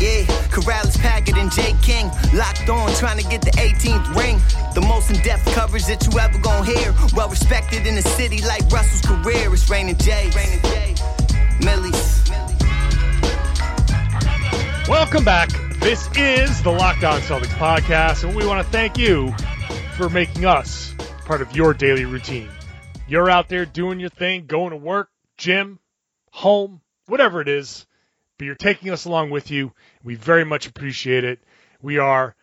Yeah, 0.00 0.22
Karalis, 0.54 0.96
Packard, 0.96 1.36
and 1.38 1.50
Jay 1.50 1.74
King 1.82 2.06
locked 2.32 2.68
on, 2.68 2.94
trying 2.94 3.18
to 3.18 3.28
get 3.28 3.42
the 3.42 3.50
18th 3.50 4.14
ring. 4.14 4.38
The 4.72 4.80
most 4.80 5.10
in-depth 5.10 5.46
coverage 5.46 5.86
that 5.86 6.06
you 6.06 6.16
ever 6.20 6.38
gonna 6.38 6.64
hear. 6.64 6.94
Well 7.16 7.28
respected 7.28 7.84
in 7.84 7.96
the 7.96 8.02
city 8.02 8.40
like 8.42 8.62
Russell's 8.70 9.02
career. 9.02 9.52
It's 9.52 9.68
Rain 9.68 9.88
and 9.88 10.00
Jay. 10.00 10.30
Millie's. 11.64 12.30
Welcome 14.88 15.24
back. 15.24 15.50
This 15.80 16.08
is 16.16 16.62
the 16.62 16.70
Locked 16.70 17.02
On 17.02 17.20
Celtics 17.22 17.46
podcast, 17.58 18.22
and 18.22 18.36
we 18.36 18.46
want 18.46 18.64
to 18.64 18.70
thank 18.70 18.98
you 18.98 19.34
for 19.96 20.08
making 20.08 20.44
us 20.44 20.94
part 21.24 21.42
of 21.42 21.56
your 21.56 21.74
daily 21.74 22.04
routine. 22.04 22.48
You're 23.08 23.28
out 23.28 23.48
there 23.48 23.66
doing 23.66 23.98
your 23.98 24.10
thing, 24.10 24.46
going 24.46 24.70
to 24.70 24.76
work, 24.76 25.08
gym, 25.36 25.80
home, 26.30 26.82
whatever 27.06 27.40
it 27.40 27.48
is, 27.48 27.84
but 28.38 28.44
you're 28.44 28.54
taking 28.54 28.90
us 28.90 29.04
along 29.04 29.30
with 29.30 29.50
you. 29.50 29.72
We 30.02 30.14
very 30.14 30.44
much 30.44 30.66
appreciate 30.66 31.24
it. 31.24 31.40
We 31.80 31.98
are 31.98 32.34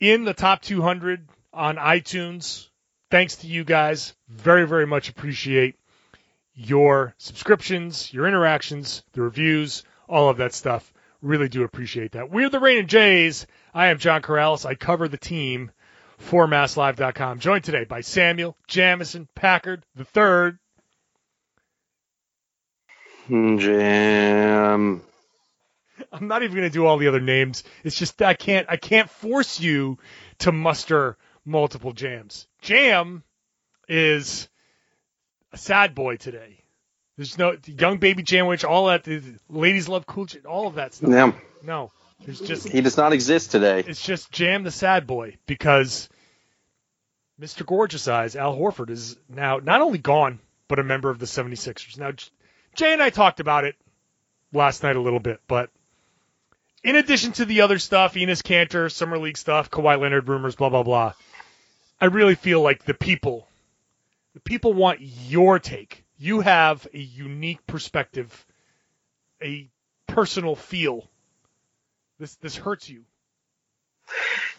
in 0.00 0.24
the 0.24 0.34
top 0.34 0.62
200 0.62 1.28
on 1.52 1.76
iTunes. 1.76 2.68
Thanks 3.10 3.36
to 3.36 3.46
you 3.46 3.64
guys. 3.64 4.14
Very, 4.28 4.66
very 4.66 4.86
much 4.86 5.08
appreciate 5.08 5.76
your 6.54 7.14
subscriptions, 7.18 8.12
your 8.12 8.26
interactions, 8.26 9.02
the 9.12 9.22
reviews, 9.22 9.84
all 10.08 10.28
of 10.28 10.38
that 10.38 10.52
stuff. 10.52 10.92
Really 11.20 11.48
do 11.48 11.62
appreciate 11.62 12.12
that. 12.12 12.30
We're 12.30 12.50
the 12.50 12.60
Rain 12.60 12.78
and 12.78 12.88
Jays. 12.88 13.46
I 13.72 13.86
am 13.86 13.98
John 13.98 14.22
Karalis. 14.22 14.66
I 14.66 14.74
cover 14.74 15.08
the 15.08 15.16
team 15.16 15.70
for 16.18 16.46
MassLive.com. 16.46 17.40
Joined 17.40 17.64
today 17.64 17.84
by 17.84 18.02
Samuel 18.02 18.56
Jamison 18.68 19.28
Packard 19.34 19.84
the 19.94 20.04
third. 20.04 20.58
Jam. 23.28 25.02
I'm 26.14 26.28
not 26.28 26.42
even 26.42 26.56
going 26.56 26.68
to 26.68 26.72
do 26.72 26.86
all 26.86 26.96
the 26.96 27.08
other 27.08 27.20
names. 27.20 27.64
It's 27.82 27.98
just 27.98 28.22
I 28.22 28.34
can't 28.34 28.66
I 28.70 28.76
can't 28.76 29.10
force 29.10 29.60
you 29.60 29.98
to 30.38 30.52
muster 30.52 31.16
multiple 31.44 31.92
jams. 31.92 32.46
Jam 32.62 33.24
is 33.88 34.48
a 35.52 35.58
sad 35.58 35.94
boy 35.94 36.16
today. 36.16 36.62
There's 37.16 37.36
no 37.36 37.56
young 37.66 37.98
baby 37.98 38.24
sandwich, 38.26 38.64
all 38.64 38.86
that. 38.86 39.04
the 39.04 39.22
Ladies 39.48 39.88
love 39.88 40.06
cool, 40.06 40.26
all 40.48 40.66
of 40.66 40.76
that 40.76 40.94
stuff. 40.94 41.10
Yeah. 41.10 41.32
No, 41.62 41.90
there's 42.24 42.40
just 42.40 42.68
He 42.68 42.80
does 42.80 42.96
not 42.96 43.12
exist 43.12 43.50
today. 43.50 43.84
it's 43.86 44.02
just 44.04 44.30
Jam 44.30 44.62
the 44.62 44.70
sad 44.70 45.06
boy 45.06 45.36
because 45.46 46.08
Mr. 47.40 47.66
Gorgeous 47.66 48.06
Eyes 48.06 48.36
Al 48.36 48.56
Horford 48.56 48.90
is 48.90 49.16
now 49.28 49.58
not 49.58 49.80
only 49.80 49.98
gone 49.98 50.38
but 50.68 50.78
a 50.78 50.84
member 50.84 51.10
of 51.10 51.18
the 51.18 51.26
76ers. 51.26 51.98
Now 51.98 52.12
Jay 52.76 52.92
and 52.92 53.02
I 53.02 53.10
talked 53.10 53.40
about 53.40 53.64
it 53.64 53.74
last 54.52 54.82
night 54.82 54.96
a 54.96 55.00
little 55.00 55.20
bit, 55.20 55.40
but 55.48 55.70
in 56.84 56.96
addition 56.96 57.32
to 57.32 57.46
the 57.46 57.62
other 57.62 57.78
stuff, 57.78 58.14
Enes 58.14 58.42
Kanter, 58.42 58.92
Summer 58.92 59.18
League 59.18 59.38
stuff, 59.38 59.70
Kawhi 59.70 59.98
Leonard 59.98 60.28
rumors, 60.28 60.54
blah 60.54 60.68
blah 60.68 60.82
blah, 60.82 61.14
I 62.00 62.06
really 62.06 62.34
feel 62.34 62.60
like 62.60 62.84
the 62.84 62.94
people, 62.94 63.48
the 64.34 64.40
people 64.40 64.74
want 64.74 65.00
your 65.00 65.58
take. 65.58 66.04
You 66.18 66.40
have 66.40 66.86
a 66.92 66.98
unique 66.98 67.66
perspective, 67.66 68.46
a 69.42 69.68
personal 70.06 70.54
feel. 70.54 71.08
This 72.18 72.36
this 72.36 72.56
hurts 72.56 72.88
you. 72.88 73.04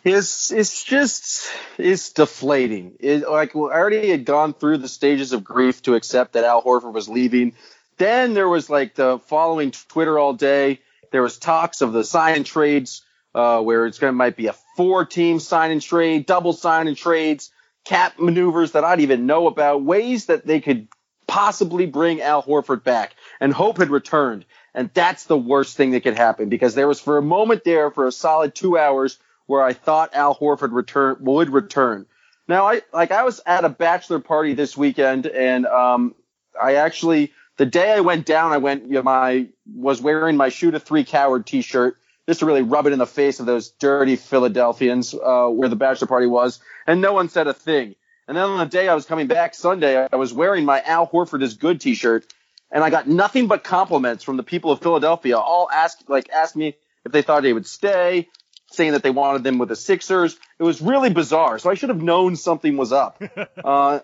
It's 0.04 0.52
it's 0.52 0.84
just 0.84 1.48
it's 1.78 2.12
deflating. 2.12 2.94
It, 3.00 3.30
like 3.30 3.56
I 3.56 3.60
already 3.60 4.10
had 4.10 4.26
gone 4.26 4.54
through 4.54 4.80
the 4.80 4.88
stages 4.88 5.32
of 5.32 5.44
grief 5.44 5.82
to 5.84 5.96
accept 5.96 6.34
that 6.34 6.44
Al 6.44 6.62
Horford 6.64 6.94
was 6.94 7.08
leaving. 7.08 7.54
Then 7.98 8.34
there 8.34 8.50
was 8.50 8.70
like 8.70 8.96
the 8.96 9.20
following 9.20 9.72
Twitter 9.72 10.20
all 10.20 10.34
day. 10.34 10.82
There 11.12 11.22
was 11.22 11.38
talks 11.38 11.82
of 11.82 11.94
the 11.94 12.04
sign 12.04 12.38
and 12.38 12.46
trades, 12.46 13.04
uh, 13.34 13.62
where 13.62 13.86
it's 13.86 14.00
going 14.00 14.12
to 14.12 14.16
might 14.16 14.36
be 14.36 14.48
a 14.48 14.56
four 14.76 15.06
team 15.06 15.40
sign 15.40 15.72
and 15.72 15.82
trade, 15.82 16.26
double 16.26 16.54
sign 16.54 16.88
and 16.88 16.98
trades, 16.98 17.52
cap 17.86 18.20
maneuvers 18.20 18.74
that 18.74 18.84
I 18.84 18.96
didn't 18.96 19.12
even 19.12 19.26
know 19.26 19.48
about, 19.48 19.84
ways 19.84 20.28
that 20.28 20.46
they 20.46 20.62
could 20.62 20.88
possibly 21.28 21.86
bring 21.86 22.22
Al 22.22 22.44
Horford 22.44 22.84
back. 22.84 23.16
And 23.40 23.54
hope 23.54 23.78
had 23.78 23.90
returned. 23.90 24.46
And 24.74 24.90
that's 24.94 25.26
the 25.26 25.38
worst 25.38 25.78
thing 25.78 25.92
that 25.92 26.04
could 26.04 26.18
happen 26.18 26.50
because 26.50 26.76
there 26.76 26.88
was 26.88 27.00
for 27.00 27.18
a 27.18 27.22
moment 27.22 27.64
there 27.64 27.92
for 27.92 28.08
a 28.08 28.12
solid 28.12 28.54
two 28.54 28.78
hours 28.78 29.18
where 29.46 29.64
I 29.64 29.74
thought 29.74 30.14
Al 30.14 30.36
Horford 30.36 30.74
return 30.74 31.18
would 31.22 31.50
return. 31.50 32.06
Now 32.48 32.68
I 32.68 32.82
like 32.94 33.12
I 33.12 33.24
was 33.24 33.42
at 33.46 33.66
a 33.66 33.70
bachelor 33.70 34.20
party 34.20 34.54
this 34.54 34.76
weekend 34.78 35.28
and 35.28 35.66
um 35.66 36.16
I 36.62 36.76
actually 36.76 37.32
the 37.58 37.66
day 37.66 37.92
I 37.92 38.02
went 38.02 38.26
down 38.26 38.52
I 38.52 38.58
went 38.58 38.84
you 38.84 38.94
know, 38.94 39.04
my 39.04 39.48
was 39.74 40.02
wearing 40.02 40.38
my 40.38 40.50
shoot 40.50 40.76
a 40.76 40.80
three 40.80 41.04
coward 41.04 41.46
t-shirt 41.46 41.98
just 42.28 42.40
to 42.40 42.46
really 42.46 42.64
rub 42.64 42.88
it 42.88 42.94
in 42.94 43.00
the 43.00 43.06
face 43.06 43.40
of 43.40 43.46
those 43.46 43.70
dirty 43.70 44.16
Philadelphians 44.16 45.14
uh, 45.14 45.48
where 45.48 45.70
the 45.70 45.76
bachelor 45.76 46.08
party 46.08 46.28
was 46.28 46.60
and 46.88 47.02
no 47.02 47.14
one 47.14 47.30
said 47.30 47.48
a 47.48 47.54
thing. 47.54 47.96
And 48.28 48.36
then 48.36 48.44
on 48.44 48.58
the 48.58 48.66
day 48.66 48.88
I 48.88 48.96
was 48.96 49.06
coming 49.06 49.28
back 49.28 49.54
Sunday 49.56 50.08
I 50.12 50.16
was 50.16 50.34
wearing 50.34 50.66
my 50.66 50.82
Al 50.82 51.08
Horford 51.08 51.44
is 51.44 51.56
good 51.56 51.82
t-shirt 51.82 52.26
and 52.72 52.84
I 52.84 52.90
got 52.90 53.08
nothing 53.08 53.48
but 53.48 53.64
compliments 53.64 54.24
from 54.24 54.38
the 54.38 54.44
people 54.44 54.72
of 54.72 54.82
Philadelphia 54.82 55.38
all 55.38 55.70
asked 55.72 56.10
like 56.10 56.30
asked 56.30 56.56
me 56.56 56.76
if 57.06 57.12
they 57.12 57.22
thought 57.22 57.44
they 57.44 57.54
would 57.54 57.68
stay 57.68 58.28
saying 58.72 58.94
that 58.94 59.04
they 59.04 59.10
wanted 59.10 59.44
them 59.44 59.58
with 59.58 59.70
the 59.70 59.76
Sixers. 59.76 60.38
It 60.60 60.64
was 60.64 60.82
really 60.82 61.10
bizarre. 61.10 61.60
So 61.60 61.70
I 61.70 61.76
should 61.76 61.90
have 61.90 62.02
known 62.02 62.36
something 62.36 62.78
was 62.78 62.92
up. 62.92 63.22
uh, 63.64 64.00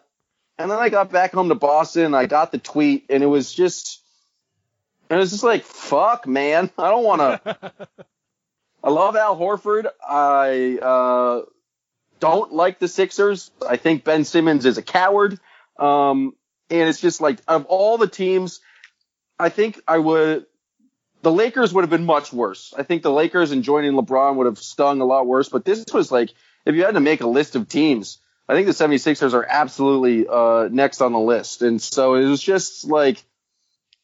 and 0.57 0.69
then 0.69 0.77
I 0.77 0.89
got 0.89 1.11
back 1.11 1.33
home 1.33 1.49
to 1.49 1.55
Boston. 1.55 2.13
I 2.13 2.25
got 2.25 2.51
the 2.51 2.57
tweet, 2.57 3.05
and 3.09 3.23
it 3.23 3.27
was 3.27 3.53
just, 3.53 4.01
and 5.09 5.17
it 5.17 5.19
was 5.19 5.31
just 5.31 5.43
like, 5.43 5.63
fuck, 5.63 6.27
man. 6.27 6.69
I 6.77 6.89
don't 6.89 7.03
want 7.03 7.21
to. 7.21 7.71
I 8.83 8.89
love 8.89 9.15
Al 9.15 9.37
Horford. 9.37 9.87
I 10.07 10.79
uh, 10.81 11.45
don't 12.19 12.53
like 12.53 12.79
the 12.79 12.87
Sixers. 12.87 13.51
I 13.67 13.77
think 13.77 14.03
Ben 14.03 14.25
Simmons 14.25 14.65
is 14.65 14.77
a 14.77 14.81
coward. 14.81 15.39
Um, 15.77 16.35
and 16.69 16.89
it's 16.89 17.01
just 17.01 17.21
like, 17.21 17.39
of 17.47 17.65
all 17.65 17.97
the 17.97 18.07
teams, 18.07 18.59
I 19.37 19.49
think 19.49 19.79
I 19.87 19.99
would 19.99 20.45
the 21.21 21.31
Lakers 21.31 21.73
would 21.73 21.81
have 21.81 21.89
been 21.89 22.05
much 22.05 22.33
worse. 22.33 22.73
I 22.77 22.83
think 22.83 23.03
the 23.03 23.11
Lakers 23.11 23.51
and 23.51 23.63
joining 23.63 23.93
LeBron 23.93 24.35
would 24.35 24.47
have 24.47 24.57
stung 24.57 25.01
a 25.01 25.05
lot 25.05 25.27
worse. 25.27 25.49
But 25.49 25.65
this 25.65 25.85
was 25.93 26.11
like, 26.11 26.33
if 26.65 26.75
you 26.75 26.83
had 26.83 26.95
to 26.95 26.99
make 26.99 27.21
a 27.21 27.27
list 27.27 27.55
of 27.55 27.67
teams, 27.67 28.17
I 28.51 28.53
think 28.53 28.67
the 28.67 28.73
76ers 28.73 29.33
are 29.33 29.45
absolutely 29.47 30.27
uh, 30.27 30.67
next 30.69 30.99
on 30.99 31.13
the 31.13 31.19
list. 31.19 31.61
And 31.61 31.81
so 31.81 32.15
it 32.15 32.25
was 32.25 32.43
just 32.43 32.83
like, 32.83 33.23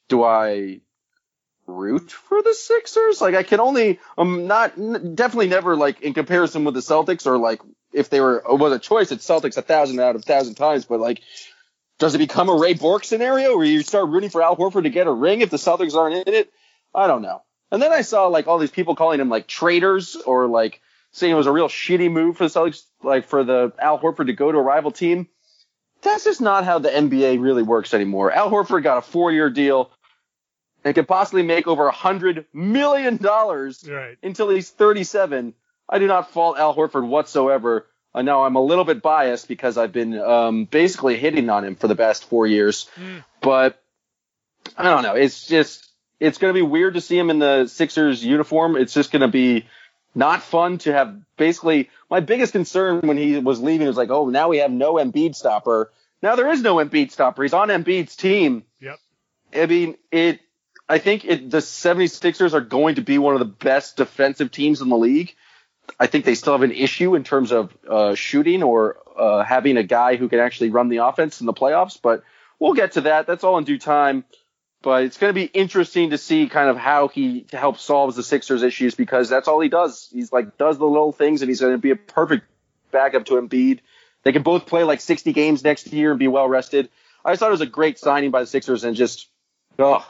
do 0.07 0.23
I 0.23 0.79
root 1.65 2.09
for 2.11 2.41
the 2.41 2.53
Sixers? 2.53 3.19
Like, 3.19 3.35
I 3.35 3.43
can 3.43 3.59
only, 3.59 3.99
I'm 4.17 4.47
not, 4.47 4.77
n- 4.77 5.15
definitely 5.15 5.49
never 5.49 5.75
like 5.75 5.99
in 5.99 6.13
comparison 6.13 6.63
with 6.63 6.75
the 6.75 6.79
Celtics 6.79 7.27
or 7.27 7.37
like 7.37 7.59
if 7.91 8.09
they 8.09 8.21
were, 8.21 8.41
was 8.47 8.71
a 8.71 8.79
choice, 8.79 9.11
it's 9.11 9.27
Celtics 9.27 9.57
a 9.57 9.61
thousand 9.61 9.99
out 9.99 10.15
of 10.15 10.21
a 10.21 10.23
thousand 10.23 10.55
times. 10.55 10.85
But 10.85 11.01
like, 11.01 11.21
does 11.99 12.15
it 12.15 12.19
become 12.19 12.47
a 12.47 12.55
Ray 12.55 12.73
Bourque 12.73 13.03
scenario 13.03 13.57
where 13.57 13.65
you 13.65 13.83
start 13.83 14.07
rooting 14.07 14.29
for 14.29 14.41
Al 14.41 14.55
Horford 14.55 14.83
to 14.83 14.89
get 14.89 15.07
a 15.07 15.11
ring 15.11 15.41
if 15.41 15.49
the 15.49 15.57
Celtics 15.57 15.93
aren't 15.93 16.25
in 16.25 16.33
it? 16.33 16.53
I 16.95 17.07
don't 17.07 17.21
know. 17.21 17.41
And 17.69 17.81
then 17.81 17.91
I 17.91 17.99
saw 17.99 18.27
like 18.27 18.47
all 18.47 18.59
these 18.59 18.71
people 18.71 18.95
calling 18.95 19.19
him 19.19 19.27
like 19.27 19.45
traitors 19.45 20.15
or 20.15 20.47
like 20.47 20.79
saying 21.11 21.31
it 21.33 21.35
was 21.35 21.47
a 21.47 21.51
real 21.51 21.67
shitty 21.67 22.11
move 22.11 22.37
for 22.37 22.47
the 22.47 22.49
Celtics, 22.59 22.83
like 23.03 23.25
for 23.25 23.43
the 23.43 23.73
Al 23.79 23.99
Horford 23.99 24.27
to 24.27 24.33
go 24.33 24.51
to 24.51 24.57
a 24.57 24.61
rival 24.61 24.91
team. 24.91 25.27
That's 26.03 26.23
just 26.23 26.41
not 26.41 26.63
how 26.63 26.79
the 26.79 26.89
NBA 26.89 27.41
really 27.41 27.63
works 27.63 27.93
anymore. 27.93 28.31
Al 28.31 28.51
Horford 28.51 28.83
got 28.83 28.97
a 28.97 29.01
four 29.01 29.31
year 29.31 29.49
deal 29.49 29.89
and 30.83 30.93
could 30.93 31.07
possibly 31.07 31.41
make 31.43 31.67
over 31.67 31.87
a 31.87 31.91
hundred 31.91 32.45
million 32.53 33.17
dollars 33.17 33.83
Right. 33.89 34.17
until 34.21 34.49
he's 34.49 34.69
37. 34.69 35.53
I 35.89 35.99
do 35.99 36.07
not 36.07 36.31
fault 36.31 36.57
Al 36.59 36.75
Horford 36.75 37.07
whatsoever. 37.07 37.87
I 38.13 38.21
know 38.21 38.43
I'm 38.43 38.55
a 38.55 38.61
little 38.63 38.83
bit 38.85 39.01
biased 39.01 39.47
because 39.47 39.77
I've 39.77 39.91
been 39.91 40.17
um, 40.19 40.65
basically 40.65 41.17
hitting 41.17 41.49
on 41.49 41.63
him 41.65 41.75
for 41.75 41.87
the 41.87 41.95
past 41.95 42.25
four 42.25 42.45
years, 42.47 42.89
but 43.41 43.81
I 44.77 44.83
don't 44.83 45.03
know. 45.03 45.13
It's 45.15 45.47
just 45.47 45.87
it's 46.19 46.37
going 46.39 46.53
to 46.53 46.57
be 46.57 46.63
weird 46.63 46.95
to 46.95 47.01
see 47.01 47.17
him 47.17 47.29
in 47.29 47.39
the 47.39 47.67
Sixers 47.67 48.23
uniform. 48.23 48.75
It's 48.75 48.93
just 48.93 49.11
going 49.11 49.21
to 49.21 49.27
be 49.27 49.65
not 50.17 50.41
fun 50.41 50.79
to 50.79 50.91
have 50.91 51.15
basically 51.37 51.89
my 52.09 52.19
biggest 52.19 52.51
concern 52.51 53.01
when 53.01 53.17
he 53.17 53.37
was 53.37 53.61
leaving 53.61 53.85
was 53.85 53.97
like, 53.97 54.09
oh, 54.09 54.29
now 54.29 54.49
we 54.49 54.57
have 54.57 54.71
no 54.71 54.95
Embiid 54.95 55.35
stopper. 55.35 55.91
Now 56.23 56.35
there 56.35 56.49
is 56.49 56.61
no 56.61 56.77
Embiid 56.77 57.11
stopper. 57.11 57.43
He's 57.43 57.53
on 57.53 57.69
Embiid's 57.69 58.15
team. 58.15 58.63
Yep. 58.81 58.97
I 59.55 59.65
mean, 59.67 59.95
it, 60.11 60.39
I 60.89 60.97
think 60.97 61.23
it, 61.23 61.51
the 61.51 61.59
76ers 61.59 62.53
are 62.53 62.61
going 62.61 62.95
to 62.95 63.01
be 63.01 63.19
one 63.19 63.35
of 63.35 63.39
the 63.39 63.45
best 63.45 63.97
defensive 63.97 64.51
teams 64.51 64.81
in 64.81 64.89
the 64.89 64.97
league. 64.97 65.35
I 65.99 66.07
think 66.07 66.25
they 66.25 66.35
still 66.35 66.53
have 66.53 66.63
an 66.63 66.71
issue 66.71 67.13
in 67.13 67.23
terms 67.23 67.51
of 67.51 67.77
uh, 67.87 68.15
shooting 68.15 68.63
or 68.63 68.97
uh, 69.15 69.43
having 69.43 69.77
a 69.77 69.83
guy 69.83 70.15
who 70.15 70.29
can 70.29 70.39
actually 70.39 70.71
run 70.71 70.89
the 70.89 70.97
offense 70.97 71.41
in 71.41 71.45
the 71.45 71.53
playoffs, 71.53 71.99
but 72.01 72.23
we'll 72.59 72.73
get 72.73 72.93
to 72.93 73.01
that. 73.01 73.27
That's 73.27 73.43
all 73.43 73.59
in 73.59 73.65
due 73.65 73.77
time. 73.77 74.25
But 74.81 75.03
it's 75.03 75.17
going 75.17 75.29
to 75.29 75.33
be 75.33 75.45
interesting 75.45 76.11
to 76.11 76.17
see 76.17 76.47
kind 76.47 76.69
of 76.69 76.77
how 76.77 77.07
he 77.07 77.45
helps 77.51 77.81
solves 77.81 78.15
the 78.15 78.23
Sixers 78.23 78.63
issues 78.63 78.95
because 78.95 79.27
that's 79.27 79.47
all 79.47 79.59
he 79.59 79.69
does. 79.69 80.07
He's 80.11 80.31
like 80.31 80.57
does 80.57 80.77
the 80.77 80.85
little 80.85 81.11
things 81.11 81.41
and 81.41 81.49
he's 81.49 81.61
going 81.61 81.73
to 81.73 81.79
be 81.79 81.91
a 81.91 81.95
perfect 81.95 82.45
backup 82.91 83.25
to 83.25 83.33
Embiid. 83.33 83.79
They 84.23 84.31
can 84.31 84.43
both 84.43 84.65
play 84.65 84.83
like 84.83 85.01
60 85.01 85.33
games 85.33 85.63
next 85.63 85.87
year 85.87 86.11
and 86.11 86.19
be 86.19 86.27
well 86.27 86.47
rested. 86.47 86.89
I 87.23 87.31
just 87.31 87.39
thought 87.39 87.49
it 87.49 87.51
was 87.51 87.61
a 87.61 87.65
great 87.65 87.99
signing 87.99 88.31
by 88.31 88.41
the 88.41 88.47
Sixers 88.47 88.83
and 88.83 88.95
just, 88.95 89.27
oh, 89.79 90.05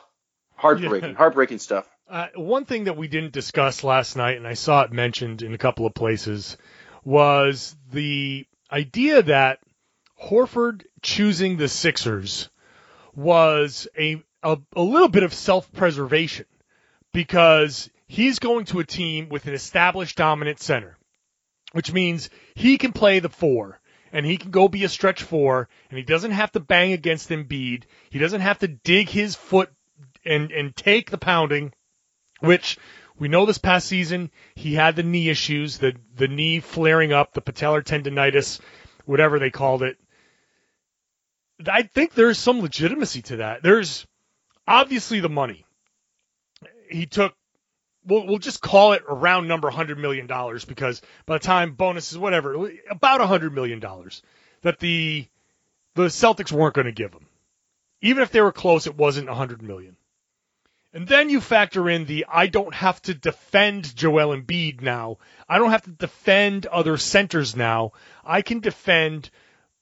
heartbreaking, 0.56 1.12
yeah. 1.12 1.16
heartbreaking 1.16 1.60
stuff. 1.60 1.88
Uh, 2.10 2.28
one 2.36 2.66
thing 2.66 2.86
that 2.86 2.98
we 2.98 3.08
didn't 3.08 3.34
discuss 3.34 3.84
last 3.84 4.16
night, 4.16 4.38
and 4.38 4.48
I 4.48 4.54
saw 4.54 4.84
it 4.84 4.92
mentioned 4.92 5.42
in 5.42 5.54
a 5.54 5.58
couple 5.58 5.86
of 5.86 5.94
places, 5.94 6.58
was 7.04 7.75
the 7.92 8.46
idea 8.72 9.24
that 9.24 9.60
Horford 10.22 10.84
choosing 11.02 11.58
the 11.58 11.68
Sixers 11.68 12.50
was 13.16 13.88
a, 13.98 14.22
a, 14.44 14.57
a 14.75 14.81
little 14.81 15.10
bit 15.10 15.24
of 15.24 15.34
self 15.34 15.72
preservation 15.72 16.45
because 17.13 17.89
he's 18.07 18.39
going 18.39 18.66
to 18.66 18.80
a 18.80 18.86
team 18.86 19.30
with 19.30 19.45
an 19.45 19.54
established 19.54 20.18
dominant 20.18 20.60
center, 20.60 20.98
which 21.72 21.92
means 21.92 22.30
he 22.56 22.78
can 22.78 22.94
play 22.94 23.19
the 23.19 23.30
four 23.30 23.80
and 24.12 24.25
he 24.25 24.38
can 24.38 24.51
go 24.51 24.68
be 24.68 24.84
a 24.84 24.89
stretch 24.89 25.24
four 25.24 25.68
and 25.89 25.98
he 25.98 26.04
doesn't 26.04 26.31
have 26.31 26.51
to 26.51 26.60
bang 26.60 26.94
against 26.94 27.30
Embiid. 27.30 27.84
He 28.10 28.19
doesn't 28.19 28.42
have 28.42 28.60
to 28.60 28.68
dig 28.68 29.10
his 29.10 29.36
foot 29.36 29.72
and, 30.25 30.51
and 30.51 30.75
take 30.75 31.10
the 31.10 31.18
pounding, 31.18 31.74
which 32.40 32.78
we 33.19 33.28
know 33.28 33.45
this 33.45 33.57
past 33.57 33.88
season 33.88 34.31
he 34.56 34.75
had 34.75 34.95
the 34.95 35.04
knee 35.04 35.30
issues, 35.30 35.80
the, 35.80 35.95
the 36.16 36.28
knee 36.28 36.60
flaring 36.60 37.13
up, 37.13 37.33
the 37.33 37.42
patellar 37.42 37.83
tendonitis, 37.83 38.60
whatever 39.06 39.40
they 39.40 39.50
called 39.50 39.83
it. 39.83 39.98
I 41.66 41.83
think 41.83 42.13
there's 42.13 42.38
some 42.38 42.62
legitimacy 42.62 43.24
to 43.24 43.38
that. 43.38 43.63
There's 43.63 44.06
obviously 44.68 45.19
the 45.19 45.30
money. 45.30 45.66
He 46.90 47.06
took, 47.06 47.34
we'll, 48.06 48.25
we'll 48.25 48.38
just 48.40 48.62
call 48.62 48.94
it 48.94 49.04
around 49.08 49.48
number 49.48 49.69
$100 49.69 49.98
million 49.98 50.28
because 50.68 51.02
by 51.25 51.36
the 51.36 51.44
time 51.44 51.74
bonuses, 51.74 52.18
whatever, 52.18 52.72
about 52.90 53.22
$100 53.22 53.54
million 53.54 53.80
that 54.62 54.80
the, 54.80 55.28
the 55.96 56.04
Celtics 56.04 56.52
weren't 56.52 56.75
going 56.75 56.86
to 56.86 56.92
give 56.92 57.14
him. 57.14 57.25
Even 58.02 58.24
if 58.24 58.31
they 58.31 58.42
were 58.42 58.52
close, 58.52 58.88
it 58.88 58.96
wasn't 58.96 59.28
100 59.28 59.62
million. 59.62 59.98
And 60.94 61.08
then 61.08 61.30
you 61.30 61.42
factor 61.42 61.90
in 61.90 62.06
the 62.06 62.25
I 62.28 62.48
don't 62.48 62.74
have 62.74 63.02
to 63.04 63.14
defend 63.14 63.96
Joel 63.96 64.36
Embiid 64.36 64.81
now. 64.81 65.18
I 65.48 65.60
don't 65.60 65.72
have 65.72 65.84
to 65.84 65.92
defend 65.92 66.66
other 66.66 66.98
centers 66.98 67.56
now. 67.56 67.92
I 68.24 68.42
can 68.42 68.62
defend. 68.62 69.30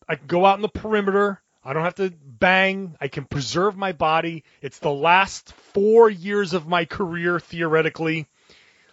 I 0.09 0.15
can 0.15 0.27
go 0.27 0.45
out 0.45 0.57
in 0.57 0.61
the 0.61 0.67
perimeter. 0.67 1.41
I 1.65 1.73
don't 1.73 1.83
have 1.83 1.95
to 1.95 2.13
bang. 2.23 2.95
I 3.01 3.07
can 3.07 3.25
preserve 3.25 3.75
my 3.75 3.91
body. 3.91 4.43
It's 4.61 4.77
the 4.77 4.91
last 4.91 5.51
four 5.73 6.09
years 6.09 6.53
of 6.53 6.67
my 6.67 6.85
career, 6.85 7.39
theoretically. 7.39 8.27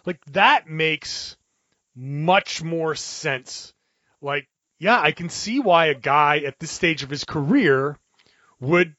Like, 0.05 0.25
that 0.31 0.67
makes 0.67 1.37
much 1.95 2.63
more 2.63 2.95
sense. 2.95 3.73
Like, 4.21 4.47
yeah, 4.79 4.99
I 4.99 5.11
can 5.11 5.29
see 5.29 5.59
why 5.59 5.85
a 5.85 5.93
guy 5.93 6.39
at 6.39 6.57
this 6.57 6.71
stage 6.71 7.03
of 7.03 7.11
his 7.11 7.23
career 7.23 7.99
would 8.59 8.95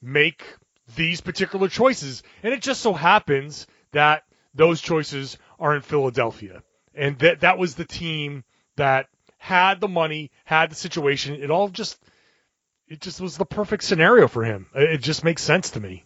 make 0.00 0.44
these 0.94 1.20
particular 1.20 1.68
choices. 1.68 2.22
And 2.44 2.54
it 2.54 2.62
just 2.62 2.80
so 2.80 2.92
happens 2.92 3.66
that 3.90 4.22
those 4.54 4.80
choices 4.80 5.36
are 5.58 5.74
in 5.74 5.82
Philadelphia. 5.82 6.62
And 6.94 7.18
that 7.18 7.40
that 7.40 7.58
was 7.58 7.74
the 7.74 7.84
team 7.84 8.44
that 8.76 9.08
had 9.36 9.80
the 9.80 9.88
money, 9.88 10.30
had 10.44 10.70
the 10.70 10.76
situation. 10.76 11.34
It 11.34 11.50
all 11.50 11.68
just 11.68 11.98
it 12.88 13.00
just 13.00 13.20
was 13.20 13.36
the 13.36 13.46
perfect 13.46 13.82
scenario 13.82 14.28
for 14.28 14.44
him. 14.44 14.66
It 14.74 15.00
just 15.00 15.24
makes 15.24 15.42
sense 15.42 15.70
to 15.70 15.80
me. 15.80 16.04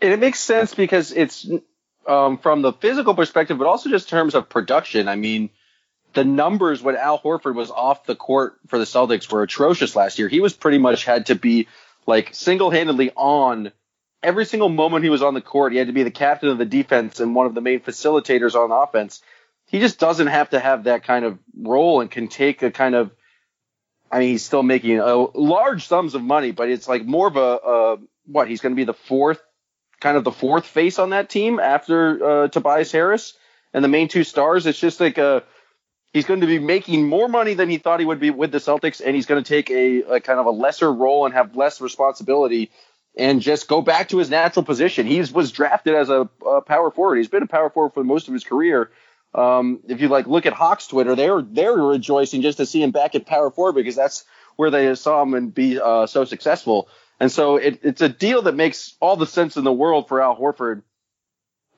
And 0.00 0.12
it 0.12 0.20
makes 0.20 0.38
sense 0.38 0.74
because 0.74 1.12
it's 1.12 1.48
um, 2.06 2.38
from 2.38 2.62
the 2.62 2.72
physical 2.72 3.14
perspective, 3.14 3.58
but 3.58 3.66
also 3.66 3.90
just 3.90 4.08
terms 4.08 4.34
of 4.34 4.48
production. 4.48 5.08
I 5.08 5.16
mean, 5.16 5.50
the 6.14 6.24
numbers 6.24 6.80
when 6.82 6.96
Al 6.96 7.18
Horford 7.18 7.54
was 7.54 7.70
off 7.70 8.06
the 8.06 8.14
court 8.14 8.58
for 8.68 8.78
the 8.78 8.84
Celtics 8.84 9.30
were 9.30 9.42
atrocious 9.42 9.96
last 9.96 10.18
year. 10.18 10.28
He 10.28 10.40
was 10.40 10.52
pretty 10.54 10.78
much 10.78 11.04
had 11.04 11.26
to 11.26 11.34
be 11.34 11.68
like 12.06 12.34
single 12.34 12.70
handedly 12.70 13.10
on 13.14 13.72
every 14.22 14.46
single 14.46 14.68
moment 14.68 15.04
he 15.04 15.10
was 15.10 15.22
on 15.22 15.34
the 15.34 15.40
court. 15.40 15.72
He 15.72 15.78
had 15.78 15.88
to 15.88 15.92
be 15.92 16.04
the 16.04 16.10
captain 16.10 16.48
of 16.48 16.58
the 16.58 16.64
defense 16.64 17.20
and 17.20 17.34
one 17.34 17.46
of 17.46 17.54
the 17.54 17.60
main 17.60 17.80
facilitators 17.80 18.54
on 18.54 18.70
offense. 18.70 19.22
He 19.66 19.80
just 19.80 19.98
doesn't 19.98 20.28
have 20.28 20.50
to 20.50 20.60
have 20.60 20.84
that 20.84 21.04
kind 21.04 21.24
of 21.24 21.38
role 21.56 22.00
and 22.00 22.10
can 22.10 22.28
take 22.28 22.62
a 22.62 22.70
kind 22.70 22.94
of 22.94 23.10
I 24.10 24.20
mean, 24.20 24.28
he's 24.30 24.44
still 24.44 24.62
making 24.62 24.98
a 24.98 25.14
large 25.14 25.86
sums 25.86 26.14
of 26.14 26.22
money, 26.22 26.52
but 26.52 26.70
it's 26.70 26.88
like 26.88 27.04
more 27.04 27.28
of 27.28 27.36
a, 27.36 27.40
a 27.40 27.96
what? 28.26 28.48
He's 28.48 28.60
going 28.60 28.74
to 28.74 28.76
be 28.76 28.84
the 28.84 28.94
fourth, 28.94 29.40
kind 30.00 30.16
of 30.16 30.24
the 30.24 30.32
fourth 30.32 30.66
face 30.66 30.98
on 30.98 31.10
that 31.10 31.28
team 31.28 31.60
after 31.60 32.44
uh, 32.44 32.48
Tobias 32.48 32.92
Harris 32.92 33.34
and 33.72 33.84
the 33.84 33.88
main 33.88 34.08
two 34.08 34.24
stars. 34.24 34.66
It's 34.66 34.80
just 34.80 35.00
like 35.00 35.18
a 35.18 35.44
he's 36.12 36.24
going 36.24 36.40
to 36.40 36.46
be 36.46 36.58
making 36.58 37.06
more 37.06 37.28
money 37.28 37.54
than 37.54 37.68
he 37.68 37.78
thought 37.78 38.00
he 38.00 38.06
would 38.06 38.20
be 38.20 38.30
with 38.30 38.50
the 38.50 38.58
Celtics, 38.58 39.02
and 39.04 39.14
he's 39.14 39.26
going 39.26 39.42
to 39.42 39.48
take 39.48 39.70
a, 39.70 40.14
a 40.14 40.20
kind 40.20 40.40
of 40.40 40.46
a 40.46 40.50
lesser 40.50 40.92
role 40.92 41.26
and 41.26 41.34
have 41.34 41.56
less 41.56 41.80
responsibility 41.80 42.70
and 43.16 43.40
just 43.42 43.68
go 43.68 43.82
back 43.82 44.08
to 44.10 44.18
his 44.18 44.30
natural 44.30 44.64
position. 44.64 45.06
He 45.06 45.20
was 45.32 45.52
drafted 45.52 45.94
as 45.94 46.08
a, 46.08 46.28
a 46.46 46.60
power 46.62 46.90
forward. 46.90 47.16
He's 47.16 47.28
been 47.28 47.42
a 47.42 47.48
power 47.48 47.68
forward 47.68 47.92
for 47.92 48.04
most 48.04 48.28
of 48.28 48.34
his 48.34 48.44
career. 48.44 48.90
Um, 49.34 49.80
if 49.88 50.00
you 50.00 50.08
like 50.08 50.26
look 50.26 50.46
at 50.46 50.52
Hawks 50.52 50.86
Twitter, 50.86 51.14
they're 51.14 51.42
they're 51.42 51.74
rejoicing 51.74 52.42
just 52.42 52.58
to 52.58 52.66
see 52.66 52.82
him 52.82 52.90
back 52.90 53.14
at 53.14 53.26
power 53.26 53.50
Four 53.50 53.72
because 53.72 53.94
that's 53.94 54.24
where 54.56 54.70
they 54.70 54.94
saw 54.94 55.22
him 55.22 55.34
and 55.34 55.54
be 55.54 55.80
uh, 55.80 56.06
so 56.06 56.24
successful. 56.24 56.88
And 57.20 57.30
so 57.30 57.56
it, 57.56 57.80
it's 57.82 58.00
a 58.00 58.08
deal 58.08 58.42
that 58.42 58.54
makes 58.54 58.96
all 59.00 59.16
the 59.16 59.26
sense 59.26 59.56
in 59.56 59.64
the 59.64 59.72
world 59.72 60.08
for 60.08 60.22
Al 60.22 60.36
Horford. 60.36 60.82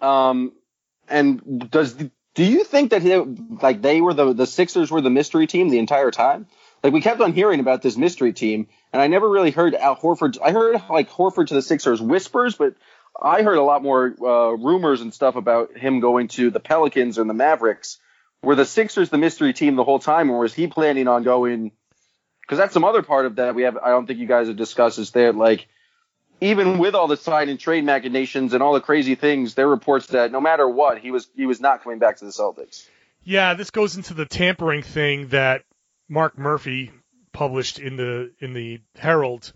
Um, 0.01 0.53
and 1.09 1.71
does 1.71 1.95
do 2.35 2.45
you 2.45 2.65
think 2.65 2.91
that 2.91 3.03
he, 3.03 3.17
like 3.17 3.83
they 3.83 4.01
were 4.01 4.15
the 4.15 4.33
the 4.33 4.47
Sixers 4.47 4.91
were 4.91 5.01
the 5.01 5.11
mystery 5.11 5.47
team 5.47 5.69
the 5.69 5.79
entire 5.79 6.11
time? 6.11 6.47
Like 6.83 6.93
we 6.93 7.03
kept 7.03 7.21
on 7.21 7.33
hearing 7.33 7.61
about 7.61 7.83
this 7.83 7.97
mystery 7.97 8.33
team, 8.33 8.69
and 8.93 9.03
I 9.03 9.09
never 9.09 9.29
really 9.29 9.51
heard 9.51 9.75
Al 9.75 9.97
Horford. 9.97 10.39
I 10.43 10.53
heard 10.53 10.81
like 10.89 11.11
Horford 11.11 11.49
to 11.49 11.55
the 11.55 11.63
Sixers 11.63 12.01
whispers, 12.01 12.55
but 12.55 12.75
I 13.21 13.43
heard 13.43 13.59
a 13.59 13.63
lot 13.63 13.83
more 13.83 14.15
uh, 14.21 14.57
rumors 14.57 15.01
and 15.01 15.13
stuff 15.13 15.37
about 15.37 15.77
him 15.77 16.01
going 16.01 16.29
to 16.29 16.51
the 16.51 16.61
Pelicans 16.61 17.19
and 17.19 17.29
the 17.29 17.35
Mavericks. 17.35 17.99
Were 18.43 18.55
the 18.55 18.65
Sixers 18.65 19.11
the 19.11 19.19
mystery 19.19 19.53
team 19.53 19.77
the 19.77 19.85
whole 19.85 19.99
time, 19.99 20.31
or 20.31 20.39
was 20.39 20.55
he 20.55 20.67
planning 20.67 21.09
on 21.09 21.23
going? 21.23 21.73
Because 22.41 22.59
that's 22.59 22.73
some 22.73 22.85
other 22.85 23.03
part 23.03 23.27
of 23.27 23.37
that 23.37 23.55
we 23.55 23.63
have. 23.63 23.77
I 23.77 23.91
don't 23.91 24.07
think 24.07 24.19
you 24.19 24.27
guys 24.27 24.49
have 24.49 24.57
discussed 24.57 24.99
is 24.99 25.11
there 25.11 25.33
like 25.33 25.67
even 26.41 26.79
with 26.79 26.95
all 26.95 27.07
the 27.07 27.17
sign 27.17 27.49
and 27.49 27.61
trade 27.61 27.85
machinations 27.85 28.55
and 28.55 28.63
all 28.63 28.73
the 28.73 28.81
crazy 28.81 29.15
things, 29.15 29.55
there 29.55 29.67
are 29.67 29.71
reports 29.71 30.07
that 30.09 30.33
no 30.33 30.41
matter 30.41 30.69
what, 30.69 30.99
he 30.99 31.11
was 31.11 31.29
he 31.37 31.47
was 31.47 31.61
not 31.61 31.83
coming 31.83 31.99
back 31.99 32.17
to 32.19 32.25
the 32.25 32.31
Celtics. 32.31 32.89
Yeah, 33.23 33.55
this 33.55 33.71
goes 33.71 33.97
into 33.97 34.15
the 34.15 34.25
tampering 34.25 34.83
thing 34.83 35.29
that 35.29 35.65
Mark 36.09 36.39
Murphy 36.39 36.91
published 37.33 37.79
in 37.79 37.97
the 37.97 38.33
in 38.41 38.55
the 38.55 38.81
Herald. 38.97 39.53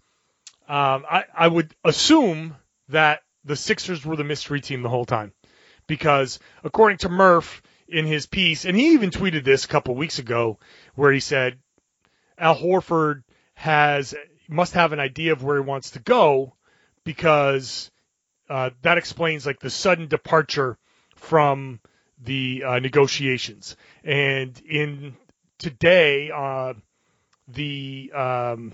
Um, 0.68 1.04
I, 1.10 1.24
I 1.34 1.48
would 1.48 1.74
assume 1.84 2.56
that 2.88 3.22
the 3.44 3.56
Sixers 3.56 4.04
were 4.04 4.16
the 4.16 4.24
mystery 4.24 4.60
team 4.60 4.82
the 4.82 4.88
whole 4.88 5.04
time. 5.04 5.32
Because 5.86 6.38
according 6.62 6.98
to 6.98 7.08
Murph 7.08 7.62
in 7.88 8.06
his 8.06 8.26
piece, 8.26 8.64
and 8.64 8.76
he 8.76 8.92
even 8.92 9.10
tweeted 9.10 9.44
this 9.44 9.64
a 9.64 9.68
couple 9.68 9.94
weeks 9.94 10.18
ago, 10.18 10.58
where 10.94 11.12
he 11.12 11.20
said 11.20 11.58
Al 12.38 12.56
Horford 12.56 13.22
has 13.54 14.14
must 14.48 14.74
have 14.74 14.92
an 14.92 15.00
idea 15.00 15.32
of 15.32 15.42
where 15.42 15.56
he 15.56 15.62
wants 15.62 15.92
to 15.92 15.98
go 15.98 16.54
because 17.04 17.90
uh, 18.48 18.70
that 18.82 18.98
explains 18.98 19.46
like 19.46 19.60
the 19.60 19.70
sudden 19.70 20.08
departure 20.08 20.76
from 21.16 21.80
the 22.22 22.64
uh, 22.64 22.78
negotiations. 22.78 23.76
And 24.02 24.58
in 24.68 25.16
today, 25.58 26.30
uh, 26.34 26.74
the 27.48 28.12
um, 28.14 28.72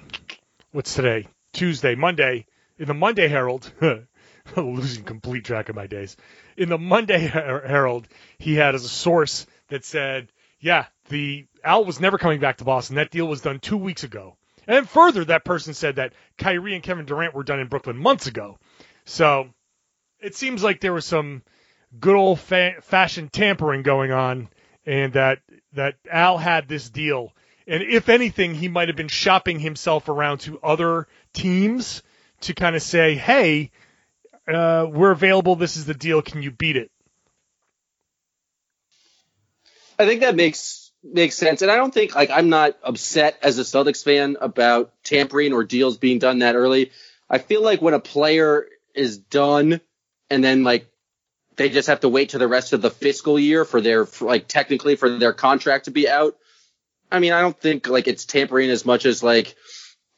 what's 0.72 0.94
today? 0.94 1.26
Tuesday, 1.52 1.94
Monday. 1.94 2.46
In 2.78 2.86
the 2.86 2.94
Monday 2.94 3.28
Herald, 3.28 3.70
losing 4.56 5.04
complete 5.04 5.44
track 5.44 5.68
of 5.68 5.76
my 5.76 5.86
days. 5.86 6.16
In 6.56 6.68
the 6.68 6.78
Monday 6.78 7.18
Herald, 7.18 8.08
he 8.38 8.54
had 8.54 8.74
as 8.74 8.84
a 8.84 8.88
source 8.88 9.46
that 9.68 9.84
said, 9.84 10.30
yeah, 10.60 10.86
the 11.08 11.46
Al 11.64 11.84
was 11.84 12.00
never 12.00 12.18
coming 12.18 12.40
back 12.40 12.58
to 12.58 12.64
Boston. 12.64 12.96
That 12.96 13.10
deal 13.10 13.26
was 13.26 13.40
done 13.40 13.60
two 13.60 13.76
weeks 13.76 14.04
ago. 14.04 14.36
And 14.66 14.88
further, 14.88 15.24
that 15.24 15.44
person 15.44 15.74
said 15.74 15.96
that 15.96 16.12
Kyrie 16.38 16.74
and 16.74 16.82
Kevin 16.82 17.06
Durant 17.06 17.34
were 17.34 17.42
done 17.42 17.60
in 17.60 17.68
Brooklyn 17.68 17.96
months 17.96 18.26
ago. 18.26 18.58
So 19.04 19.48
it 20.20 20.36
seems 20.36 20.62
like 20.62 20.80
there 20.80 20.92
was 20.92 21.06
some 21.06 21.42
good 21.98 22.14
old 22.14 22.40
fa- 22.40 22.76
fashioned 22.82 23.32
tampering 23.32 23.82
going 23.82 24.12
on, 24.12 24.48
and 24.86 25.14
that 25.14 25.40
that 25.72 25.96
Al 26.10 26.38
had 26.38 26.68
this 26.68 26.88
deal. 26.88 27.32
And 27.66 27.82
if 27.82 28.08
anything, 28.08 28.54
he 28.54 28.68
might 28.68 28.88
have 28.88 28.96
been 28.96 29.08
shopping 29.08 29.58
himself 29.58 30.08
around 30.08 30.38
to 30.40 30.60
other 30.60 31.08
teams 31.32 32.02
to 32.42 32.54
kind 32.54 32.76
of 32.76 32.82
say, 32.82 33.14
"Hey, 33.14 33.70
uh, 34.50 34.86
we're 34.90 35.10
available. 35.10 35.56
This 35.56 35.76
is 35.76 35.86
the 35.86 35.94
deal. 35.94 36.22
Can 36.22 36.42
you 36.42 36.50
beat 36.50 36.76
it?" 36.76 36.90
I 39.98 40.06
think 40.06 40.20
that 40.20 40.34
makes 40.34 40.92
makes 41.02 41.36
sense, 41.36 41.62
and 41.62 41.70
I 41.70 41.76
don't 41.76 41.92
think 41.92 42.14
like 42.14 42.30
I'm 42.30 42.48
not 42.48 42.76
upset 42.82 43.38
as 43.42 43.58
a 43.58 43.62
Celtics 43.62 44.02
fan 44.02 44.36
about 44.40 44.92
tampering 45.04 45.52
or 45.52 45.64
deals 45.64 45.98
being 45.98 46.18
done 46.18 46.40
that 46.40 46.54
early. 46.54 46.90
I 47.28 47.38
feel 47.38 47.62
like 47.62 47.80
when 47.80 47.94
a 47.94 48.00
player 48.00 48.66
is 48.94 49.18
done 49.18 49.80
and 50.28 50.42
then 50.42 50.64
like 50.64 50.90
they 51.56 51.68
just 51.68 51.88
have 51.88 52.00
to 52.00 52.08
wait 52.08 52.30
to 52.30 52.38
the 52.38 52.48
rest 52.48 52.72
of 52.72 52.80
the 52.80 52.90
fiscal 52.90 53.38
year 53.38 53.64
for 53.64 53.80
their 53.80 54.06
for, 54.06 54.26
like 54.26 54.48
technically 54.48 54.96
for 54.96 55.18
their 55.18 55.32
contract 55.32 55.84
to 55.84 55.90
be 55.90 56.08
out. 56.08 56.36
I 57.12 57.18
mean, 57.18 57.32
I 57.32 57.42
don't 57.42 57.58
think 57.58 57.88
like 57.88 58.08
it's 58.08 58.24
tampering 58.24 58.70
as 58.70 58.84
much 58.84 59.04
as 59.04 59.22
like 59.22 59.54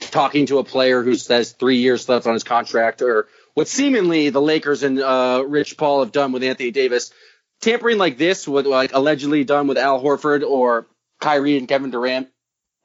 talking 0.00 0.46
to 0.46 0.58
a 0.58 0.64
player 0.64 1.02
who 1.02 1.14
says 1.16 1.52
three 1.52 1.78
years 1.78 2.08
left 2.08 2.26
on 2.26 2.34
his 2.34 2.44
contract 2.44 3.02
or 3.02 3.28
what 3.54 3.68
seemingly 3.68 4.30
the 4.30 4.40
Lakers 4.40 4.82
and 4.82 4.98
uh, 5.00 5.44
Rich 5.46 5.76
Paul 5.76 6.00
have 6.00 6.12
done 6.12 6.32
with 6.32 6.42
Anthony 6.42 6.70
Davis. 6.70 7.12
Tampering 7.60 7.98
like 7.98 8.18
this, 8.18 8.48
with 8.48 8.66
like 8.66 8.92
allegedly 8.92 9.44
done 9.44 9.68
with 9.68 9.78
Al 9.78 10.02
Horford 10.02 10.42
or 10.42 10.86
Kyrie 11.20 11.58
and 11.58 11.68
Kevin 11.68 11.90
Durant, 11.90 12.28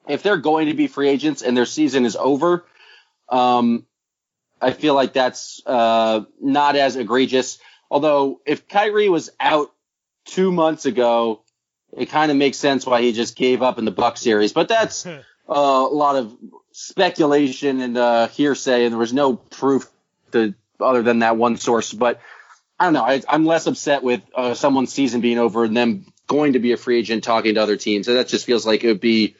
if 0.08 0.24
they're 0.24 0.38
going 0.38 0.68
to 0.68 0.74
be 0.74 0.88
free 0.88 1.10
agents 1.10 1.42
and 1.42 1.58
their 1.58 1.66
season 1.66 2.06
is 2.06 2.16
over, 2.16 2.66
um, 3.30 3.86
I 4.62 4.72
feel 4.72 4.94
like 4.94 5.14
that's 5.14 5.62
uh, 5.66 6.22
not 6.40 6.76
as 6.76 6.96
egregious. 6.96 7.60
Although 7.90 8.42
if 8.46 8.68
Kyrie 8.68 9.10
was 9.10 9.30
out 9.40 9.72
two 10.26 10.52
months 10.52 10.86
ago, 10.86 11.42
it 11.96 12.08
kind 12.08 12.32
of 12.32 12.38
makes 12.38 12.58
sense 12.58 12.86
why 12.86 13.02
he 13.02 13.14
just 13.14 13.36
gave 13.36 13.62
up 13.62 13.80
in 13.80 13.86
the 13.86 13.92
Buck 13.92 14.18
series. 14.18 14.54
But 14.54 14.68
that's 14.68 15.06
uh, 15.06 15.22
a 15.48 15.82
lot 15.88 16.18
of 16.18 16.38
speculation 16.72 17.82
and 17.82 17.98
uh, 17.98 18.28
hearsay, 18.28 18.84
and 18.84 18.94
there 18.94 19.00
was 19.00 19.14
no 19.14 19.36
proof 19.36 19.90
to, 20.32 20.54
other 20.80 21.02
than 21.02 21.20
that 21.20 21.38
one 21.38 21.58
source. 21.58 21.94
But 21.94 22.22
I 22.80 22.86
don't 22.86 22.94
know. 22.94 23.04
I, 23.04 23.22
am 23.30 23.46
less 23.46 23.68
upset 23.68 24.04
with 24.04 24.22
uh, 24.36 24.54
someone's 24.54 24.94
season 24.94 25.22
being 25.22 25.40
over 25.40 25.64
and 25.64 25.76
them 25.76 26.06
going 26.28 26.54
to 26.54 26.60
be 26.60 26.74
a 26.74 26.78
free 26.78 27.00
agent 27.00 27.24
talking 27.24 27.56
to 27.56 27.62
other 27.62 27.78
teams. 27.78 28.08
And 28.08 28.18
that 28.18 28.28
just 28.28 28.46
feels 28.46 28.66
like 28.66 28.84
it 28.84 28.88
would 28.88 29.02
be 29.02 29.36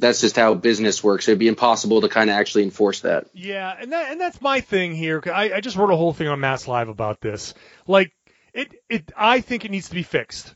that's 0.00 0.20
just 0.20 0.36
how 0.36 0.54
business 0.54 1.04
works. 1.04 1.28
It'd 1.28 1.38
be 1.38 1.48
impossible 1.48 2.00
to 2.00 2.08
kind 2.08 2.30
of 2.30 2.36
actually 2.36 2.64
enforce 2.64 3.00
that. 3.00 3.26
Yeah, 3.34 3.74
and 3.78 3.92
that 3.92 4.10
and 4.10 4.20
that's 4.20 4.40
my 4.40 4.60
thing 4.60 4.94
here. 4.94 5.22
I, 5.26 5.52
I 5.54 5.60
just 5.60 5.76
wrote 5.76 5.90
a 5.90 5.96
whole 5.96 6.12
thing 6.12 6.28
on 6.28 6.40
Mass 6.40 6.66
Live 6.66 6.88
about 6.88 7.20
this. 7.20 7.54
Like 7.86 8.12
it, 8.52 8.74
it. 8.88 9.12
I 9.16 9.40
think 9.40 9.64
it 9.64 9.70
needs 9.70 9.88
to 9.88 9.94
be 9.94 10.02
fixed. 10.02 10.54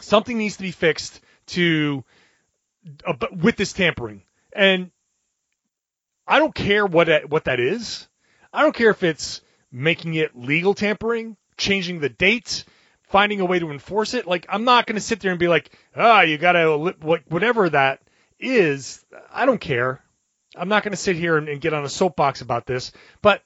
Something 0.00 0.38
needs 0.38 0.56
to 0.56 0.62
be 0.62 0.70
fixed 0.70 1.20
to 1.48 2.04
uh, 3.06 3.14
with 3.32 3.56
this 3.56 3.72
tampering, 3.72 4.22
and 4.52 4.90
I 6.26 6.38
don't 6.38 6.54
care 6.54 6.86
what 6.86 7.08
it, 7.08 7.28
what 7.28 7.44
that 7.44 7.60
is. 7.60 8.06
I 8.52 8.62
don't 8.62 8.74
care 8.74 8.90
if 8.90 9.02
it's 9.02 9.40
making 9.70 10.14
it 10.14 10.36
legal 10.36 10.74
tampering, 10.74 11.36
changing 11.56 12.00
the 12.00 12.08
dates, 12.08 12.64
finding 13.02 13.40
a 13.40 13.44
way 13.44 13.58
to 13.58 13.70
enforce 13.70 14.14
it. 14.14 14.26
Like 14.26 14.46
I'm 14.48 14.64
not 14.64 14.86
going 14.86 14.96
to 14.96 15.00
sit 15.00 15.20
there 15.20 15.30
and 15.30 15.40
be 15.40 15.48
like, 15.48 15.70
ah, 15.96 16.18
oh, 16.18 16.22
you 16.22 16.38
got 16.38 16.52
to 16.52 16.94
whatever 17.28 17.68
that 17.70 18.00
is, 18.38 19.04
I 19.32 19.46
don't 19.46 19.60
care. 19.60 20.02
I'm 20.56 20.68
not 20.68 20.82
going 20.82 20.92
to 20.92 20.96
sit 20.96 21.16
here 21.16 21.36
and, 21.36 21.48
and 21.48 21.60
get 21.60 21.74
on 21.74 21.84
a 21.84 21.88
soapbox 21.88 22.40
about 22.40 22.66
this, 22.66 22.92
but 23.20 23.42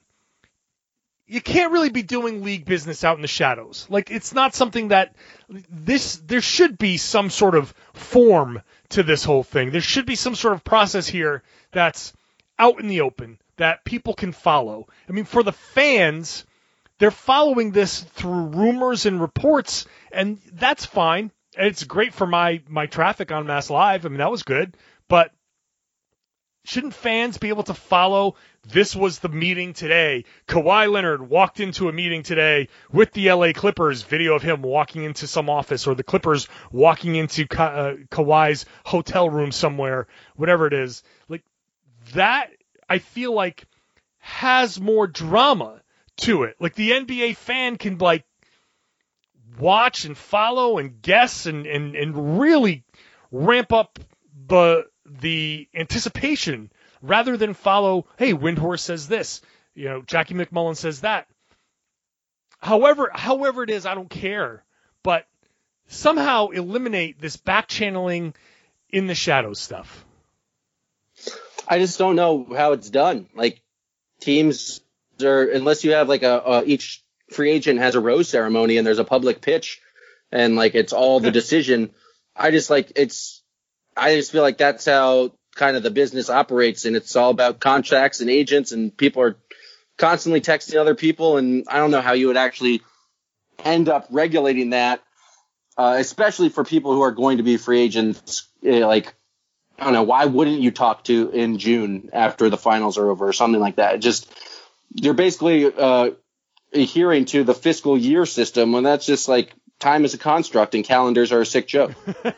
you 1.25 1.41
can't 1.41 1.71
really 1.71 1.89
be 1.89 2.03
doing 2.03 2.43
league 2.43 2.65
business 2.65 3.03
out 3.03 3.15
in 3.17 3.21
the 3.21 3.27
shadows. 3.27 3.87
Like 3.89 4.11
it's 4.11 4.33
not 4.33 4.55
something 4.55 4.89
that 4.89 5.15
this 5.49 6.17
there 6.17 6.41
should 6.41 6.77
be 6.77 6.97
some 6.97 7.29
sort 7.29 7.55
of 7.55 7.73
form 7.93 8.61
to 8.89 9.03
this 9.03 9.23
whole 9.23 9.43
thing. 9.43 9.71
There 9.71 9.81
should 9.81 10.05
be 10.05 10.15
some 10.15 10.35
sort 10.35 10.53
of 10.53 10.63
process 10.63 11.07
here 11.07 11.43
that's 11.71 12.13
out 12.59 12.79
in 12.79 12.87
the 12.87 13.01
open 13.01 13.39
that 13.57 13.85
people 13.85 14.13
can 14.13 14.31
follow. 14.31 14.87
I 15.07 15.11
mean, 15.11 15.25
for 15.25 15.43
the 15.43 15.51
fans, 15.51 16.45
they're 16.99 17.11
following 17.11 17.71
this 17.71 18.01
through 18.01 18.47
rumors 18.47 19.05
and 19.05 19.21
reports, 19.21 19.85
and 20.11 20.39
that's 20.51 20.85
fine. 20.85 21.31
It's 21.55 21.83
great 21.83 22.13
for 22.13 22.25
my 22.25 22.61
my 22.67 22.87
traffic 22.87 23.31
on 23.31 23.45
Mass 23.45 23.69
Live. 23.69 24.05
I 24.05 24.09
mean, 24.09 24.19
that 24.19 24.31
was 24.31 24.43
good, 24.43 24.75
but 25.07 25.31
shouldn't 26.65 26.93
fans 26.93 27.37
be 27.37 27.49
able 27.49 27.63
to 27.63 27.73
follow? 27.73 28.35
This 28.65 28.95
was 28.95 29.19
the 29.19 29.29
meeting 29.29 29.73
today. 29.73 30.23
Kawhi 30.47 30.89
Leonard 30.89 31.27
walked 31.27 31.59
into 31.59 31.89
a 31.89 31.93
meeting 31.93 32.23
today 32.23 32.69
with 32.91 33.11
the 33.11 33.31
LA 33.31 33.51
Clippers. 33.51 34.03
Video 34.03 34.35
of 34.35 34.41
him 34.41 34.61
walking 34.61 35.03
into 35.03 35.27
some 35.27 35.49
office, 35.49 35.85
or 35.85 35.95
the 35.95 36.03
Clippers 36.03 36.47
walking 36.71 37.15
into 37.15 37.45
Ka- 37.45 37.63
uh, 37.65 37.95
Kawhi's 38.09 38.65
hotel 38.85 39.29
room 39.29 39.51
somewhere, 39.51 40.07
whatever 40.35 40.67
it 40.67 40.73
is. 40.73 41.03
Like 41.27 41.43
that, 42.13 42.51
I 42.89 42.99
feel 42.99 43.33
like 43.33 43.65
has 44.19 44.79
more 44.79 45.07
drama 45.07 45.81
to 46.17 46.43
it. 46.43 46.55
Like 46.59 46.75
the 46.75 46.91
NBA 46.91 47.35
fan 47.35 47.77
can 47.77 47.97
like 47.97 48.25
watch 49.59 50.05
and 50.05 50.17
follow 50.17 50.77
and 50.77 51.01
guess 51.01 51.45
and, 51.45 51.65
and, 51.65 51.95
and 51.95 52.39
really 52.39 52.83
ramp 53.31 53.73
up 53.73 53.99
the 54.47 54.85
the 55.05 55.67
anticipation 55.75 56.71
rather 57.01 57.35
than 57.35 57.53
follow, 57.53 58.07
hey, 58.17 58.33
Windhorst 58.33 58.79
says 58.79 59.07
this, 59.07 59.41
you 59.75 59.89
know, 59.89 60.01
Jackie 60.01 60.33
MacMullan 60.33 60.77
says 60.77 61.01
that. 61.01 61.27
However, 62.59 63.11
however 63.13 63.63
it 63.63 63.69
is, 63.69 63.85
I 63.85 63.93
don't 63.93 64.09
care. 64.09 64.63
But 65.03 65.27
somehow 65.87 66.47
eliminate 66.47 67.19
this 67.19 67.35
back 67.35 67.67
channeling 67.67 68.33
in 68.89 69.07
the 69.07 69.15
shadows 69.15 69.59
stuff. 69.59 70.05
I 71.67 71.79
just 71.79 71.97
don't 71.97 72.15
know 72.15 72.47
how 72.55 72.73
it's 72.73 72.89
done. 72.89 73.27
Like 73.35 73.61
teams 74.19 74.81
are, 75.21 75.43
unless 75.43 75.83
you 75.83 75.91
have 75.93 76.09
like 76.09 76.23
a, 76.23 76.41
a 76.45 76.63
each 76.63 77.03
free 77.31 77.51
agent 77.51 77.79
has 77.79 77.95
a 77.95 77.99
rose 77.99 78.29
ceremony 78.29 78.77
and 78.77 78.85
there's 78.85 78.99
a 78.99 79.03
public 79.03 79.41
pitch 79.41 79.81
and 80.31 80.55
like 80.55 80.75
it's 80.75 80.93
all 80.93 81.19
the 81.19 81.31
decision. 81.39 81.91
I 82.35 82.51
just 82.51 82.69
like 82.69 82.93
it's 82.95 83.43
I 83.95 84.15
just 84.15 84.31
feel 84.31 84.41
like 84.41 84.57
that's 84.57 84.85
how 84.85 85.31
kind 85.55 85.77
of 85.77 85.83
the 85.83 85.91
business 85.91 86.29
operates 86.29 86.85
and 86.85 86.95
it's 86.95 87.15
all 87.15 87.29
about 87.29 87.59
contracts 87.59 88.21
and 88.21 88.29
agents 88.29 88.71
and 88.71 88.95
people 88.95 89.21
are 89.21 89.37
constantly 89.97 90.41
texting 90.41 90.79
other 90.79 90.95
people 90.95 91.37
and 91.37 91.65
I 91.69 91.77
don't 91.77 91.91
know 91.91 92.01
how 92.01 92.13
you 92.13 92.27
would 92.27 92.37
actually 92.37 92.81
end 93.63 93.87
up 93.87 94.07
regulating 94.09 94.71
that 94.71 95.01
uh, 95.77 95.95
especially 95.99 96.49
for 96.49 96.63
people 96.63 96.93
who 96.93 97.01
are 97.01 97.11
going 97.11 97.37
to 97.37 97.43
be 97.43 97.57
free 97.57 97.81
agents 97.81 98.47
eh, 98.65 98.85
like 98.85 99.13
I 99.77 99.85
don't 99.85 99.93
know 99.93 100.03
why 100.03 100.25
wouldn't 100.25 100.61
you 100.61 100.71
talk 100.71 101.03
to 101.05 101.29
in 101.29 101.57
June 101.57 102.09
after 102.13 102.49
the 102.49 102.57
finals 102.57 102.97
are 102.97 103.09
over 103.09 103.27
or 103.27 103.33
something 103.33 103.59
like 103.59 103.77
that 103.77 103.99
just 103.99 104.31
you're 104.93 105.13
basically 105.13 105.65
uh, 105.65 106.11
adhering 106.73 107.25
to 107.25 107.43
the 107.43 107.53
fiscal 107.53 107.97
year 107.97 108.25
system 108.25 108.71
when 108.71 108.83
that's 108.83 109.05
just 109.05 109.27
like 109.27 109.53
time 109.79 110.05
is 110.05 110.13
a 110.13 110.17
construct 110.17 110.75
and 110.75 110.83
calendars 110.83 111.31
are 111.31 111.41
a 111.41 111.45
sick 111.45 111.67
joke. 111.67 111.93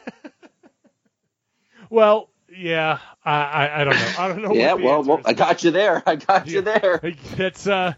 well, 1.90 2.30
yeah, 2.56 3.00
I, 3.24 3.36
I, 3.36 3.82
I 3.82 3.84
don't 3.84 3.96
know. 3.96 4.12
I 4.18 4.28
don't 4.28 4.42
know. 4.42 4.54
yeah, 4.54 4.74
well, 4.74 5.04
well, 5.04 5.22
I 5.26 5.34
got 5.34 5.64
you 5.64 5.72
there. 5.72 6.02
I 6.06 6.16
got 6.16 6.48
you 6.48 6.62
there. 6.62 7.02
That's 7.36 7.68
uh, 7.68 7.94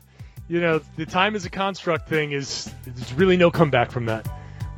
you 0.47 0.61
know, 0.61 0.81
the 0.95 1.05
time 1.05 1.35
is 1.35 1.45
a 1.45 1.49
construct 1.49 2.09
thing 2.09 2.31
is 2.31 2.71
there's 2.85 3.13
really 3.13 3.37
no 3.37 3.51
comeback 3.51 3.91
from 3.91 4.05
that. 4.05 4.27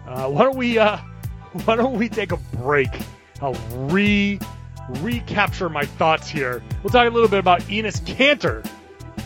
Uh, 0.08 0.30
why 0.30 0.44
don't 0.44 0.58
we 0.58 0.78
uh, 0.78 0.98
why 1.66 1.76
don't 1.76 1.98
we 1.98 2.10
take 2.10 2.32
a 2.32 2.38
break? 2.38 2.90
I'll 3.42 3.54
re 3.88 4.40
recapture 5.02 5.70
my 5.70 5.86
thoughts 5.86 6.28
here. 6.28 6.64
We'll 6.84 6.92
talk 6.92 7.08
a 7.08 7.14
little 7.14 7.30
bit 7.30 7.40
about 7.40 7.62
Enes 7.62 8.02
Kanter 8.02 8.68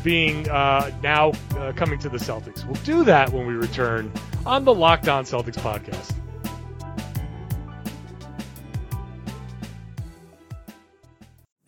being 0.04 0.50
uh, 0.50 0.92
now 1.02 1.32
uh, 1.58 1.72
coming 1.76 1.98
to 2.00 2.10
the 2.10 2.18
Celtics. 2.18 2.66
We'll 2.66 2.82
do 2.84 3.04
that 3.06 3.32
when 3.32 3.48
we 3.48 3.54
return 3.54 4.12
on 4.46 4.66
the 4.66 4.74
Locked 4.74 5.08
On 5.08 5.24
Celtics 5.24 5.56
podcast. 5.56 6.14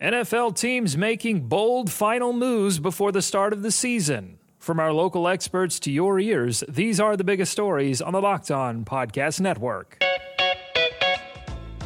NFL 0.00 0.56
teams 0.56 0.96
making 0.96 1.48
bold 1.48 1.90
final 1.90 2.32
moves 2.32 2.78
before 2.78 3.10
the 3.12 3.22
start 3.22 3.52
of 3.52 3.62
the 3.62 3.70
season. 3.70 4.38
From 4.58 4.78
our 4.78 4.92
local 4.92 5.26
experts 5.26 5.80
to 5.80 5.90
your 5.90 6.20
ears, 6.20 6.62
these 6.68 7.00
are 7.00 7.16
the 7.16 7.24
biggest 7.24 7.50
stories 7.50 8.02
on 8.02 8.12
the 8.12 8.20
Locked 8.20 8.50
On 8.50 8.84
Podcast 8.84 9.40
Network. 9.40 10.05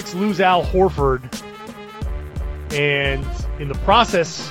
Celtics 0.00 0.18
lose 0.18 0.40
Al 0.40 0.64
Horford, 0.64 1.22
and 2.72 3.26
in 3.60 3.68
the 3.68 3.78
process, 3.80 4.50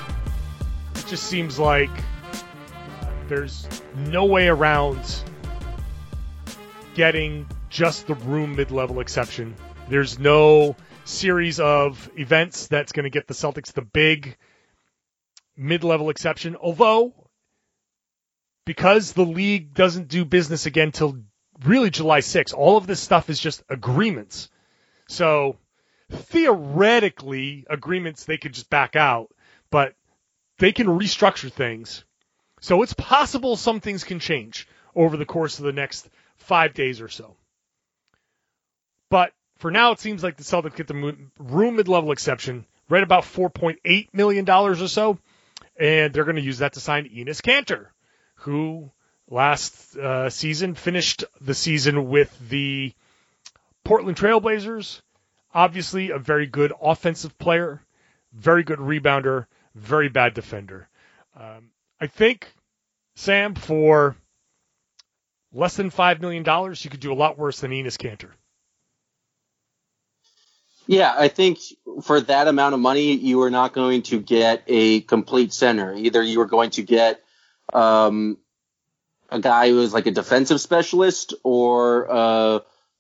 it 0.96 1.08
just 1.08 1.24
seems 1.24 1.58
like 1.58 1.90
uh, 1.90 3.12
there's 3.28 3.68
no 3.96 4.26
way 4.26 4.48
around 4.48 5.00
getting 6.94 7.48
just 7.70 8.06
the 8.06 8.14
room 8.14 8.56
mid 8.56 8.70
level 8.70 9.00
exception. 9.00 9.56
There's 9.88 10.20
no 10.20 10.76
series 11.06 11.60
of 11.60 12.12
events 12.16 12.68
that's 12.68 12.92
going 12.92 13.06
to 13.06 13.10
get 13.10 13.28
the 13.28 13.34
Celtics 13.34 13.74
the 13.74 13.82
big 13.82 14.38
mid 15.58 15.84
level 15.84 16.12
exception. 16.12 16.58
Although, 16.58 17.14
because 18.66 19.14
the 19.14 19.26
league 19.26 19.74
doesn't 19.74 20.10
do 20.10 20.26
business 20.26 20.68
again 20.68 20.92
till 20.92 21.24
really 21.66 21.90
July 21.90 22.20
6th, 22.20 22.54
all 22.54 22.78
of 22.78 22.86
this 22.86 23.00
stuff 23.00 23.32
is 23.32 23.40
just 23.40 23.64
agreements. 23.68 24.50
So 25.10 25.58
theoretically, 26.12 27.66
agreements 27.70 28.24
they 28.24 28.38
could 28.38 28.54
just 28.54 28.70
back 28.70 28.96
out, 28.96 29.32
but 29.72 29.96
they 30.60 30.72
can 30.72 30.88
restructure 30.88 31.52
things. 31.52 32.06
So 32.62 32.84
it's 32.84 32.94
possible 32.94 33.58
some 33.58 33.80
things 33.80 34.04
can 34.04 34.20
change 34.20 34.68
over 34.96 35.18
the 35.18 35.26
course 35.26 35.58
of 35.60 35.66
the 35.66 35.74
next 35.74 36.08
five 36.38 36.74
days 36.74 37.02
or 37.02 37.10
so. 37.10 37.36
But 39.10 39.34
for 39.58 39.72
now, 39.72 39.92
it 39.92 40.00
seems 40.00 40.24
like 40.24 40.38
the 40.38 40.44
Celtics 40.44 40.76
get 40.76 40.88
the 40.88 41.18
room 41.40 41.76
mid-level 41.76 42.12
exception, 42.12 42.66
right 42.88 43.04
about 43.04 43.24
$4.8 43.24 44.10
million 44.14 44.48
or 44.48 44.76
so, 44.76 45.18
and 45.78 46.14
they're 46.14 46.24
going 46.24 46.36
to 46.36 46.42
use 46.42 46.60
that 46.60 46.74
to 46.74 46.80
sign 46.80 47.10
Enes 47.10 47.42
Kanter, 47.42 47.88
who 48.36 48.92
last 49.28 49.98
uh, 49.98 50.30
season 50.30 50.76
finished 50.76 51.24
the 51.42 51.56
season 51.56 52.10
with 52.10 52.36
the 52.50 52.94
Portland 53.84 54.18
Trailblazers, 54.18 55.02
obviously 55.54 56.12
a 56.12 56.20
very 56.20 56.46
good 56.46 56.74
offensive 56.82 57.38
player, 57.38 57.82
very 58.34 58.64
good 58.64 58.80
rebounder, 58.80 59.46
very 59.76 60.10
bad 60.10 60.34
defender. 60.34 60.88
Um, 61.36 61.70
I 62.00 62.08
think, 62.08 62.52
Sam, 63.16 63.56
for 63.56 64.16
less 65.54 65.76
than 65.76 65.92
$5 65.92 66.22
million, 66.22 66.44
you 66.80 66.90
could 66.90 67.00
do 67.00 67.12
a 67.12 67.16
lot 67.16 67.38
worse 67.38 67.60
than 67.60 67.72
Enes 67.72 67.98
Kanter. 67.98 68.32
Yeah, 70.88 71.14
I 71.16 71.28
think 71.28 71.60
for 72.02 72.20
that 72.20 72.48
amount 72.48 72.74
of 72.74 72.80
money, 72.80 73.14
you 73.14 73.44
are 73.44 73.52
not 73.52 73.74
going 73.74 74.02
to 74.04 74.20
get 74.20 74.64
a 74.66 75.02
complete 75.02 75.54
center. 75.54 75.94
Either 75.94 76.24
you 76.24 76.42
are 76.42 76.48
going 76.48 76.72
to 76.72 76.82
get 76.82 77.22
um, 77.72 78.40
a 79.30 79.40
guy 79.40 79.70
who 79.70 79.82
is 79.82 79.94
like 79.94 80.08
a 80.08 80.12
defensive 80.12 80.60
specialist 80.60 81.36
or 81.44 82.12
uh, 82.12 82.60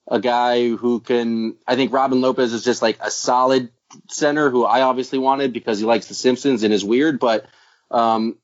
a 0.09 0.19
guy 0.19 0.69
who 0.69 0.99
can. 0.99 1.55
I 1.65 1.75
think 1.75 1.93
Robin 1.93 2.19
Lopez 2.19 2.51
is 2.51 2.63
just 2.63 2.81
like 2.81 2.97
a 3.01 3.11
solid 3.11 3.69
center 4.09 4.49
who 4.49 4.65
I 4.65 4.81
obviously 4.81 5.19
wanted 5.19 5.53
because 5.53 5.79
he 5.79 5.85
likes 5.85 6.07
The 6.07 6.13
Simpsons 6.13 6.63
and 6.63 6.73
is 6.73 6.83
weird, 6.83 7.19
but 7.19 7.45
um, 7.91 8.37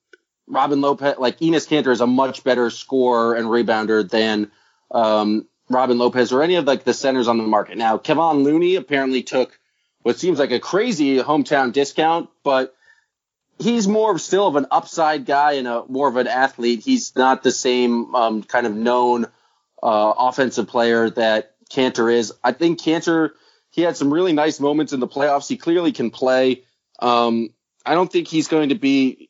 Robin 0.48 0.82
Lopez, 0.82 1.16
like 1.18 1.40
Enes 1.40 1.68
Kanter, 1.68 1.92
is 1.92 2.02
a 2.02 2.08
much 2.08 2.44
better 2.44 2.70
scorer 2.70 3.36
and 3.36 3.48
rebounder 3.48 4.08
than 4.10 4.52
um, 4.92 5.48
Robin 5.70 5.98
Lopez 5.98 6.32
or 6.32 6.44
any 6.44 6.56
of 6.56 6.66
like 6.66 6.84
the 6.84 6.94
centers 6.94 7.28
on 7.28 7.38
the 7.38 7.44
market. 7.44 7.78
Now, 7.78 7.98
Kevon 7.98 8.44
Looney 8.44 8.76
apparently 8.76 9.24
took 9.24 9.58
what 10.04 10.20
seems 10.20 10.38
like 10.38 10.52
a 10.52 10.60
crazy 10.60 11.18
hometown 11.18 11.74
discount, 11.74 12.30
but 12.44 12.76
he's 13.58 13.88
more 13.88 14.12
of 14.12 14.22
still 14.22 14.48
of 14.48 14.56
an 14.56 14.68
upside 14.70 15.26
guy 15.26 15.54
and 15.54 15.68
a 15.68 15.84
more 15.88 16.08
of 16.08 16.18
an 16.18 16.28
athlete. 16.28 16.84
He's 16.84 17.16
not 17.16 17.42
the 17.42 17.52
same 17.52 18.14
um, 18.14 18.44
kind 18.44 18.68
of 18.68 18.76
known 18.76 19.26
uh, 19.82 20.14
offensive 20.18 20.68
player 20.68 21.10
that 21.12 21.55
Kanter 21.72 22.14
is. 22.14 22.34
I 22.44 22.52
think 22.52 22.80
Kanter 22.80 23.32
he 23.76 23.82
had 23.82 23.98
some 23.98 24.14
really 24.14 24.32
nice 24.32 24.62
moments 24.62 24.94
in 24.94 25.02
the 25.02 25.08
playoffs. 25.08 25.50
He 25.50 25.58
clearly 25.58 25.92
can 25.92 26.10
play. 26.10 26.64
Um, 27.00 27.50
I 27.86 27.94
don't 27.94 28.10
think 28.10 28.30
he's 28.30 28.48
going 28.48 28.70
to 28.70 28.76
be 28.76 29.30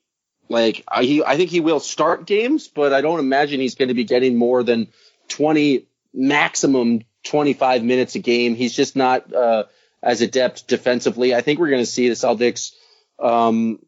like 0.49 0.83
I, 0.87 1.03
he. 1.03 1.23
I 1.23 1.35
think 1.35 1.49
he 1.49 1.61
will 1.61 1.79
start 1.79 2.27
games, 2.27 2.67
but 2.67 2.93
I 2.93 3.01
don't 3.01 3.19
imagine 3.19 3.59
he's 3.59 3.73
going 3.73 3.87
to 3.87 3.95
be 3.95 4.03
getting 4.03 4.37
more 4.37 4.61
than 4.61 4.89
20 5.29 5.87
maximum 6.13 7.01
25 7.23 7.83
minutes 7.83 8.13
a 8.13 8.19
game. 8.19 8.53
He's 8.53 8.75
just 8.75 8.95
not 8.95 9.33
uh, 9.33 9.63
as 10.03 10.21
adept 10.21 10.67
defensively. 10.67 11.33
I 11.33 11.41
think 11.41 11.59
we're 11.59 11.71
going 11.71 11.81
to 11.81 11.85
see 11.85 12.07
the 12.07 12.13
Celtics 12.13 12.73
um, 13.19 13.79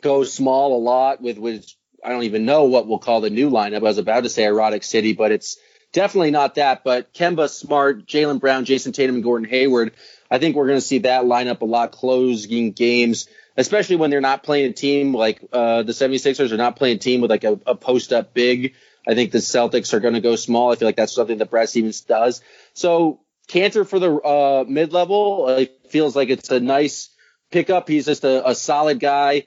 go 0.00 0.24
small 0.24 0.74
a 0.74 0.80
lot 0.80 1.20
with 1.20 1.36
which 1.36 1.76
I 2.02 2.08
don't 2.08 2.22
even 2.22 2.46
know 2.46 2.64
what 2.64 2.86
we'll 2.86 2.98
call 2.98 3.20
the 3.20 3.28
new 3.28 3.50
lineup. 3.50 3.76
I 3.76 3.80
was 3.80 3.98
about 3.98 4.22
to 4.22 4.30
say 4.30 4.44
Erotic 4.44 4.84
City, 4.84 5.12
but 5.12 5.32
it's 5.32 5.58
definitely 5.92 6.30
not 6.30 6.56
that. 6.56 6.84
But 6.84 7.12
Kemba 7.12 7.48
Smart, 7.48 8.06
Jaylen 8.06 8.40
Brown, 8.40 8.64
Jayson 8.64 8.92
Tatum, 8.92 9.16
and 9.16 9.24
Gordon 9.24 9.48
Hayward. 9.48 9.92
I 10.30 10.38
think 10.38 10.56
we're 10.56 10.66
going 10.66 10.78
to 10.78 10.86
see 10.86 10.98
that 10.98 11.24
lineup 11.24 11.62
a 11.62 11.64
lot 11.64 11.92
closing 11.92 12.72
games, 12.72 13.28
especially 13.56 13.96
when 13.96 14.10
they're 14.10 14.20
not 14.20 14.42
playing 14.42 14.70
a 14.70 14.74
team 14.74 15.14
like 15.14 15.42
uh, 15.52 15.82
the 15.82 15.92
76ers 15.92 16.52
are 16.52 16.58
not 16.58 16.76
playing 16.76 16.96
a 16.96 17.00
team 17.00 17.20
with 17.20 17.30
like 17.30 17.44
a, 17.44 17.58
a 17.66 17.74
post 17.74 18.12
up 18.12 18.34
big. 18.34 18.74
I 19.06 19.14
think 19.14 19.32
the 19.32 19.38
Celtics 19.38 19.94
are 19.94 20.00
going 20.00 20.14
to 20.14 20.20
go 20.20 20.36
small. 20.36 20.70
I 20.70 20.76
feel 20.76 20.86
like 20.86 20.96
that's 20.96 21.14
something 21.14 21.38
that 21.38 21.50
Brad 21.50 21.68
Stevens 21.68 22.02
does. 22.02 22.42
So 22.74 23.20
Kanter 23.48 23.88
for 23.88 23.98
the 23.98 24.14
uh, 24.14 24.64
mid 24.68 24.92
level 24.92 25.48
it 25.48 25.86
feels 25.88 26.14
like 26.14 26.28
it's 26.28 26.50
a 26.50 26.60
nice 26.60 27.08
pickup. 27.50 27.88
He's 27.88 28.04
just 28.04 28.24
a, 28.24 28.50
a 28.50 28.54
solid 28.54 29.00
guy 29.00 29.44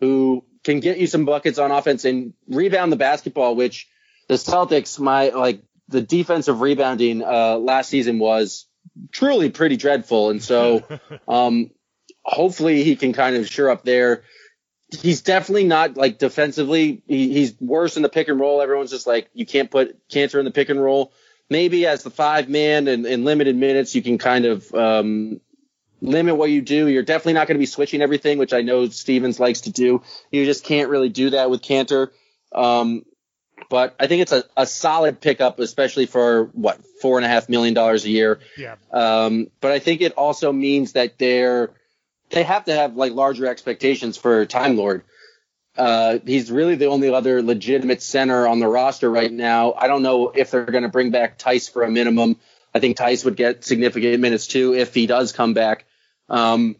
who 0.00 0.44
can 0.64 0.80
get 0.80 0.98
you 0.98 1.06
some 1.06 1.24
buckets 1.24 1.58
on 1.58 1.70
offense 1.70 2.04
and 2.04 2.34
rebound 2.48 2.90
the 2.90 2.96
basketball, 2.96 3.54
which 3.54 3.88
the 4.28 4.34
Celtics, 4.34 4.98
my 4.98 5.28
like 5.28 5.62
the 5.88 6.00
defensive 6.00 6.60
rebounding 6.60 7.22
uh, 7.22 7.56
last 7.56 7.88
season 7.88 8.18
was 8.18 8.66
truly 9.12 9.50
pretty 9.50 9.76
dreadful, 9.76 10.30
and 10.30 10.42
so 10.42 10.82
um, 11.28 11.70
hopefully 12.22 12.84
he 12.84 12.96
can 12.96 13.12
kind 13.12 13.36
of 13.36 13.48
sure 13.48 13.70
up 13.70 13.84
there 13.84 14.24
he's 15.00 15.22
definitely 15.22 15.64
not 15.64 15.96
like 15.96 16.18
defensively. 16.18 17.02
He, 17.06 17.32
he's 17.32 17.58
worse 17.60 17.96
in 17.96 18.02
the 18.02 18.08
pick 18.08 18.28
and 18.28 18.38
roll. 18.38 18.62
Everyone's 18.62 18.90
just 18.90 19.06
like, 19.06 19.28
you 19.34 19.46
can't 19.46 19.70
put 19.70 20.08
Kanter 20.08 20.38
in 20.38 20.44
the 20.44 20.50
pick 20.50 20.68
and 20.68 20.82
roll. 20.82 21.12
Maybe 21.50 21.86
as 21.86 22.02
the 22.02 22.10
five 22.10 22.48
man 22.48 22.88
and 22.88 23.06
in 23.06 23.24
limited 23.24 23.56
minutes, 23.56 23.94
you 23.94 24.02
can 24.02 24.18
kind 24.18 24.46
of 24.46 24.72
um, 24.74 25.40
limit 26.00 26.36
what 26.36 26.50
you 26.50 26.62
do. 26.62 26.88
You're 26.88 27.02
definitely 27.02 27.34
not 27.34 27.46
going 27.46 27.56
to 27.56 27.60
be 27.60 27.66
switching 27.66 28.02
everything, 28.02 28.38
which 28.38 28.52
I 28.52 28.62
know 28.62 28.88
Stevens 28.88 29.38
likes 29.38 29.62
to 29.62 29.72
do. 29.72 30.02
You 30.30 30.44
just 30.44 30.64
can't 30.64 30.88
really 30.88 31.10
do 31.10 31.30
that 31.30 31.50
with 31.50 31.62
Kanter. 31.62 32.08
Um, 32.54 33.04
but 33.68 33.94
I 33.98 34.06
think 34.06 34.22
it's 34.22 34.32
a, 34.32 34.44
a 34.56 34.66
solid 34.66 35.20
pickup, 35.20 35.58
especially 35.58 36.06
for 36.06 36.44
what 36.52 36.80
four 37.00 37.18
and 37.18 37.24
a 37.24 37.28
half 37.28 37.48
million 37.48 37.74
dollars 37.74 38.04
a 38.04 38.10
year. 38.10 38.40
Yeah. 38.56 38.76
Um, 38.90 39.48
but 39.60 39.72
I 39.72 39.78
think 39.78 40.00
it 40.00 40.12
also 40.12 40.52
means 40.52 40.92
that 40.92 41.18
they're 41.18 41.70
they 42.30 42.42
have 42.42 42.64
to 42.64 42.74
have 42.74 42.96
like 42.96 43.12
larger 43.12 43.46
expectations 43.46 44.16
for 44.16 44.46
Time 44.46 44.76
Lord. 44.76 45.04
Uh, 45.76 46.18
he's 46.24 46.50
really 46.50 46.76
the 46.76 46.86
only 46.86 47.12
other 47.12 47.42
legitimate 47.42 48.00
center 48.00 48.46
on 48.46 48.60
the 48.60 48.68
roster 48.68 49.10
right 49.10 49.32
now. 49.32 49.72
I 49.72 49.88
don't 49.88 50.02
know 50.02 50.30
if 50.30 50.50
they're 50.50 50.64
going 50.64 50.84
to 50.84 50.88
bring 50.88 51.10
back 51.10 51.38
Theis 51.38 51.68
for 51.68 51.82
a 51.82 51.90
minimum. 51.90 52.36
I 52.72 52.78
think 52.78 52.96
Theis 52.96 53.24
would 53.24 53.36
get 53.36 53.64
significant 53.64 54.20
minutes 54.20 54.46
too 54.46 54.74
if 54.74 54.94
he 54.94 55.06
does 55.06 55.32
come 55.32 55.52
back. 55.54 55.84
Um, 56.28 56.76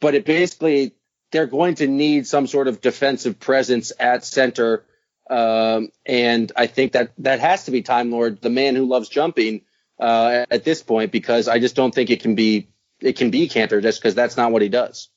but 0.00 0.14
it 0.14 0.24
basically 0.24 0.92
they're 1.32 1.46
going 1.46 1.76
to 1.76 1.86
need 1.86 2.26
some 2.26 2.46
sort 2.46 2.68
of 2.68 2.80
defensive 2.80 3.40
presence 3.40 3.92
at 3.98 4.24
center. 4.24 4.84
Um, 5.28 5.90
and 6.04 6.52
I 6.56 6.66
think 6.66 6.92
that 6.92 7.12
that 7.18 7.40
has 7.40 7.64
to 7.64 7.70
be 7.70 7.82
Time 7.82 8.10
Lord, 8.10 8.40
the 8.40 8.50
man 8.50 8.76
who 8.76 8.86
loves 8.86 9.08
jumping 9.08 9.62
uh, 9.98 10.46
at 10.50 10.64
this 10.64 10.82
point, 10.82 11.10
because 11.10 11.48
I 11.48 11.58
just 11.58 11.74
don't 11.74 11.94
think 11.94 12.10
it 12.10 12.20
can 12.20 12.34
be 12.34 12.68
it 13.00 13.16
can 13.16 13.30
be 13.30 13.48
Kanter 13.48 13.82
just 13.82 14.00
because 14.00 14.14
that's 14.14 14.36
not 14.36 14.52
what 14.52 14.62
he 14.62 14.68
does. 14.68 15.08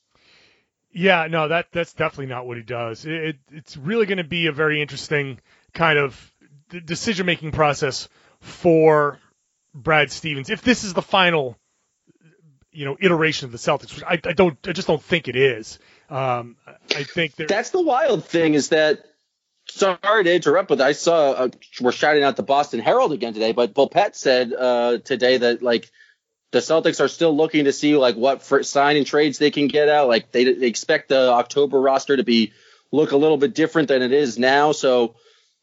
Yeah, 0.92 1.28
no, 1.30 1.48
that 1.48 1.66
that's 1.70 1.92
definitely 1.92 2.26
not 2.26 2.46
what 2.46 2.56
he 2.56 2.64
does. 2.64 3.04
It, 3.04 3.12
it 3.12 3.36
it's 3.52 3.76
really 3.76 4.06
going 4.06 4.18
to 4.18 4.24
be 4.24 4.48
a 4.48 4.52
very 4.52 4.82
interesting 4.82 5.40
kind 5.72 5.98
of 5.98 6.32
decision 6.84 7.26
making 7.26 7.52
process 7.52 8.08
for 8.40 9.18
Brad 9.74 10.10
Stevens 10.10 10.50
if 10.50 10.62
this 10.62 10.82
is 10.82 10.92
the 10.92 11.02
final, 11.02 11.56
you 12.72 12.84
know, 12.84 12.96
iteration 13.00 13.46
of 13.46 13.52
the 13.52 13.58
Celtics. 13.58 13.94
Which 13.94 14.02
I, 14.02 14.14
I 14.28 14.32
don't, 14.32 14.58
I 14.66 14.72
just 14.72 14.88
don't 14.88 15.02
think 15.02 15.28
it 15.28 15.36
is. 15.36 15.78
Um, 16.08 16.56
I 16.96 17.04
think 17.04 17.36
that's 17.36 17.70
the 17.70 17.82
wild 17.82 18.24
thing 18.24 18.54
is 18.54 18.70
that. 18.70 19.04
Sorry 19.70 20.24
to 20.24 20.34
interrupt, 20.34 20.68
but 20.68 20.80
I 20.80 20.92
saw 20.92 21.32
uh, 21.32 21.48
we're 21.80 21.92
shouting 21.92 22.22
out 22.22 22.36
the 22.36 22.42
Boston 22.42 22.80
Herald 22.80 23.12
again 23.12 23.32
today. 23.32 23.52
But 23.52 23.74
Bulpett 23.74 24.14
said 24.14 24.52
uh, 24.52 24.98
today 24.98 25.38
that 25.38 25.62
like 25.62 25.90
the 26.50 26.58
Celtics 26.58 27.00
are 27.00 27.08
still 27.08 27.36
looking 27.36 27.64
to 27.64 27.72
see 27.72 27.96
like 27.96 28.16
what 28.16 28.42
for 28.42 28.62
signing 28.62 29.04
trades 29.04 29.38
they 29.38 29.50
can 29.50 29.68
get 29.68 29.88
out. 29.88 30.08
Like 30.08 30.32
they, 30.32 30.52
they 30.52 30.66
expect 30.66 31.08
the 31.08 31.30
October 31.30 31.80
roster 31.80 32.16
to 32.16 32.24
be 32.24 32.52
look 32.90 33.12
a 33.12 33.16
little 33.16 33.36
bit 33.36 33.54
different 33.54 33.88
than 33.88 34.02
it 34.02 34.12
is 34.12 34.38
now. 34.38 34.72
So 34.72 35.14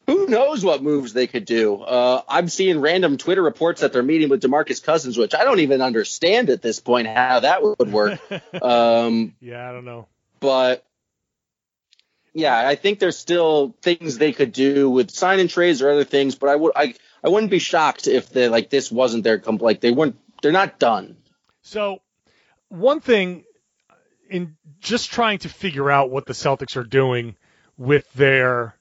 who 0.06 0.26
knows 0.26 0.64
what 0.64 0.82
moves 0.82 1.12
they 1.12 1.26
could 1.26 1.44
do? 1.44 1.82
Uh, 1.82 2.22
I'm 2.26 2.48
seeing 2.48 2.80
random 2.80 3.18
Twitter 3.18 3.42
reports 3.42 3.82
that 3.82 3.92
they're 3.92 4.02
meeting 4.02 4.30
with 4.30 4.42
Demarcus 4.42 4.82
Cousins, 4.82 5.18
which 5.18 5.34
I 5.34 5.44
don't 5.44 5.60
even 5.60 5.82
understand 5.82 6.48
at 6.48 6.62
this 6.62 6.80
point 6.80 7.08
how 7.08 7.40
that 7.40 7.62
would 7.62 7.92
work. 7.92 8.18
um, 8.62 9.34
yeah, 9.40 9.68
I 9.68 9.72
don't 9.72 9.84
know. 9.84 10.06
But 10.40 10.87
yeah, 12.38 12.68
I 12.68 12.76
think 12.76 13.00
there's 13.00 13.18
still 13.18 13.74
things 13.82 14.16
they 14.16 14.32
could 14.32 14.52
do 14.52 14.88
with 14.88 15.10
sign 15.10 15.40
and 15.40 15.50
trades 15.50 15.82
or 15.82 15.90
other 15.90 16.04
things. 16.04 16.36
But 16.36 16.50
I 16.50 16.56
would 16.56 16.72
I 16.76 16.94
I 17.22 17.28
wouldn't 17.28 17.50
be 17.50 17.58
shocked 17.58 18.06
if 18.06 18.30
they 18.30 18.48
like 18.48 18.70
this 18.70 18.92
wasn't 18.92 19.24
their 19.24 19.38
comp 19.38 19.60
like 19.60 19.80
they 19.80 19.90
weren't 19.90 20.16
they're 20.40 20.52
not 20.52 20.78
done. 20.78 21.16
So, 21.62 22.00
one 22.68 23.00
thing 23.00 23.44
in 24.30 24.56
just 24.80 25.10
trying 25.10 25.38
to 25.40 25.48
figure 25.48 25.90
out 25.90 26.10
what 26.10 26.26
the 26.26 26.32
Celtics 26.32 26.76
are 26.76 26.84
doing 26.84 27.36
with 27.76 28.10
their 28.12 28.76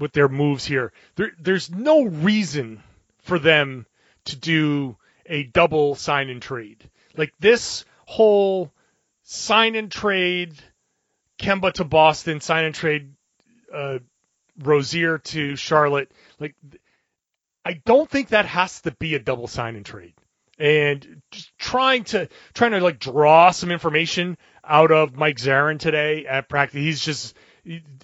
with 0.00 0.12
their 0.12 0.28
moves 0.28 0.64
here, 0.64 0.92
there, 1.14 1.30
there's 1.38 1.70
no 1.70 2.02
reason 2.02 2.82
for 3.18 3.38
them 3.38 3.86
to 4.24 4.36
do 4.36 4.96
a 5.26 5.44
double 5.44 5.94
sign 5.94 6.28
and 6.28 6.42
trade. 6.42 6.90
Like 7.16 7.32
this 7.38 7.84
whole 8.06 8.72
sign 9.22 9.76
and 9.76 9.92
trade 9.92 10.54
Kemba 11.38 11.72
to 11.74 11.84
Boston, 11.84 12.40
sign 12.40 12.64
and 12.64 12.74
trade 12.74 13.12
uh, 13.72 13.98
Rozier 14.58 15.18
to 15.18 15.56
Charlotte. 15.56 16.10
Like 16.38 16.54
I 17.64 17.80
don't 17.84 18.08
think 18.08 18.28
that 18.28 18.46
has 18.46 18.82
to 18.82 18.92
be 18.92 19.14
a 19.14 19.18
double 19.18 19.46
sign 19.46 19.76
and 19.76 19.84
trade 19.84 20.14
and 20.58 21.22
just 21.30 21.56
trying 21.58 22.04
to 22.04 22.28
trying 22.52 22.72
to 22.72 22.80
like 22.80 22.98
draw 22.98 23.50
some 23.50 23.70
information 23.70 24.36
out 24.62 24.92
of 24.92 25.16
Mike 25.16 25.36
Zarren 25.36 25.78
today 25.78 26.26
at 26.26 26.48
practice. 26.48 26.78
He's 26.78 27.00
just 27.00 27.36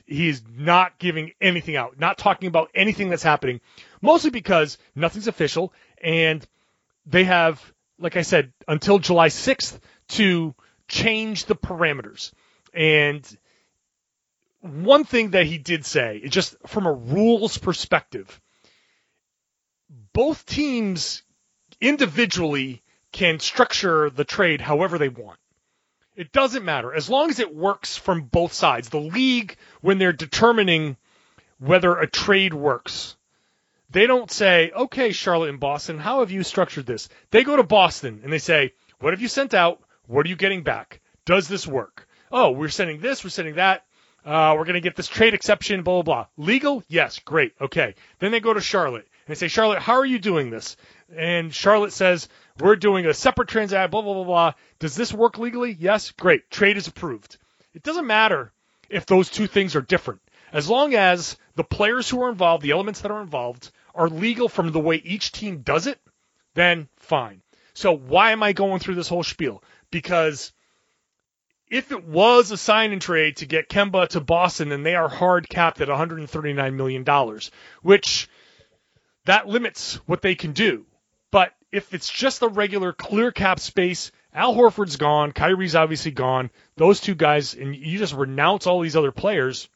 he's 0.07 0.43
not 0.49 0.99
giving 0.99 1.33
anything 1.41 1.77
out, 1.77 1.99
not 1.99 2.19
talking 2.19 2.49
about 2.49 2.71
anything 2.75 3.11
that's 3.11 3.23
happening, 3.23 3.61
mostly 4.01 4.31
because 4.31 4.79
nothing's 4.95 5.29
official 5.29 5.73
and 6.03 6.47
they 7.07 7.25
have, 7.25 7.63
like 7.99 8.17
I 8.17 8.23
said, 8.23 8.53
until 8.67 8.99
July 8.99 9.29
6th 9.29 9.79
to 10.09 10.55
change 10.89 11.45
the 11.47 11.57
parameters. 11.57 12.33
And 12.75 13.25
one 14.61 15.05
thing 15.05 15.31
that 15.31 15.47
he 15.47 15.59
did 15.59 15.85
say, 15.85 16.23
just 16.29 16.57
from 16.67 16.87
a 16.87 16.93
rules 16.93 17.59
perspective, 17.59 18.41
both 20.13 20.47
teams 20.47 21.23
individually 21.81 22.83
can 23.13 23.41
structure 23.41 24.11
the 24.11 24.25
trade 24.25 24.61
however 24.61 24.99
they 24.99 25.09
want. 25.09 25.39
It 26.15 26.33
doesn't 26.33 26.65
matter 26.65 26.95
as 26.95 27.09
long 27.09 27.31
as 27.31 27.39
it 27.39 27.55
works 27.55 27.97
from 27.97 28.23
both 28.23 28.53
sides. 28.53 28.89
The 28.89 29.01
league, 29.01 29.57
when 29.81 29.99
they're 29.99 30.13
determining 30.13 30.97
whether 31.59 31.97
a 31.97 32.07
trade 32.07 32.53
works, 32.53 33.17
they 33.91 34.07
don't 34.07 34.31
say, 34.31 34.71
okay, 34.71 35.13
Charlotte 35.13 35.51
and 35.51 35.61
Boston, 35.61 35.99
how 35.99 36.21
have 36.21 36.31
you 36.31 36.43
structured 36.43 36.87
this? 36.87 37.09
They 37.31 37.43
go 37.43 37.57
to 37.57 37.63
Boston 37.63 38.21
and 38.23 38.33
they 38.33 38.39
say, 38.39 38.75
what 39.01 39.13
have 39.13 39.23
you 39.23 39.29
sent 39.29 39.55
out? 39.55 39.81
What 40.07 40.27
are 40.27 40.29
you 40.29 40.37
getting 40.37 40.63
back? 40.63 41.01
Does 41.25 41.49
this 41.49 41.67
work? 41.67 42.07
Oh, 42.31 42.51
we're 42.51 42.69
sending 42.69 43.01
this, 43.01 43.25
we're 43.25 43.31
sending 43.31 43.57
that. 43.57 43.85
Uh, 44.25 44.55
we're 44.57 44.65
going 44.65 44.75
to 44.75 44.81
get 44.81 44.97
this 44.97 45.09
trade 45.09 45.33
exception, 45.33 45.83
blah, 45.83 46.03
blah, 46.03 46.27
blah. 46.37 46.45
Legal? 46.45 46.83
Yes, 46.89 47.19
great. 47.21 47.55
Okay. 47.61 47.95
Then 48.19 48.33
they 48.33 48.41
go 48.41 48.53
to 48.53 48.61
Charlotte 48.61 49.09
and 49.27 49.35
they 49.35 49.35
say, 49.35 49.49
Charlotte, 49.49 49.81
how 49.81 49.95
are 49.95 50.05
you 50.05 50.19
doing 50.19 50.51
this? 50.51 50.77
and 51.17 51.55
Charlotte 51.55 51.93
says, 51.93 52.29
we're 52.59 52.77
doing 52.77 53.07
a 53.07 53.15
separate 53.15 53.49
transaction, 53.49 53.91
blah, 53.91 54.03
blah, 54.03 54.15
blah, 54.15 54.25
blah. 54.25 54.53
Does 54.79 54.95
this 54.95 55.13
work 55.13 55.39
legally? 55.39 55.77
Yes. 55.79 56.11
Great. 56.13 56.51
Trade 56.51 56.77
is 56.77 56.87
approved. 56.87 57.37
It 57.75 57.83
doesn't 57.83 58.07
matter 58.07 58.53
if 58.89 59.07
those 59.07 59.29
two 59.29 59.47
things 59.47 59.77
are 59.77 59.81
different. 59.81 60.21
As 60.53 60.69
long 60.69 60.95
as 60.95 61.37
the 61.55 61.65
players 61.65 62.09
who 62.09 62.23
are 62.23 62.31
involved, 62.31 62.63
the 62.63 62.73
elements 62.73 63.01
that 63.01 63.11
are 63.11 63.23
involved, 63.23 63.71
are 63.95 64.09
legal 64.09 64.49
from 64.49 64.73
the 64.73 64.81
way 64.81 64.97
each 64.97 65.33
team 65.33 65.59
does 65.59 65.87
it, 65.87 66.01
then 66.55 66.89
fine. 66.97 67.43
So 67.75 67.97
why 67.97 68.33
am 68.33 68.43
I 68.43 68.53
going 68.53 68.81
through 68.81 68.97
this 68.97 69.09
whole 69.09 69.23
spiel? 69.23 69.63
Because 69.91 70.53
if 71.71 71.93
it 71.93 72.05
was 72.05 72.51
a 72.51 72.57
sign 72.57 72.93
and 72.93 73.01
trade 73.01 73.37
to 73.37 73.47
get 73.47 73.69
Kemba 73.69 74.09
to 74.09 74.21
Boston, 74.21 74.69
then 74.69 74.83
they 74.83 74.97
are 74.97 75.09
hard 75.09 75.49
capped 75.49 75.81
at 75.81 75.89
$139 75.89 76.75
million, 76.75 77.41
which 77.83 78.29
that 79.25 79.47
limits 79.47 79.95
what 80.07 80.21
they 80.21 80.35
can 80.35 80.53
do. 80.53 80.85
But 81.31 81.53
if 81.71 81.95
it's 81.95 82.11
just 82.11 82.41
the 82.41 82.49
regular 82.49 82.93
clear 82.93 83.31
cap 83.31 83.61
space, 83.61 84.11
Al 84.35 84.55
Horford's 84.55 84.97
gone, 84.97 85.31
Kyrie's 85.31 85.77
obviously 85.77 86.11
gone, 86.11 86.51
those 86.77 87.01
two 87.01 87.15
guys, 87.15 87.55
and 87.55 87.75
you 87.75 87.99
just 87.99 88.15
renounce 88.15 88.67
all 88.67 88.81
these 88.81 88.97
other 88.97 89.13
players, 89.13 89.69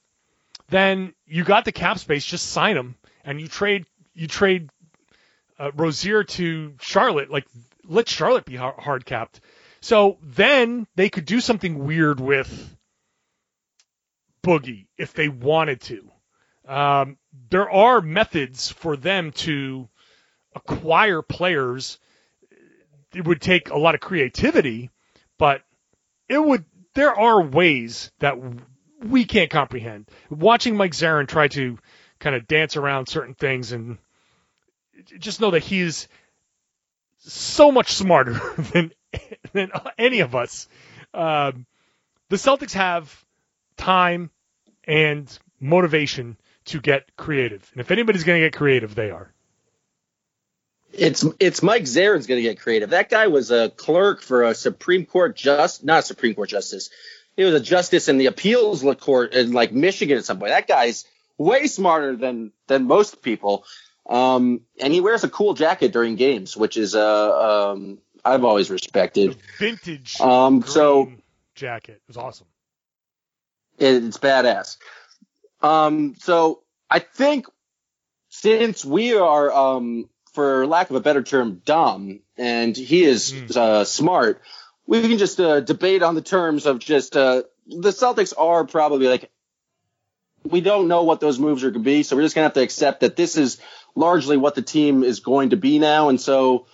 then 0.70 1.14
you 1.26 1.44
got 1.44 1.64
the 1.64 1.72
cap 1.72 1.98
space, 1.98 2.24
just 2.24 2.50
sign 2.50 2.74
them, 2.74 2.96
and 3.24 3.40
you 3.40 3.46
trade 3.46 3.86
you 4.14 4.26
trade 4.26 4.70
uh, 5.58 5.70
Rozier 5.74 6.24
to 6.24 6.74
Charlotte, 6.80 7.30
like 7.30 7.46
let 7.84 8.08
Charlotte 8.08 8.44
be 8.44 8.56
hard 8.56 9.04
capped. 9.04 9.40
So 9.84 10.16
then 10.22 10.86
they 10.94 11.10
could 11.10 11.26
do 11.26 11.42
something 11.42 11.84
weird 11.84 12.18
with 12.18 12.74
Boogie 14.42 14.86
if 14.96 15.12
they 15.12 15.28
wanted 15.28 15.82
to. 15.82 16.10
Um, 16.66 17.18
there 17.50 17.70
are 17.70 18.00
methods 18.00 18.70
for 18.70 18.96
them 18.96 19.32
to 19.32 19.90
acquire 20.56 21.20
players. 21.20 21.98
It 23.14 23.26
would 23.26 23.42
take 23.42 23.68
a 23.68 23.76
lot 23.76 23.94
of 23.94 24.00
creativity, 24.00 24.88
but 25.38 25.60
it 26.30 26.42
would. 26.42 26.64
There 26.94 27.14
are 27.14 27.42
ways 27.42 28.10
that 28.20 28.38
we 29.02 29.26
can't 29.26 29.50
comprehend. 29.50 30.08
Watching 30.30 30.78
Mike 30.78 30.92
Zarren 30.92 31.28
try 31.28 31.48
to 31.48 31.78
kind 32.20 32.34
of 32.34 32.46
dance 32.46 32.78
around 32.78 33.06
certain 33.10 33.34
things 33.34 33.72
and 33.72 33.98
just 35.18 35.42
know 35.42 35.50
that 35.50 35.62
he's 35.62 36.08
so 37.18 37.70
much 37.70 37.92
smarter 37.92 38.32
than 38.72 38.94
than 39.52 39.70
any 39.98 40.20
of 40.20 40.34
us. 40.34 40.68
Um, 41.12 41.66
the 42.28 42.36
Celtics 42.36 42.72
have 42.72 43.24
time 43.76 44.30
and 44.84 45.38
motivation 45.60 46.36
to 46.66 46.80
get 46.80 47.16
creative. 47.16 47.68
And 47.72 47.80
if 47.80 47.90
anybody's 47.90 48.24
going 48.24 48.40
to 48.40 48.46
get 48.46 48.56
creative, 48.56 48.94
they 48.94 49.10
are. 49.10 49.30
It's 50.92 51.24
it's 51.40 51.62
Mike 51.62 51.84
Zarren's 51.84 52.26
going 52.26 52.38
to 52.38 52.48
get 52.48 52.60
creative. 52.60 52.90
That 52.90 53.10
guy 53.10 53.26
was 53.26 53.50
a 53.50 53.68
clerk 53.68 54.22
for 54.22 54.44
a 54.44 54.54
Supreme 54.54 55.06
Court 55.06 55.34
just 55.34 55.84
not 55.84 56.00
a 56.00 56.02
Supreme 56.02 56.34
Court 56.34 56.48
justice. 56.48 56.90
He 57.36 57.42
was 57.42 57.54
a 57.54 57.60
justice 57.60 58.08
in 58.08 58.16
the 58.18 58.26
appeals 58.26 58.84
court 59.00 59.34
in 59.34 59.52
like 59.52 59.72
Michigan 59.72 60.18
at 60.18 60.24
some 60.24 60.38
point. 60.38 60.50
That 60.50 60.68
guy's 60.68 61.04
way 61.36 61.66
smarter 61.66 62.14
than 62.14 62.52
than 62.68 62.86
most 62.86 63.22
people. 63.22 63.64
Um, 64.08 64.60
and 64.80 64.92
he 64.92 65.00
wears 65.00 65.24
a 65.24 65.28
cool 65.28 65.54
jacket 65.54 65.92
during 65.92 66.14
games, 66.14 66.56
which 66.56 66.76
is 66.76 66.94
uh 66.94 67.72
um 67.72 67.98
I've 68.24 68.44
always 68.44 68.70
respected. 68.70 69.32
The 69.32 69.38
vintage 69.58 70.20
um 70.20 70.62
so 70.62 71.12
jacket. 71.54 71.94
It 71.94 72.08
was 72.08 72.16
awesome. 72.16 72.46
It, 73.78 74.04
it's 74.04 74.18
badass. 74.18 74.76
Um, 75.62 76.14
so 76.18 76.62
I 76.90 76.98
think 76.98 77.46
since 78.28 78.84
we 78.84 79.14
are, 79.14 79.52
um, 79.52 80.08
for 80.32 80.66
lack 80.66 80.90
of 80.90 80.96
a 80.96 81.00
better 81.00 81.22
term, 81.22 81.62
dumb, 81.64 82.20
and 82.36 82.76
he 82.76 83.04
is 83.04 83.32
mm. 83.32 83.56
uh, 83.56 83.84
smart, 83.84 84.42
we 84.86 85.00
can 85.00 85.18
just 85.18 85.40
uh, 85.40 85.60
debate 85.60 86.02
on 86.02 86.14
the 86.14 86.22
terms 86.22 86.66
of 86.66 86.78
just 86.78 87.16
uh, 87.16 87.44
the 87.66 87.90
Celtics 87.90 88.34
are 88.36 88.66
probably 88.66 89.08
like 89.08 89.30
we 90.42 90.60
don't 90.60 90.88
know 90.88 91.04
what 91.04 91.20
those 91.20 91.38
moves 91.38 91.64
are 91.64 91.70
going 91.70 91.82
to 91.82 91.90
be, 91.90 92.02
so 92.02 92.16
we're 92.16 92.22
just 92.22 92.34
going 92.34 92.44
to 92.44 92.48
have 92.48 92.54
to 92.54 92.62
accept 92.62 93.00
that 93.00 93.16
this 93.16 93.36
is 93.38 93.58
largely 93.94 94.36
what 94.36 94.54
the 94.54 94.62
team 94.62 95.02
is 95.02 95.20
going 95.20 95.50
to 95.50 95.56
be 95.56 95.78
now. 95.78 96.10
And 96.10 96.20
so 96.20 96.66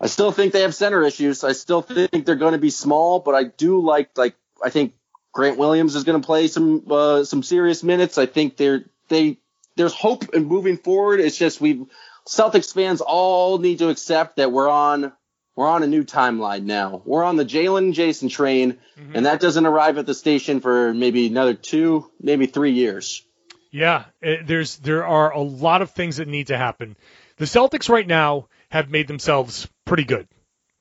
I 0.00 0.08
still 0.08 0.32
think 0.32 0.52
they 0.52 0.62
have 0.62 0.74
center 0.74 1.02
issues. 1.02 1.42
I 1.44 1.52
still 1.52 1.82
think 1.82 2.26
they're 2.26 2.36
going 2.36 2.52
to 2.52 2.58
be 2.58 2.70
small, 2.70 3.20
but 3.20 3.34
I 3.34 3.44
do 3.44 3.80
like 3.80 4.10
like 4.16 4.34
I 4.62 4.70
think 4.70 4.94
Grant 5.32 5.58
Williams 5.58 5.94
is 5.94 6.04
going 6.04 6.20
to 6.20 6.26
play 6.26 6.48
some 6.48 6.84
uh, 6.90 7.24
some 7.24 7.42
serious 7.42 7.82
minutes. 7.82 8.18
I 8.18 8.26
think 8.26 8.56
they're 8.56 8.84
they 9.08 9.38
there's 9.76 9.94
hope 9.94 10.34
in 10.34 10.44
moving 10.44 10.76
forward. 10.76 11.20
It's 11.20 11.36
just 11.36 11.60
we 11.60 11.86
Celtics 12.26 12.74
fans 12.74 13.00
all 13.00 13.58
need 13.58 13.78
to 13.78 13.88
accept 13.88 14.36
that 14.36 14.52
we're 14.52 14.68
on 14.68 15.12
we're 15.54 15.68
on 15.68 15.82
a 15.82 15.86
new 15.86 16.04
timeline 16.04 16.64
now. 16.64 17.00
We're 17.04 17.24
on 17.24 17.36
the 17.36 17.44
Jaylen 17.44 17.94
Jayson 17.94 18.28
train, 18.28 18.78
mm-hmm. 18.98 19.16
and 19.16 19.26
that 19.26 19.40
doesn't 19.40 19.64
arrive 19.64 19.96
at 19.96 20.04
the 20.04 20.14
station 20.14 20.60
for 20.60 20.92
maybe 20.92 21.26
another 21.26 21.54
two, 21.54 22.10
maybe 22.20 22.46
three 22.46 22.72
years. 22.72 23.24
Yeah, 23.70 24.04
it, 24.20 24.46
there's 24.46 24.76
there 24.76 25.06
are 25.06 25.32
a 25.32 25.40
lot 25.40 25.80
of 25.80 25.90
things 25.92 26.18
that 26.18 26.28
need 26.28 26.48
to 26.48 26.58
happen. 26.58 26.96
The 27.38 27.46
Celtics 27.46 27.88
right 27.88 28.06
now 28.06 28.48
have 28.70 28.90
made 28.90 29.08
themselves 29.08 29.68
pretty 29.84 30.04
good. 30.04 30.28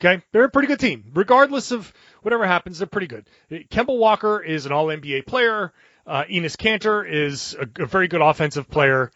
Okay, 0.01 0.21
they're 0.31 0.43
a 0.43 0.49
pretty 0.49 0.67
good 0.67 0.79
team, 0.79 1.11
regardless 1.13 1.71
of 1.71 1.91
whatever 2.21 2.45
happens. 2.45 2.79
They're 2.79 2.87
pretty 2.87 3.07
good. 3.07 3.27
Kemba 3.49 3.97
Walker 3.97 4.41
is 4.41 4.65
an 4.65 4.73
All 4.73 4.87
NBA 4.87 5.25
player. 5.25 5.71
Uh, 6.05 6.23
Enes 6.29 6.57
Kanter 6.57 7.09
is 7.09 7.55
a, 7.55 7.83
a 7.83 7.85
very 7.85 8.07
good 8.07 8.21
offensive 8.21 8.69
player. 8.69 9.11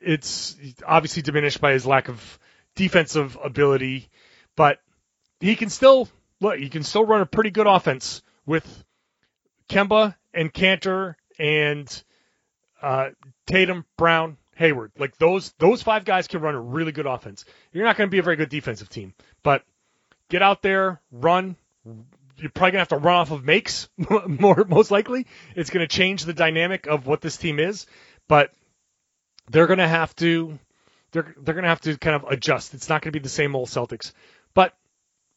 It's 0.00 0.56
obviously 0.84 1.22
diminished 1.22 1.60
by 1.60 1.72
his 1.72 1.86
lack 1.86 2.08
of 2.08 2.38
defensive 2.74 3.38
ability, 3.42 4.08
but 4.56 4.78
he 5.40 5.56
can 5.56 5.68
still 5.68 6.08
look. 6.40 6.58
He 6.58 6.70
can 6.70 6.82
still 6.82 7.04
run 7.04 7.20
a 7.20 7.26
pretty 7.26 7.50
good 7.50 7.66
offense 7.66 8.22
with 8.46 8.84
Kemba 9.68 10.16
and 10.34 10.52
Kanter 10.52 11.14
and 11.38 12.02
uh, 12.80 13.10
Tatum, 13.46 13.84
Brown, 13.96 14.36
Hayward. 14.56 14.92
Like 14.98 15.16
those 15.16 15.52
those 15.58 15.82
five 15.82 16.04
guys 16.04 16.28
can 16.28 16.40
run 16.40 16.54
a 16.54 16.60
really 16.60 16.92
good 16.92 17.06
offense. 17.06 17.44
You're 17.72 17.84
not 17.84 17.96
going 17.96 18.08
to 18.08 18.10
be 18.10 18.18
a 18.18 18.22
very 18.22 18.36
good 18.36 18.50
defensive 18.50 18.88
team, 18.88 19.14
but 19.42 19.64
get 20.28 20.42
out 20.42 20.62
there, 20.62 21.00
run. 21.10 21.56
You're 22.36 22.50
probably 22.50 22.72
gonna 22.72 22.80
have 22.80 22.88
to 22.88 22.96
run 22.96 23.16
off 23.16 23.30
of 23.30 23.44
makes 23.44 23.88
more 24.26 24.64
most 24.68 24.90
likely. 24.90 25.26
It's 25.54 25.70
gonna 25.70 25.86
change 25.86 26.24
the 26.24 26.32
dynamic 26.32 26.86
of 26.86 27.06
what 27.06 27.20
this 27.20 27.36
team 27.36 27.60
is, 27.60 27.86
but 28.26 28.50
they're 29.50 29.66
gonna 29.66 29.86
have 29.86 30.16
to 30.16 30.58
they're 31.12 31.34
they're 31.38 31.54
gonna 31.54 31.68
have 31.68 31.82
to 31.82 31.96
kind 31.98 32.16
of 32.16 32.24
adjust. 32.24 32.74
It's 32.74 32.88
not 32.88 33.02
gonna 33.02 33.12
be 33.12 33.18
the 33.18 33.28
same 33.28 33.54
old 33.54 33.68
Celtics. 33.68 34.12
But 34.54 34.74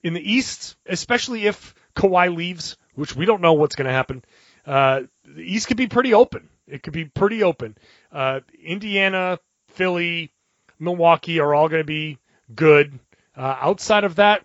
in 0.04 0.14
the 0.14 0.34
East, 0.34 0.78
especially 0.86 1.46
if 1.46 1.76
Kawhi 1.96 2.36
leaves, 2.36 2.78
which 2.96 3.16
we 3.16 3.26
don't 3.26 3.42
know 3.42 3.54
what's 3.54 3.76
gonna 3.76 3.92
happen, 3.92 4.24
uh, 4.66 5.02
the 5.26 5.44
East 5.44 5.68
could 5.68 5.78
be 5.78 5.88
pretty 5.88 6.14
open. 6.14 6.50
It 6.68 6.84
could 6.84 6.94
be 6.94 7.06
pretty 7.06 7.44
open. 7.44 7.78
Uh, 8.12 8.40
Indiana, 8.64 9.40
Philly, 9.70 10.32
Milwaukee 10.80 11.40
are 11.40 11.54
all 11.54 11.70
going 11.70 11.82
to 11.82 11.86
be 11.88 12.18
good. 12.54 13.00
Uh, 13.36 13.56
outside 13.60 14.04
of 14.04 14.16
that, 14.16 14.44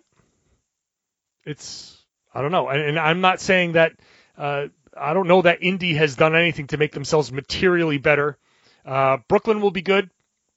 it's 1.44 1.96
I 2.34 2.42
don't 2.42 2.52
know, 2.52 2.68
and, 2.68 2.80
and 2.80 2.98
I'm 2.98 3.20
not 3.20 3.40
saying 3.40 3.72
that. 3.72 3.92
Uh, 4.36 4.66
I 4.96 5.14
don't 5.14 5.28
know 5.28 5.42
that 5.42 5.62
Indy 5.62 5.94
has 5.94 6.16
done 6.16 6.34
anything 6.34 6.66
to 6.68 6.76
make 6.76 6.92
themselves 6.92 7.30
materially 7.30 7.98
better. 7.98 8.36
Uh, 8.84 9.18
Brooklyn 9.28 9.60
will 9.60 9.70
be 9.70 9.82
good, 9.82 10.10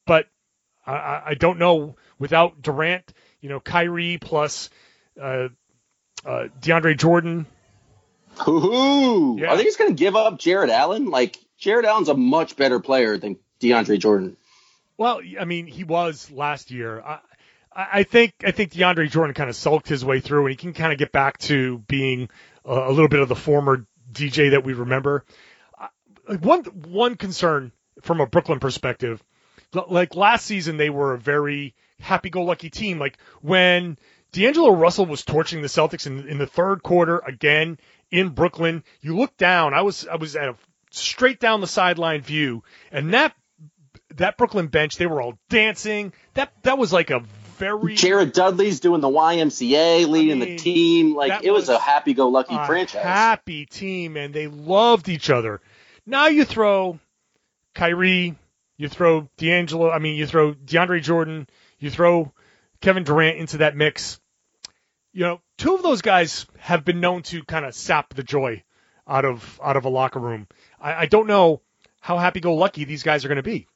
but 0.05 0.27
I, 0.85 1.21
I, 1.27 1.33
don't 1.35 1.59
know 1.59 1.95
without 2.17 2.61
Durant, 2.61 3.13
you 3.41 3.49
know, 3.49 3.59
Kyrie 3.59 4.17
plus 4.17 4.69
uh, 5.21 5.49
uh, 6.25 6.47
DeAndre 6.59 6.97
Jordan. 6.97 7.45
Hoo-hoo. 8.39 9.39
Yeah. 9.39 9.49
Are 9.49 9.57
they 9.57 9.63
just 9.63 9.77
going 9.77 9.91
to 9.91 9.95
give 9.95 10.15
up 10.15 10.39
Jarrett 10.39 10.69
Allen? 10.69 11.05
Like 11.05 11.37
Jarrett 11.63 11.85
Allen's 11.85 12.09
a 12.09 12.13
much 12.13 12.57
better 12.57 12.81
player 12.81 13.17
than 13.17 13.37
DeAndre 13.61 13.97
Jordan. 13.97 14.35
Well, 14.97 15.21
I 15.39 15.45
mean, 15.45 15.65
he 15.65 15.85
was 15.85 16.29
last 16.29 16.71
year. 16.71 17.01
I, 17.01 17.19
I 17.73 18.03
think 18.03 18.33
I 18.45 18.51
think 18.51 18.73
DeAndre 18.73 19.09
Jordan 19.09 19.33
kind 19.33 19.49
of 19.49 19.55
sulked 19.55 19.87
his 19.87 20.03
way 20.03 20.19
through, 20.19 20.41
and 20.41 20.49
he 20.49 20.57
can 20.57 20.73
kind 20.73 20.91
of 20.91 20.99
get 20.99 21.13
back 21.13 21.37
to 21.39 21.77
being 21.87 22.29
a, 22.65 22.73
a 22.73 22.91
little 22.91 23.07
bit 23.07 23.21
of 23.21 23.29
the 23.29 23.35
former 23.35 23.87
DJ 24.11 24.51
that 24.51 24.65
we 24.65 24.73
remember. 24.73 25.23
One 26.41 26.63
one 26.65 27.15
concern 27.15 27.71
from 28.01 28.19
a 28.19 28.27
Brooklyn 28.27 28.59
perspective, 28.59 29.23
like 29.87 30.17
last 30.17 30.45
season, 30.45 30.75
they 30.75 30.89
were 30.89 31.13
a 31.13 31.19
very 31.19 31.75
happy-go-lucky 32.01 32.71
team. 32.71 32.99
Like 32.99 33.17
when 33.41 33.97
D'Angelo 34.33 34.75
Russell 34.75 35.05
was 35.05 35.23
torching 35.23 35.61
the 35.61 35.69
Celtics 35.69 36.07
in, 36.07 36.27
in 36.27 36.39
the 36.39 36.47
third 36.47 36.83
quarter 36.83 37.19
again 37.19 37.79
in 38.11 38.29
Brooklyn, 38.29 38.83
you 38.99 39.15
look 39.15 39.37
down. 39.37 39.73
I 39.73 39.81
was 39.81 40.05
I 40.05 40.17
was 40.17 40.35
at 40.35 40.49
a 40.49 40.55
straight 40.93 41.39
down 41.39 41.61
the 41.61 41.67
sideline 41.67 42.21
view, 42.21 42.63
and 42.91 43.13
that 43.13 43.35
that 44.15 44.37
Brooklyn 44.37 44.67
bench, 44.67 44.97
they 44.97 45.07
were 45.07 45.21
all 45.21 45.37
dancing. 45.49 46.13
That 46.35 46.53
that 46.63 46.77
was 46.77 46.93
like 46.93 47.09
a 47.09 47.23
very 47.57 47.95
Jared 47.95 48.33
Dudley's 48.33 48.79
doing 48.79 49.01
the 49.01 49.09
YMCA, 49.09 50.07
leading 50.07 50.41
I 50.41 50.45
mean, 50.45 50.55
the 50.55 50.55
team. 50.57 51.15
Like 51.15 51.43
it 51.43 51.51
was, 51.51 51.67
was 51.67 51.77
a 51.77 51.79
happy-go-lucky 51.79 52.55
franchise. 52.65 53.03
Happy 53.03 53.65
team, 53.65 54.17
and 54.17 54.33
they 54.33 54.47
loved 54.47 55.09
each 55.09 55.29
other. 55.29 55.61
Now 56.05 56.27
you 56.27 56.45
throw 56.45 56.99
Kyrie, 57.73 58.35
you 58.77 58.87
throw 58.87 59.29
D'Angelo. 59.37 59.89
I 59.89 59.99
mean, 59.99 60.15
you 60.15 60.27
throw 60.27 60.53
DeAndre 60.53 61.01
Jordan, 61.01 61.47
you 61.79 61.89
throw 61.89 62.31
Kevin 62.81 63.03
Durant 63.03 63.37
into 63.37 63.57
that 63.57 63.75
mix. 63.75 64.19
You 65.11 65.23
know, 65.23 65.41
two 65.57 65.75
of 65.75 65.83
those 65.83 66.01
guys 66.01 66.47
have 66.57 66.83
been 66.83 66.99
known 66.99 67.21
to 67.23 67.43
kind 67.43 67.65
of 67.65 67.75
sap 67.75 68.13
the 68.13 68.23
joy 68.23 68.63
out 69.07 69.25
of 69.25 69.59
out 69.63 69.77
of 69.77 69.85
a 69.85 69.89
locker 69.89 70.19
room. 70.19 70.47
I, 70.79 70.93
I 70.93 71.05
don't 71.05 71.27
know 71.27 71.61
how 71.99 72.17
happy-go-lucky 72.17 72.83
these 72.83 73.03
guys 73.03 73.23
are 73.23 73.29
going 73.29 73.37
to 73.37 73.43
be. 73.43 73.67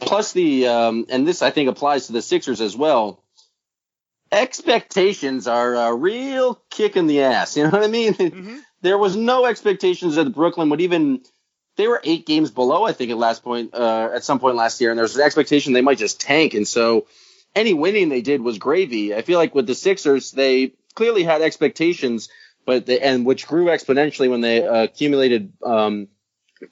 Plus 0.00 0.32
the 0.32 0.66
um, 0.66 1.06
and 1.08 1.26
this 1.26 1.42
I 1.42 1.50
think 1.50 1.68
applies 1.68 2.06
to 2.06 2.12
the 2.12 2.22
Sixers 2.22 2.60
as 2.60 2.76
well. 2.76 3.22
Expectations 4.32 5.46
are 5.46 5.74
a 5.74 5.94
real 5.94 6.62
kick 6.70 6.96
in 6.96 7.06
the 7.06 7.22
ass. 7.22 7.56
You 7.56 7.64
know 7.64 7.70
what 7.70 7.82
I 7.82 7.88
mean? 7.88 8.14
Mm-hmm. 8.20 8.58
there 8.80 8.98
was 8.98 9.16
no 9.16 9.44
expectations 9.44 10.14
that 10.14 10.32
Brooklyn 10.32 10.70
would 10.70 10.80
even. 10.80 11.20
They 11.76 11.88
were 11.88 12.00
eight 12.04 12.26
games 12.26 12.50
below, 12.50 12.84
I 12.84 12.92
think, 12.92 13.10
at 13.10 13.16
last 13.16 13.42
point, 13.42 13.72
uh, 13.74 14.10
at 14.14 14.24
some 14.24 14.38
point 14.38 14.56
last 14.56 14.80
year, 14.80 14.90
and 14.90 14.98
there 14.98 15.04
was 15.04 15.16
an 15.16 15.22
expectation 15.22 15.72
they 15.72 15.80
might 15.80 15.98
just 15.98 16.20
tank. 16.20 16.52
And 16.54 16.68
so, 16.68 17.06
any 17.54 17.72
winning 17.74 18.08
they 18.08 18.20
did 18.20 18.42
was 18.42 18.58
gravy. 18.58 19.14
I 19.14 19.22
feel 19.22 19.38
like 19.38 19.54
with 19.54 19.66
the 19.66 19.74
Sixers, 19.74 20.30
they 20.32 20.72
clearly 20.94 21.22
had 21.22 21.42
expectations 21.42 22.28
but 22.64 22.86
they, 22.86 23.00
and 23.00 23.24
which 23.24 23.46
grew 23.46 23.66
exponentially 23.66 24.30
when 24.30 24.40
they 24.40 24.66
uh, 24.66 24.84
accumulated 24.84 25.52
um, 25.64 26.08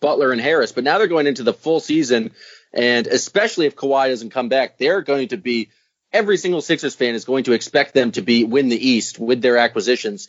Butler 0.01 0.33
and 0.33 0.41
Harris. 0.41 0.73
But 0.73 0.85
now 0.85 0.99
they're 0.99 1.07
going 1.07 1.27
into 1.27 1.43
the 1.43 1.53
full 1.53 1.81
season, 1.81 2.33
and 2.73 3.07
especially 3.07 3.67
if 3.67 3.77
Kawhi 3.77 4.09
doesn't 4.09 4.31
come 4.31 4.49
back, 4.49 4.79
they're 4.79 5.03
going 5.03 5.29
to 5.29 5.37
be 5.37 5.71
every 6.13 6.37
single 6.37 6.61
Sixers 6.61 6.95
fan 6.95 7.15
is 7.15 7.25
going 7.25 7.45
to 7.45 7.53
expect 7.53 7.95
them 7.95 8.13
to 8.13 8.23
be 8.23 8.45
win 8.45 8.69
the 8.69 8.89
East 8.89 9.19
with 9.19 9.43
their 9.43 9.57
acquisitions. 9.57 10.29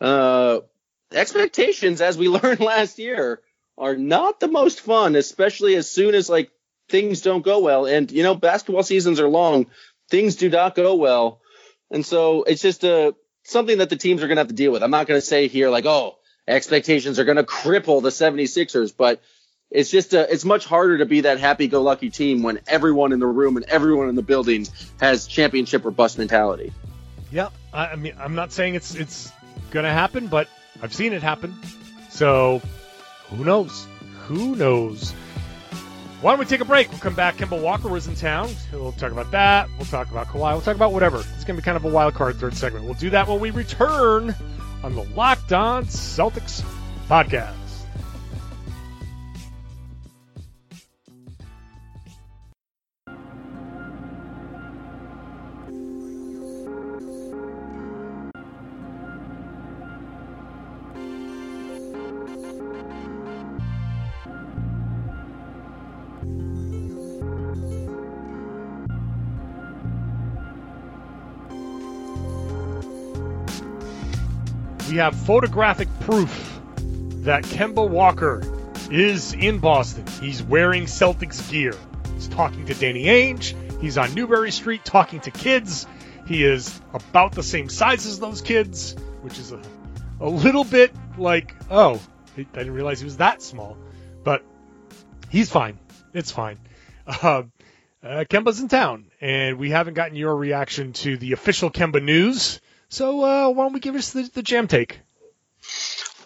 Uh, 0.00 0.60
expectations, 1.12 2.00
as 2.00 2.18
we 2.18 2.28
learned 2.40 2.60
last 2.60 2.98
year, 2.98 3.40
are 3.78 3.96
not 3.96 4.40
the 4.40 4.48
most 4.48 4.80
fun, 4.80 5.16
especially 5.16 5.74
as 5.76 5.90
soon 5.90 6.14
as 6.14 6.28
like 6.28 6.50
things 6.88 7.20
don't 7.20 7.44
go 7.44 7.60
well. 7.60 7.86
And 7.86 8.10
you 8.10 8.22
know, 8.22 8.34
basketball 8.34 8.82
seasons 8.82 9.20
are 9.20 9.28
long; 9.28 9.66
things 10.10 10.36
do 10.36 10.48
not 10.48 10.74
go 10.74 10.94
well, 10.94 11.40
and 11.90 12.04
so 12.04 12.44
it's 12.44 12.62
just 12.62 12.84
a 12.84 13.14
something 13.50 13.78
that 13.78 13.90
the 13.90 13.96
teams 13.96 14.22
are 14.22 14.26
going 14.26 14.36
to 14.36 14.40
have 14.40 14.48
to 14.48 14.54
deal 14.54 14.72
with. 14.72 14.82
I'm 14.82 14.90
not 14.90 15.06
going 15.06 15.20
to 15.20 15.26
say 15.26 15.48
here 15.48 15.70
like, 15.70 15.86
oh, 15.86 16.16
expectations 16.46 17.18
are 17.18 17.24
going 17.24 17.36
to 17.36 17.44
cripple 17.44 18.02
the 18.02 18.10
76ers, 18.10 18.94
but 18.96 19.22
it's 19.70 19.90
just 19.90 20.14
a, 20.14 20.32
it's 20.32 20.44
much 20.44 20.64
harder 20.64 20.98
to 20.98 21.06
be 21.06 21.22
that 21.22 21.40
happy-go-lucky 21.40 22.10
team 22.10 22.42
when 22.42 22.60
everyone 22.66 23.12
in 23.12 23.18
the 23.18 23.26
room 23.26 23.56
and 23.56 23.66
everyone 23.66 24.08
in 24.08 24.14
the 24.14 24.22
building 24.22 24.66
has 25.00 25.26
championship 25.26 25.84
or 25.84 25.90
bust 25.90 26.18
mentality. 26.18 26.72
Yep. 27.32 27.52
I 27.72 27.96
mean, 27.96 28.14
I'm 28.18 28.34
not 28.34 28.52
saying 28.52 28.76
it's 28.76 28.94
it's 28.94 29.32
going 29.70 29.84
to 29.84 29.90
happen, 29.90 30.28
but 30.28 30.48
I've 30.80 30.94
seen 30.94 31.12
it 31.12 31.22
happen. 31.22 31.54
So 32.10 32.62
who 33.30 33.44
knows? 33.44 33.86
Who 34.26 34.54
knows? 34.54 35.12
Why 36.22 36.32
don't 36.32 36.38
we 36.38 36.46
take 36.46 36.60
a 36.60 36.64
break? 36.64 36.90
We'll 36.90 36.98
come 36.98 37.14
back. 37.14 37.36
Kemba 37.36 37.60
Walker 37.60 37.88
was 37.88 38.06
in 38.06 38.14
town. 38.14 38.50
We'll 38.72 38.92
talk 38.92 39.12
about 39.12 39.30
that. 39.32 39.68
We'll 39.76 39.86
talk 39.86 40.10
about 40.10 40.28
Kawhi. 40.28 40.52
We'll 40.52 40.62
talk 40.62 40.74
about 40.74 40.92
whatever. 40.92 41.18
It's 41.18 41.44
going 41.44 41.56
to 41.56 41.62
be 41.62 41.62
kind 41.62 41.76
of 41.76 41.84
a 41.84 41.88
wild 41.88 42.14
card 42.14 42.36
third 42.36 42.54
segment. 42.54 42.84
We'll 42.86 42.94
do 42.94 43.10
that 43.10 43.28
when 43.28 43.38
we 43.38 43.50
return 43.50 44.34
on 44.82 44.94
the 44.94 45.04
Locked 45.14 45.52
On 45.52 45.84
Celtics 45.84 46.64
podcast. 47.08 47.65
We 74.96 75.00
have 75.00 75.14
photographic 75.14 75.88
proof 76.00 76.58
that 77.24 77.44
Kemba 77.44 77.86
Walker 77.86 78.42
is 78.90 79.34
in 79.34 79.58
Boston. 79.58 80.06
He's 80.22 80.42
wearing 80.42 80.84
Celtics 80.84 81.50
gear. 81.50 81.74
He's 82.14 82.28
talking 82.28 82.64
to 82.64 82.72
Danny 82.72 83.04
Ainge. 83.04 83.54
He's 83.78 83.98
on 83.98 84.14
Newbury 84.14 84.50
Street 84.50 84.86
talking 84.86 85.20
to 85.20 85.30
kids. 85.30 85.86
He 86.26 86.42
is 86.42 86.80
about 86.94 87.32
the 87.32 87.42
same 87.42 87.68
size 87.68 88.06
as 88.06 88.18
those 88.18 88.40
kids, 88.40 88.96
which 89.20 89.38
is 89.38 89.52
a, 89.52 89.60
a 90.18 90.30
little 90.30 90.64
bit 90.64 90.94
like, 91.18 91.54
oh, 91.70 92.00
I 92.38 92.44
didn't 92.44 92.72
realize 92.72 92.98
he 92.98 93.04
was 93.04 93.18
that 93.18 93.42
small. 93.42 93.76
But 94.24 94.42
he's 95.28 95.50
fine. 95.50 95.78
It's 96.14 96.30
fine. 96.30 96.58
Uh, 97.06 97.42
uh, 98.02 98.24
Kemba's 98.24 98.60
in 98.60 98.68
town, 98.68 99.10
and 99.20 99.58
we 99.58 99.70
haven't 99.70 99.94
gotten 99.94 100.16
your 100.16 100.34
reaction 100.34 100.94
to 100.94 101.18
the 101.18 101.32
official 101.32 101.70
Kemba 101.70 102.02
news. 102.02 102.60
So 102.96 103.22
uh, 103.22 103.50
why 103.50 103.64
don't 103.64 103.74
we 103.74 103.80
give 103.80 103.94
us 103.94 104.12
the, 104.12 104.22
the 104.22 104.42
jam 104.42 104.68
take? 104.68 105.00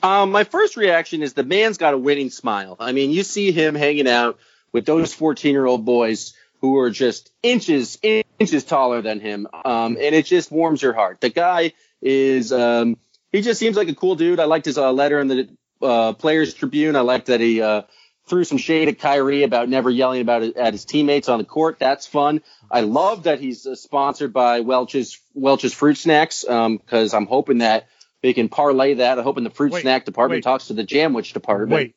Um, 0.05 0.31
my 0.31 0.45
first 0.45 0.77
reaction 0.77 1.21
is 1.21 1.35
the 1.35 1.43
man's 1.43 1.79
got 1.79 1.95
a 1.95 1.99
winning 1.99 2.31
smile. 2.31 2.77
I 2.79 2.93
mean, 2.93 3.11
you 3.11 3.25
see 3.25 3.51
him 3.51 3.75
hanging 3.75 4.07
out 4.07 4.39
with 4.71 4.87
those 4.87 5.13
14 5.13 5.51
year 5.51 5.67
old 5.67 5.85
boys 5.85 6.33
who 6.61 6.79
are 6.79 6.91
just 6.91 7.33
inches 7.43 7.99
inches 8.05 8.63
taller 8.63 9.03
than 9.03 9.19
him, 9.19 9.49
um, 9.65 9.97
and 10.01 10.15
it 10.15 10.27
just 10.27 10.53
warms 10.53 10.81
your 10.81 10.93
heart. 10.93 11.21
The 11.21 11.31
guy 11.31 11.73
is 12.01 12.53
um, 12.53 12.99
he 13.33 13.43
just 13.43 13.59
seems 13.59 13.77
like 13.77 13.89
a 13.89 13.95
cool 13.97 14.15
dude. 14.15 14.39
I 14.39 14.45
liked 14.45 14.67
his 14.67 14.79
uh, 14.79 14.93
letter 14.93 15.19
in 15.19 15.27
the 15.27 15.49
uh, 15.83 16.13
Players 16.13 16.55
Tribune. 16.55 16.95
I 16.95 17.01
liked 17.01 17.27
that 17.27 17.41
he 17.41 17.63
uh, 17.63 17.83
threw 18.31 18.45
some 18.45 18.59
shade 18.59 18.89
at 18.89 18.99
Kyrie 18.99 19.43
about 19.43 19.69
never 19.69 19.91
yelling 19.91 20.23
about 20.23 20.43
it 20.43 20.57
at 20.57 20.73
his 20.73 20.85
teammates 20.85 21.29
on 21.29 21.39
the 21.39 21.45
court. 21.45 21.79
That's 21.79 22.07
fun. 22.07 22.43
I 22.71 22.81
love 22.81 23.25
that 23.25 23.41
he's 23.41 23.67
uh, 23.67 23.75
sponsored 23.75 24.33
by 24.33 24.61
Welch's 24.61 25.21
Welch's 25.35 25.75
Fruit 25.75 25.97
Snacks 25.99 26.45
because 26.45 27.13
I'm 27.13 27.27
hoping 27.27 27.59
that 27.59 27.89
they 28.23 28.33
can 28.33 28.49
parlay 28.49 28.95
that. 28.95 29.19
I'm 29.19 29.25
hoping 29.25 29.45
the 29.45 29.51
fruit 29.51 29.73
Wait, 29.73 29.83
snack 29.83 30.05
department 30.05 30.39
wait. 30.39 30.51
talks 30.51 30.69
to 30.69 30.75
the 30.75 30.85
Jamwich 30.85 31.33
department. 31.33 31.73
Wait, 31.73 31.95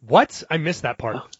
what? 0.00 0.42
I 0.50 0.56
missed 0.56 0.82
that 0.82 0.98
part. 0.98 1.16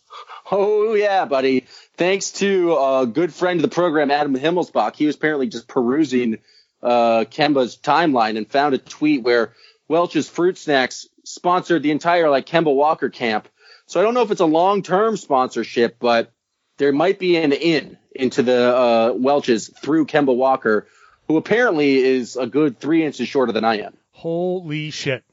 Oh 0.48 0.92
yeah, 0.92 1.24
buddy. 1.24 1.64
Thanks 1.96 2.30
to 2.32 2.76
a 2.76 3.06
good 3.06 3.32
friend 3.32 3.58
of 3.58 3.62
the 3.62 3.74
program, 3.74 4.10
Adam 4.10 4.36
Himmelsbach. 4.36 4.94
He 4.94 5.06
was 5.06 5.16
apparently 5.16 5.48
just 5.48 5.66
perusing 5.66 6.38
uh, 6.82 7.24
Kemba's 7.24 7.78
timeline 7.78 8.36
and 8.36 8.48
found 8.48 8.74
a 8.74 8.78
tweet 8.78 9.22
where 9.22 9.54
Welch's 9.88 10.28
Fruit 10.28 10.58
Snacks 10.58 11.08
sponsored 11.24 11.82
the 11.82 11.90
entire 11.90 12.28
like 12.28 12.46
Kemba 12.46 12.72
Walker 12.72 13.08
camp. 13.08 13.48
So 13.86 14.00
I 14.00 14.02
don't 14.02 14.14
know 14.14 14.22
if 14.22 14.30
it's 14.30 14.40
a 14.40 14.46
long 14.46 14.82
term 14.82 15.16
sponsorship, 15.16 15.98
but 15.98 16.32
there 16.78 16.92
might 16.92 17.18
be 17.18 17.36
an 17.36 17.52
in 17.52 17.98
into 18.14 18.42
the 18.42 18.76
uh, 18.76 19.12
Welch's 19.14 19.68
through 19.68 20.06
Kemba 20.06 20.34
Walker, 20.34 20.86
who 21.28 21.36
apparently 21.36 21.96
is 21.98 22.36
a 22.36 22.46
good 22.46 22.78
three 22.78 23.04
inches 23.04 23.28
shorter 23.28 23.52
than 23.52 23.64
I 23.64 23.80
am. 23.80 23.94
Holy 24.12 24.90
shit! 24.90 25.24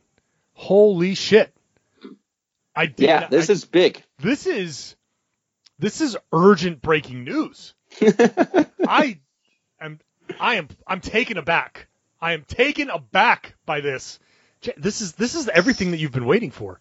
Holy 0.54 1.16
shit! 1.16 1.54
I 2.76 2.86
did. 2.88 3.06
Yeah, 3.08 3.28
this 3.28 3.50
I- 3.50 3.54
is 3.54 3.66
big. 3.66 4.04
this 4.20 4.46
is 4.48 4.96
this 5.80 6.02
is 6.02 6.18
urgent 6.34 6.82
breaking 6.82 7.24
news. 7.24 7.74
I 8.88 9.20
am 9.80 10.00
I 10.40 10.56
am 10.56 10.68
I'm 10.88 11.02
taken 11.02 11.38
aback. 11.38 11.88
I 12.20 12.34
am 12.34 12.44
taken 12.44 12.90
aback 12.90 13.56
by 13.66 13.82
this. 13.82 14.20
This 14.78 15.02
is 15.02 15.14
this 15.14 15.36
is 15.36 15.48
everything 15.48 15.92
that 15.92 15.98
you've 15.98 16.12
been 16.12 16.26
waiting 16.26 16.52
for. 16.52 16.80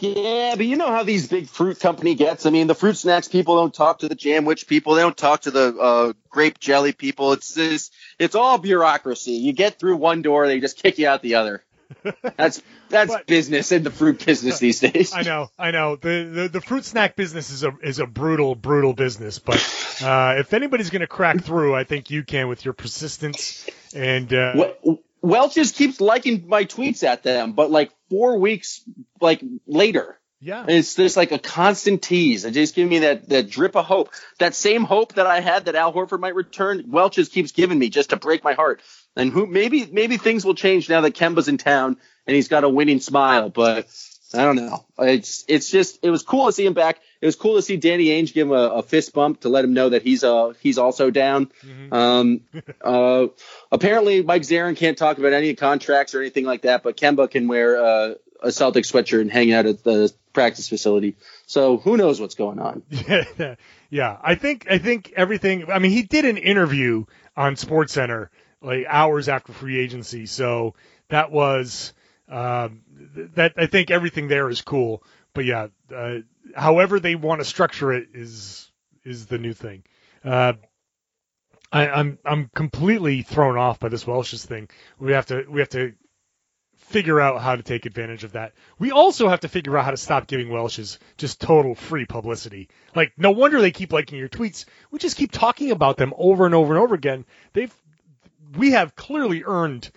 Yeah, 0.00 0.54
but 0.56 0.66
you 0.66 0.76
know 0.76 0.88
how 0.88 1.02
these 1.02 1.28
big 1.28 1.48
fruit 1.48 1.80
company 1.80 2.14
gets. 2.14 2.46
I 2.46 2.50
mean, 2.50 2.66
the 2.66 2.74
fruit 2.74 2.96
snacks 2.96 3.28
people 3.28 3.56
don't 3.56 3.72
talk 3.72 4.00
to 4.00 4.08
the 4.08 4.16
Jamwich 4.16 4.66
people. 4.66 4.94
They 4.94 5.02
don't 5.02 5.16
talk 5.16 5.42
to 5.42 5.50
the 5.50 5.76
uh, 5.76 6.12
grape 6.28 6.58
jelly 6.58 6.92
people. 6.92 7.32
It's 7.32 7.54
this. 7.54 7.90
It's 8.18 8.34
all 8.34 8.58
bureaucracy. 8.58 9.32
You 9.32 9.52
get 9.52 9.78
through 9.78 9.96
one 9.96 10.22
door, 10.22 10.46
they 10.46 10.60
just 10.60 10.82
kick 10.82 10.98
you 10.98 11.08
out 11.08 11.22
the 11.22 11.36
other. 11.36 11.62
That's 12.36 12.62
that's 12.88 13.12
But- 13.12 13.26
business 13.26 13.70
in 13.70 13.82
the 13.82 13.90
fruit 13.90 14.24
business 14.24 14.58
these 14.58 14.80
days. 14.80 15.12
I 15.14 15.22
know, 15.22 15.50
I 15.58 15.70
know. 15.70 15.96
The, 15.96 16.24
the 16.24 16.48
the 16.48 16.60
fruit 16.60 16.84
snack 16.84 17.14
business 17.14 17.50
is 17.50 17.62
a 17.62 17.72
is 17.82 17.98
a 17.98 18.06
brutal, 18.06 18.54
brutal 18.54 18.94
business. 18.94 19.38
But 19.38 19.56
uh, 20.02 20.34
if 20.38 20.54
anybody's 20.54 20.90
going 20.90 21.00
to 21.00 21.06
crack 21.06 21.42
through, 21.44 21.74
I 21.74 21.84
think 21.84 22.10
you 22.10 22.24
can 22.24 22.48
with 22.48 22.64
your 22.64 22.74
persistence 22.74 23.68
and 23.94 24.32
uh, 24.32 24.52
Wel- 24.82 24.98
Welch 25.20 25.54
just 25.54 25.76
keeps 25.76 26.00
liking 26.00 26.48
my 26.48 26.64
tweets 26.64 27.02
at 27.04 27.22
them, 27.22 27.52
but 27.52 27.70
like 27.70 27.90
four 28.14 28.38
weeks 28.38 28.80
like 29.20 29.42
later. 29.66 30.20
yeah, 30.40 30.60
And 30.60 30.70
it's 30.70 30.94
just 30.94 31.16
like 31.16 31.32
a 31.32 31.38
constant 31.38 32.02
tease. 32.02 32.44
It 32.44 32.52
just 32.52 32.74
gives 32.74 32.88
me 32.88 33.00
that, 33.00 33.28
that 33.30 33.50
drip 33.50 33.74
of 33.76 33.86
hope. 33.86 34.10
That 34.38 34.54
same 34.54 34.84
hope 34.84 35.14
that 35.14 35.26
I 35.26 35.40
had 35.40 35.64
that 35.64 35.74
Al 35.74 35.92
Horford 35.92 36.20
might 36.20 36.34
return, 36.34 36.84
Welch 36.88 37.16
just 37.16 37.32
keeps 37.32 37.52
giving 37.52 37.78
me 37.78 37.88
just 37.88 38.10
to 38.10 38.16
break 38.16 38.44
my 38.44 38.52
heart. 38.52 38.82
And 39.16 39.32
who 39.32 39.46
maybe 39.46 39.86
maybe 39.90 40.16
things 40.16 40.44
will 40.44 40.54
change 40.54 40.88
now 40.88 41.00
that 41.00 41.14
Kemba's 41.14 41.48
in 41.48 41.58
town 41.58 41.96
and 42.26 42.36
he's 42.36 42.48
got 42.48 42.64
a 42.64 42.68
winning 42.68 43.00
smile. 43.00 43.48
But 43.48 43.86
I 44.32 44.44
don't 44.44 44.56
know. 44.56 44.84
It's 44.98 45.44
it's 45.48 45.70
just 45.70 46.00
it 46.02 46.10
was 46.10 46.22
cool 46.22 46.46
to 46.46 46.52
see 46.52 46.64
him 46.64 46.72
back. 46.72 47.00
It 47.20 47.26
was 47.26 47.36
cool 47.36 47.56
to 47.56 47.62
see 47.62 47.76
Danny 47.76 48.06
Ainge 48.06 48.32
give 48.32 48.48
him 48.48 48.52
a, 48.52 48.68
a 48.68 48.82
fist 48.82 49.12
bump 49.12 49.40
to 49.40 49.48
let 49.48 49.64
him 49.64 49.74
know 49.74 49.90
that 49.90 50.02
he's 50.02 50.24
uh 50.24 50.54
he's 50.60 50.78
also 50.78 51.10
down. 51.10 51.50
Um, 51.92 52.40
uh, 52.80 53.26
apparently 53.70 54.22
Mike 54.22 54.42
Zarren 54.42 54.76
can't 54.76 54.96
talk 54.96 55.18
about 55.18 55.32
any 55.32 55.54
contracts 55.54 56.14
or 56.14 56.20
anything 56.20 56.44
like 56.44 56.62
that, 56.62 56.82
but 56.82 56.96
Kemba 56.96 57.30
can 57.30 57.48
wear 57.48 57.84
uh, 57.84 58.14
a 58.42 58.50
Celtic 58.50 58.84
sweatshirt 58.84 59.20
and 59.20 59.30
hang 59.30 59.52
out 59.52 59.66
at 59.66 59.84
the 59.84 60.12
practice 60.32 60.68
facility. 60.68 61.16
So 61.46 61.76
who 61.76 61.96
knows 61.96 62.20
what's 62.20 62.34
going 62.34 62.58
on? 62.58 62.82
yeah, 62.90 63.54
yeah. 63.90 64.16
I 64.22 64.34
think 64.34 64.66
I 64.70 64.78
think 64.78 65.12
everything. 65.16 65.70
I 65.70 65.78
mean, 65.78 65.92
he 65.92 66.02
did 66.02 66.24
an 66.24 66.36
interview 66.38 67.04
on 67.36 67.56
Sports 67.56 67.92
Center 67.92 68.30
like 68.60 68.86
hours 68.88 69.28
after 69.28 69.52
free 69.52 69.78
agency, 69.78 70.26
so 70.26 70.74
that 71.08 71.30
was 71.30 71.92
um, 72.28 72.82
that. 73.34 73.54
I 73.56 73.66
think 73.66 73.90
everything 73.90 74.28
there 74.28 74.48
is 74.48 74.62
cool. 74.62 75.02
But 75.34 75.44
yeah, 75.44 75.68
uh, 75.94 76.18
however 76.54 77.00
they 77.00 77.14
want 77.14 77.40
to 77.40 77.44
structure 77.44 77.92
it 77.92 78.08
is 78.14 78.70
is 79.04 79.26
the 79.26 79.38
new 79.38 79.52
thing. 79.52 79.84
Uh, 80.24 80.54
I, 81.72 81.88
I'm 81.88 82.18
I'm 82.24 82.50
completely 82.54 83.22
thrown 83.22 83.58
off 83.58 83.80
by 83.80 83.88
this 83.88 84.06
Welch's 84.06 84.44
thing. 84.44 84.68
We 84.98 85.12
have 85.12 85.26
to 85.26 85.44
we 85.48 85.60
have 85.60 85.70
to 85.70 85.94
figure 86.84 87.20
out 87.20 87.40
how 87.40 87.56
to 87.56 87.62
take 87.62 87.86
advantage 87.86 88.24
of 88.24 88.32
that. 88.32 88.52
We 88.78 88.90
also 88.90 89.28
have 89.28 89.40
to 89.40 89.48
figure 89.48 89.76
out 89.76 89.84
how 89.84 89.90
to 89.90 89.96
stop 89.96 90.26
giving 90.26 90.50
Welch's 90.50 90.98
just 91.16 91.40
total 91.40 91.74
free 91.74 92.04
publicity. 92.04 92.68
Like, 92.94 93.12
no 93.16 93.30
wonder 93.30 93.60
they 93.60 93.70
keep 93.70 93.92
liking 93.92 94.18
your 94.18 94.28
tweets. 94.28 94.66
We 94.90 94.98
just 94.98 95.16
keep 95.16 95.32
talking 95.32 95.70
about 95.70 95.96
them 95.96 96.12
over 96.16 96.46
and 96.46 96.54
over 96.54 96.74
and 96.74 96.82
over 96.82 96.94
again. 96.94 97.24
They've, 97.54 97.74
we 98.56 98.72
have 98.72 98.94
clearly 98.94 99.44
earned, 99.44 99.90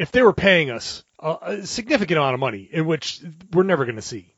if 0.00 0.10
they 0.12 0.22
were 0.22 0.32
paying 0.32 0.70
us 0.70 1.04
a, 1.18 1.36
a 1.42 1.66
significant 1.66 2.16
amount 2.16 2.32
of 2.32 2.40
money, 2.40 2.66
in 2.72 2.86
which 2.86 3.20
we're 3.52 3.64
never 3.64 3.84
going 3.84 3.96
to 3.96 4.02
see. 4.02 4.32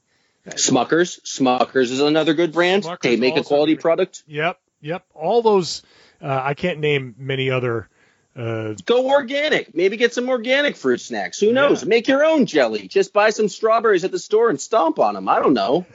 Smuckers. 0.49 1.21
Smuckers 1.23 1.93
is 1.93 2.01
another 2.01 2.35
good 2.35 2.53
brand. 2.53 2.83
Smucker's 2.83 2.99
they 3.03 3.17
make 3.17 3.37
a 3.37 3.45
quality 3.45 3.77
product. 3.77 4.25
Yep, 4.27 4.59
yep. 4.81 5.07
All 5.15 5.41
those, 5.41 5.85
uh, 6.21 6.41
I 6.43 6.55
can't 6.55 6.81
name 6.81 7.15
many 7.17 7.51
other. 7.51 7.89
Uh, 8.35 8.75
Go 8.87 9.11
organic. 9.11 9.73
Maybe 9.73 9.97
get 9.97 10.13
some 10.13 10.29
organic 10.29 10.75
fruit 10.75 11.01
snacks. 11.01 11.39
Who 11.39 11.53
knows? 11.53 11.83
Yeah. 11.83 11.89
Make 11.89 12.09
your 12.09 12.25
own 12.25 12.47
jelly. 12.47 12.89
Just 12.89 13.13
buy 13.13 13.31
some 13.31 13.49
strawberries 13.49 14.03
at 14.03 14.11
the 14.11 14.19
store 14.19 14.51
and 14.51 14.61
stomp 14.61 14.99
on 14.99 15.15
them. 15.15 15.29
I 15.29 15.39
don't 15.39 15.55
know. 15.55 15.87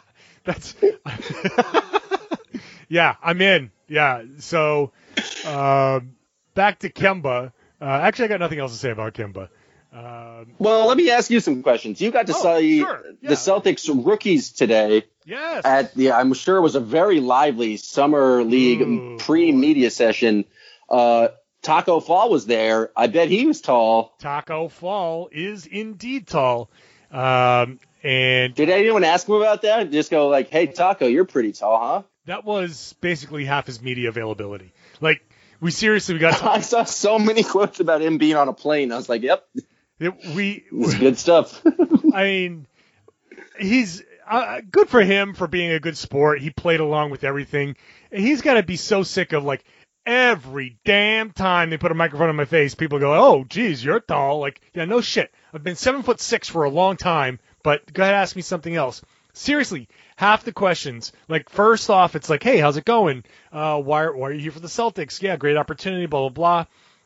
That's 0.44 0.74
yeah, 2.88 3.14
I'm 3.22 3.40
in. 3.40 3.70
Yeah, 3.86 4.24
so 4.38 4.90
um 5.46 6.16
back 6.54 6.80
to 6.80 6.90
Kemba. 6.90 7.52
Uh, 7.82 7.86
actually, 7.86 8.26
I 8.26 8.28
got 8.28 8.40
nothing 8.40 8.60
else 8.60 8.72
to 8.72 8.78
say 8.78 8.90
about 8.90 9.14
Kemba. 9.14 9.48
Um, 9.92 10.54
Well, 10.58 10.86
let 10.86 10.96
me 10.96 11.10
ask 11.10 11.30
you 11.30 11.40
some 11.40 11.62
questions. 11.62 12.00
You 12.00 12.10
got 12.12 12.28
to 12.28 12.34
Oh, 12.34 12.58
see 12.60 12.78
sure. 12.78 13.02
Yeah. 13.20 13.28
the 13.30 13.34
Celtics 13.34 13.90
rookies 14.06 14.52
today 14.52 15.04
yes, 15.26 15.64
at 15.66 15.94
the. 15.94 16.12
I'm 16.12 16.32
sure 16.32 16.56
it 16.56 16.60
was 16.62 16.76
a 16.76 16.80
very 16.80 17.20
lively 17.20 17.76
summer 17.76 18.42
league 18.44 18.80
Ooh, 18.80 19.16
pre-media 19.18 19.90
session. 19.90 20.44
Uh, 20.88 21.28
Taco 21.60 22.00
Fall 22.00 22.30
was 22.30 22.46
there. 22.46 22.90
I 22.96 23.06
bet 23.08 23.28
he 23.28 23.46
was 23.46 23.60
tall. 23.60 24.14
Taco 24.18 24.68
Fall 24.68 25.28
is 25.32 25.66
indeed 25.66 26.26
tall. 26.26 26.70
Um, 27.10 27.78
and 28.02 28.54
Did 28.54 28.70
anyone 28.70 29.04
ask 29.04 29.28
him 29.28 29.34
about 29.34 29.62
that? 29.62 29.90
Just 29.90 30.10
go 30.10 30.28
like, 30.28 30.48
"Hey, 30.50 30.66
Taco, 30.68 31.06
you're 31.06 31.24
pretty 31.26 31.52
tall, 31.52 31.78
huh?" 31.78 32.02
that 32.26 32.44
was 32.44 32.94
basically 33.00 33.44
half 33.44 33.66
his 33.66 33.82
media 33.82 34.08
availability. 34.08 34.72
Like, 35.00 35.20
we 35.62 35.70
seriously, 35.70 36.14
we 36.14 36.20
got 36.20 36.42
I 36.44 36.60
saw 36.60 36.84
so 36.84 37.18
many 37.18 37.44
quotes 37.44 37.80
about 37.80 38.02
him 38.02 38.18
being 38.18 38.36
on 38.36 38.48
a 38.48 38.52
plane. 38.52 38.92
I 38.92 38.96
was 38.96 39.08
like, 39.08 39.22
"Yep, 39.22 39.48
it, 40.00 40.14
we, 40.34 40.64
it's 40.70 40.94
good 40.94 41.16
stuff." 41.16 41.62
I 42.14 42.24
mean, 42.24 42.66
he's 43.58 44.02
uh, 44.28 44.60
good 44.68 44.88
for 44.88 45.00
him 45.00 45.34
for 45.34 45.46
being 45.46 45.70
a 45.70 45.80
good 45.80 45.96
sport. 45.96 46.40
He 46.40 46.50
played 46.50 46.80
along 46.80 47.12
with 47.12 47.22
everything. 47.24 47.76
He's 48.10 48.42
got 48.42 48.54
to 48.54 48.64
be 48.64 48.76
so 48.76 49.04
sick 49.04 49.32
of 49.32 49.44
like 49.44 49.64
every 50.04 50.78
damn 50.84 51.30
time 51.30 51.70
they 51.70 51.78
put 51.78 51.92
a 51.92 51.94
microphone 51.94 52.28
in 52.28 52.36
my 52.36 52.44
face, 52.44 52.74
people 52.74 52.98
go, 52.98 53.14
"Oh, 53.14 53.44
geez, 53.44 53.84
you're 53.84 54.00
tall." 54.00 54.40
Like, 54.40 54.60
yeah, 54.74 54.84
no 54.84 55.00
shit. 55.00 55.32
I've 55.54 55.62
been 55.62 55.76
seven 55.76 56.02
foot 56.02 56.20
six 56.20 56.48
for 56.48 56.64
a 56.64 56.70
long 56.70 56.96
time, 56.96 57.38
but 57.62 57.90
go 57.92 58.02
ahead, 58.02 58.16
ask 58.16 58.34
me 58.34 58.42
something 58.42 58.74
else. 58.74 59.00
Seriously, 59.34 59.88
half 60.16 60.44
the 60.44 60.52
questions, 60.52 61.12
like 61.28 61.48
first 61.48 61.88
off, 61.88 62.14
it's 62.16 62.28
like, 62.28 62.42
"Hey, 62.42 62.58
how's 62.58 62.76
it 62.76 62.84
going? 62.84 63.24
Uh, 63.50 63.80
why, 63.80 64.02
are- 64.04 64.16
why 64.16 64.28
are 64.28 64.32
you 64.32 64.40
here 64.40 64.52
for 64.52 64.60
the 64.60 64.68
Celtics? 64.68 65.22
Yeah, 65.22 65.36
great 65.36 65.56
opportunity, 65.56 66.06
blah 66.06 66.28
blah 66.28 66.28
blah." 66.28 66.64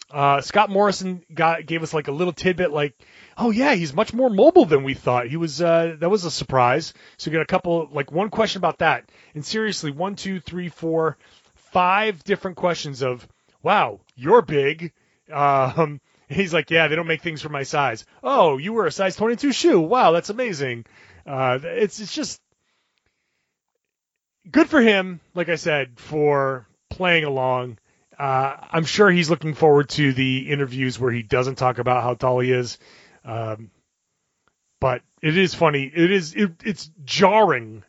Uh, 0.09 0.41
Scott 0.41 0.71
Morrison 0.71 1.25
got 1.35 1.67
gave 1.67 1.83
us 1.83 1.93
like 1.95 2.09
a 2.09 2.13
little 2.13 2.33
tidbit, 2.33 2.73
like, 2.73 2.95
oh 3.37 3.51
yeah, 3.51 3.75
he's 3.75 3.93
much 3.95 4.13
more 4.13 4.31
mobile 4.31 4.65
than 4.65 4.83
we 4.85 4.95
thought. 4.95 5.29
He 5.29 5.37
was 5.37 5.61
uh, 5.63 5.97
that 6.01 6.11
was 6.11 6.25
a 6.25 6.31
surprise. 6.31 6.95
So 7.17 7.31
we 7.31 7.35
got 7.35 7.43
a 7.43 7.47
couple, 7.47 7.89
like 7.93 8.11
one 8.13 8.31
question 8.31 8.59
about 8.61 8.79
that, 8.79 9.05
and 9.35 9.45
seriously, 9.45 9.91
one, 9.93 10.15
two, 10.17 10.41
three, 10.41 10.69
four, 10.69 11.17
five 11.55 12.23
different 12.25 12.57
questions 12.57 13.03
of, 13.03 13.27
wow, 13.63 14.01
you're 14.15 14.43
big. 14.43 14.93
Um, 15.33 16.01
he's 16.29 16.53
like, 16.55 16.71
yeah, 16.71 16.89
they 16.89 16.97
don't 16.97 17.07
make 17.09 17.23
things 17.23 17.43
for 17.43 17.49
my 17.51 17.63
size. 17.65 18.05
Oh, 18.23 18.59
you 18.59 18.73
were 18.73 18.87
a 18.87 18.93
size 18.93 19.15
22 19.17 19.53
shoe. 19.53 19.81
Wow, 19.81 20.13
that's 20.13 20.31
amazing. 20.31 20.87
Uh, 21.27 21.59
it's 21.63 22.01
it's 22.01 22.15
just 22.15 22.41
good 24.51 24.69
for 24.69 24.81
him. 24.81 25.21
Like 25.35 25.49
I 25.49 25.57
said, 25.57 25.99
for 25.99 26.67
playing 26.91 27.25
along. 27.25 27.79
Uh, 28.19 28.57
I'm 28.71 28.85
sure 28.85 29.11
he's 29.11 29.29
looking 29.29 29.55
forward 29.55 29.91
to 29.91 30.13
the 30.13 30.51
interviews 30.51 30.99
where 30.99 31.13
he 31.13 31.23
doesn't 31.23 31.57
talk 31.57 31.79
about 31.79 32.03
how 32.03 32.15
tall 32.15 32.41
he 32.41 32.51
is. 32.51 32.79
Um, 33.25 33.71
but 34.81 35.03
it 35.21 35.37
is 35.37 35.55
funny. 35.55 35.85
It 35.85 36.11
is 36.11 36.35
it, 36.35 36.53
it's 36.65 36.91
jarring, 37.05 37.85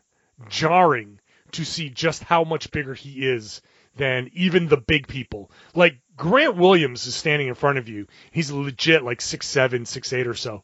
jarring 0.48 1.20
to 1.52 1.64
see 1.64 1.88
just 1.88 2.22
how 2.22 2.44
much 2.44 2.70
bigger 2.70 2.94
he 2.94 3.26
is 3.26 3.62
than 3.96 4.30
even 4.32 4.68
the 4.68 4.76
big 4.76 5.06
people. 5.06 5.50
Like 5.74 5.98
Grant 6.16 6.56
Williams 6.56 7.06
is 7.06 7.14
standing 7.14 7.48
in 7.48 7.54
front 7.54 7.78
of 7.78 7.88
you. 7.88 8.06
He's 8.30 8.50
legit 8.50 9.04
like 9.04 9.20
six 9.20 9.46
seven, 9.46 9.86
six 9.86 10.12
eight 10.12 10.26
or 10.26 10.34
so. 10.34 10.62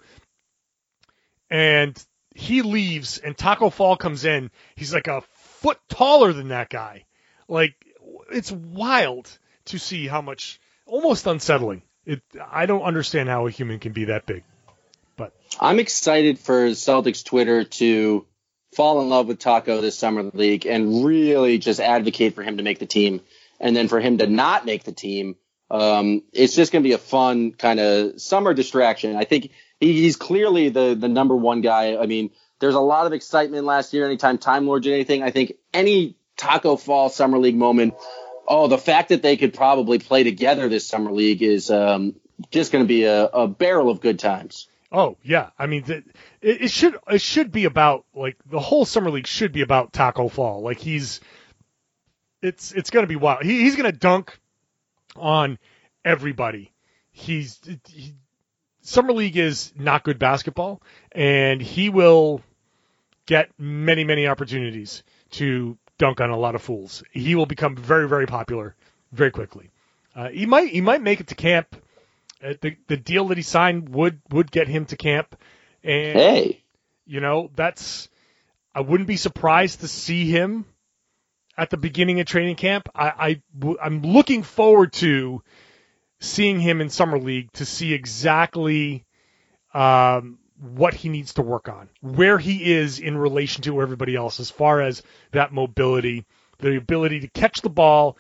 And 1.50 2.02
he 2.34 2.62
leaves 2.62 3.18
and 3.18 3.36
Taco 3.38 3.70
Fall 3.70 3.96
comes 3.96 4.24
in. 4.24 4.50
He's 4.74 4.92
like 4.92 5.06
a 5.06 5.22
foot 5.34 5.78
taller 5.88 6.32
than 6.32 6.48
that 6.48 6.68
guy. 6.68 7.04
Like 7.48 7.74
it's 8.30 8.52
wild 8.52 9.38
to 9.66 9.78
see 9.78 10.06
how 10.06 10.20
much 10.20 10.60
almost 10.84 11.26
unsettling. 11.26 11.82
It 12.04 12.20
I 12.50 12.66
don't 12.66 12.82
understand 12.82 13.28
how 13.28 13.46
a 13.46 13.50
human 13.50 13.78
can 13.78 13.92
be 13.92 14.06
that 14.06 14.26
big. 14.26 14.42
But 15.16 15.32
I'm 15.60 15.78
excited 15.78 16.40
for 16.40 16.66
Celtics 16.70 17.24
Twitter 17.24 17.64
to 17.64 18.26
fall 18.74 19.00
in 19.00 19.08
love 19.08 19.28
with 19.28 19.38
Taco 19.38 19.80
this 19.80 19.96
summer 19.96 20.24
league 20.34 20.66
and 20.66 21.04
really 21.04 21.58
just 21.58 21.78
advocate 21.78 22.34
for 22.34 22.42
him 22.42 22.56
to 22.56 22.64
make 22.64 22.80
the 22.80 22.86
team, 22.86 23.20
and 23.60 23.76
then 23.76 23.86
for 23.86 24.00
him 24.00 24.18
to 24.18 24.26
not 24.26 24.66
make 24.66 24.82
the 24.82 24.92
team. 24.92 25.36
Um, 25.70 26.22
it's 26.32 26.54
just 26.56 26.72
going 26.72 26.82
to 26.82 26.88
be 26.88 26.94
a 26.94 26.98
fun 26.98 27.52
kind 27.52 27.80
of 27.80 28.20
summer 28.20 28.52
distraction. 28.52 29.16
I 29.16 29.24
think 29.24 29.50
he, 29.84 30.02
he's 30.02 30.16
clearly 30.16 30.70
the 30.70 30.96
the 30.98 31.08
number 31.08 31.36
one 31.36 31.60
guy. 31.60 31.96
I 31.96 32.06
mean, 32.06 32.30
there's 32.58 32.74
a 32.74 32.80
lot 32.80 33.06
of 33.06 33.12
excitement 33.12 33.64
last 33.64 33.92
year. 33.92 34.06
Anytime 34.06 34.38
Time 34.38 34.66
Lord 34.66 34.82
did 34.82 34.94
anything, 34.94 35.22
I 35.22 35.30
think 35.30 35.54
any 35.72 36.16
Taco 36.36 36.76
Fall 36.76 37.08
Summer 37.10 37.38
League 37.38 37.56
moment. 37.56 37.94
Oh, 38.46 38.66
the 38.68 38.78
fact 38.78 39.10
that 39.10 39.22
they 39.22 39.36
could 39.36 39.54
probably 39.54 39.98
play 39.98 40.22
together 40.22 40.68
this 40.68 40.86
summer 40.86 41.12
league 41.12 41.42
is 41.42 41.70
um, 41.70 42.14
just 42.50 42.72
going 42.72 42.84
to 42.84 42.88
be 42.88 43.04
a, 43.04 43.24
a 43.24 43.48
barrel 43.48 43.88
of 43.88 44.00
good 44.00 44.18
times. 44.18 44.68
Oh 44.92 45.16
yeah, 45.22 45.50
I 45.58 45.66
mean 45.66 45.84
it, 45.88 46.04
it 46.40 46.70
should 46.70 46.96
it 47.08 47.20
should 47.20 47.50
be 47.50 47.64
about 47.64 48.04
like 48.14 48.36
the 48.46 48.60
whole 48.60 48.84
summer 48.84 49.10
league 49.10 49.26
should 49.26 49.52
be 49.52 49.62
about 49.62 49.92
Taco 49.92 50.28
Fall. 50.28 50.62
Like 50.62 50.78
he's 50.78 51.20
it's 52.42 52.72
it's 52.72 52.90
gonna 52.90 53.06
be 53.06 53.16
wild. 53.16 53.42
He, 53.42 53.62
he's 53.62 53.76
gonna 53.76 53.92
dunk 53.92 54.38
on 55.16 55.58
everybody. 56.04 56.72
He's 57.10 57.60
he, 57.88 58.14
summer 58.84 59.12
league 59.12 59.36
is 59.36 59.72
not 59.76 60.04
good 60.04 60.18
basketball, 60.18 60.80
and 61.10 61.60
he 61.60 61.88
will 61.88 62.40
get 63.26 63.50
many 63.58 64.04
many 64.04 64.28
opportunities 64.28 65.02
to 65.30 65.76
dunk 65.98 66.20
on 66.20 66.30
a 66.30 66.36
lot 66.36 66.54
of 66.54 66.62
fools. 66.62 67.02
He 67.10 67.34
will 67.34 67.46
become 67.46 67.74
very 67.74 68.08
very 68.08 68.26
popular 68.26 68.76
very 69.12 69.32
quickly. 69.32 69.70
Uh, 70.14 70.28
he 70.28 70.46
might 70.46 70.68
he 70.68 70.80
might 70.80 71.02
make 71.02 71.20
it 71.20 71.26
to 71.28 71.34
camp 71.34 71.74
uh, 72.44 72.54
the 72.60 72.76
the 72.88 72.96
deal 72.96 73.28
that 73.28 73.38
he 73.38 73.42
signed 73.42 73.88
would 73.88 74.20
would 74.30 74.50
get 74.50 74.68
him 74.68 74.84
to 74.86 74.96
camp, 74.96 75.36
and 75.82 76.18
Hey, 76.18 76.62
you 77.06 77.20
know 77.20 77.50
that's 77.56 78.08
I 78.74 78.80
wouldn't 78.80 79.08
be 79.08 79.16
surprised 79.16 79.80
to 79.80 79.88
see 79.88 80.26
him 80.26 80.66
at 81.56 81.70
the 81.70 81.76
beginning 81.76 82.20
of 82.20 82.26
training 82.26 82.56
camp. 82.56 82.88
I, 82.94 83.40
I 83.62 83.76
I'm 83.82 84.02
looking 84.02 84.42
forward 84.42 84.92
to 84.94 85.42
seeing 86.24 86.60
him 86.60 86.80
in 86.80 86.88
summer 86.90 87.18
league 87.18 87.52
to 87.52 87.64
see 87.64 87.92
exactly 87.92 89.04
um, 89.72 90.38
what 90.60 90.94
he 90.94 91.08
needs 91.08 91.34
to 91.34 91.42
work 91.42 91.68
on, 91.68 91.88
where 92.00 92.38
he 92.38 92.72
is 92.72 92.98
in 92.98 93.16
relation 93.16 93.62
to 93.62 93.82
everybody 93.82 94.16
else 94.16 94.40
as 94.40 94.50
far 94.50 94.80
as 94.80 95.02
that 95.32 95.52
mobility, 95.52 96.24
the 96.58 96.76
ability 96.76 97.20
to 97.20 97.28
catch 97.28 97.60
the 97.60 97.70
ball 97.70 98.16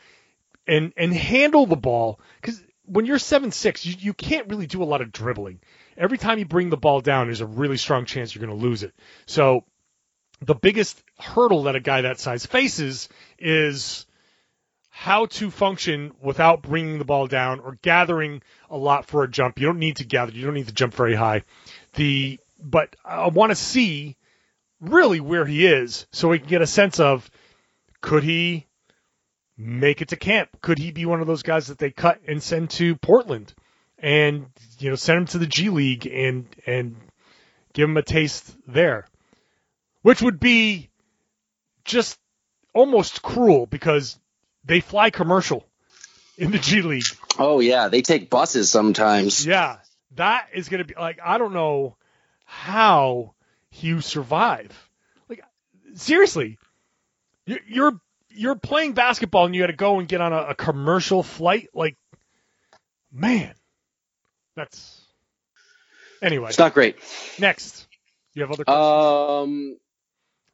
and 0.66 0.92
and 0.96 1.12
handle 1.12 1.66
the 1.66 1.76
ball 1.76 2.20
because 2.40 2.62
when 2.86 3.06
you're 3.06 3.18
seven 3.18 3.50
six, 3.50 3.84
you, 3.86 3.94
you 3.98 4.12
can't 4.12 4.48
really 4.48 4.66
do 4.66 4.82
a 4.82 4.84
lot 4.84 5.00
of 5.00 5.12
dribbling. 5.12 5.60
Every 5.96 6.18
time 6.18 6.38
you 6.38 6.44
bring 6.44 6.70
the 6.70 6.76
ball 6.76 7.00
down, 7.00 7.26
there's 7.26 7.40
a 7.40 7.46
really 7.46 7.76
strong 7.76 8.04
chance 8.04 8.34
you're 8.34 8.44
going 8.44 8.58
to 8.58 8.66
lose 8.66 8.82
it. 8.82 8.92
So 9.26 9.64
the 10.40 10.54
biggest 10.54 11.02
hurdle 11.18 11.64
that 11.64 11.76
a 11.76 11.80
guy 11.80 12.02
that 12.02 12.18
size 12.18 12.44
faces 12.44 13.08
is 13.38 14.06
how 14.96 15.26
to 15.26 15.50
function 15.50 16.12
without 16.22 16.62
bringing 16.62 17.00
the 17.00 17.04
ball 17.04 17.26
down 17.26 17.58
or 17.58 17.76
gathering 17.82 18.40
a 18.70 18.76
lot 18.76 19.04
for 19.04 19.24
a 19.24 19.28
jump. 19.28 19.58
You 19.58 19.66
don't 19.66 19.80
need 19.80 19.96
to 19.96 20.04
gather. 20.04 20.30
You 20.30 20.44
don't 20.44 20.54
need 20.54 20.68
to 20.68 20.72
jump 20.72 20.94
very 20.94 21.16
high. 21.16 21.42
The 21.94 22.38
but 22.62 22.94
I 23.04 23.26
want 23.26 23.50
to 23.50 23.56
see 23.56 24.16
really 24.80 25.18
where 25.18 25.44
he 25.44 25.66
is 25.66 26.06
so 26.12 26.28
we 26.28 26.38
can 26.38 26.46
get 26.46 26.62
a 26.62 26.66
sense 26.66 27.00
of 27.00 27.28
could 28.02 28.22
he 28.22 28.66
make 29.58 30.00
it 30.00 30.10
to 30.10 30.16
camp? 30.16 30.50
Could 30.62 30.78
he 30.78 30.92
be 30.92 31.06
one 31.06 31.20
of 31.20 31.26
those 31.26 31.42
guys 31.42 31.66
that 31.66 31.78
they 31.78 31.90
cut 31.90 32.20
and 32.28 32.40
send 32.40 32.70
to 32.70 32.94
Portland 32.94 33.52
and 33.98 34.46
you 34.78 34.90
know 34.90 34.96
send 34.96 35.18
him 35.18 35.26
to 35.26 35.38
the 35.38 35.46
G 35.48 35.70
League 35.70 36.06
and 36.06 36.46
and 36.66 36.94
give 37.72 37.88
him 37.88 37.96
a 37.96 38.02
taste 38.02 38.56
there? 38.68 39.08
Which 40.02 40.22
would 40.22 40.38
be 40.38 40.88
just 41.84 42.16
almost 42.72 43.22
cruel 43.22 43.66
because 43.66 44.20
they 44.64 44.80
fly 44.80 45.10
commercial 45.10 45.66
in 46.36 46.50
the 46.50 46.58
G 46.58 46.82
League. 46.82 47.04
oh 47.38 47.60
yeah, 47.60 47.88
they 47.88 48.02
take 48.02 48.30
buses 48.30 48.70
sometimes. 48.70 49.46
Yeah, 49.46 49.78
that 50.16 50.48
is 50.54 50.68
going 50.68 50.78
to 50.78 50.84
be 50.84 50.94
like 50.98 51.18
I 51.24 51.38
don't 51.38 51.52
know 51.52 51.96
how 52.44 53.34
you 53.72 54.00
survive. 54.00 54.70
Like 55.28 55.44
seriously, 55.94 56.58
you're 57.46 57.60
you're, 57.66 58.00
you're 58.30 58.54
playing 58.56 58.92
basketball 58.92 59.46
and 59.46 59.54
you 59.54 59.62
got 59.62 59.68
to 59.68 59.72
go 59.74 59.98
and 59.98 60.08
get 60.08 60.20
on 60.20 60.32
a, 60.32 60.38
a 60.38 60.54
commercial 60.54 61.22
flight. 61.22 61.68
Like, 61.74 61.96
man, 63.12 63.54
that's 64.56 65.00
anyway. 66.22 66.48
It's 66.48 66.58
not 66.58 66.74
great. 66.74 66.96
Next, 67.38 67.86
you 68.34 68.42
have 68.42 68.50
other 68.50 68.64
questions. 68.64 68.84
Um, 68.84 69.78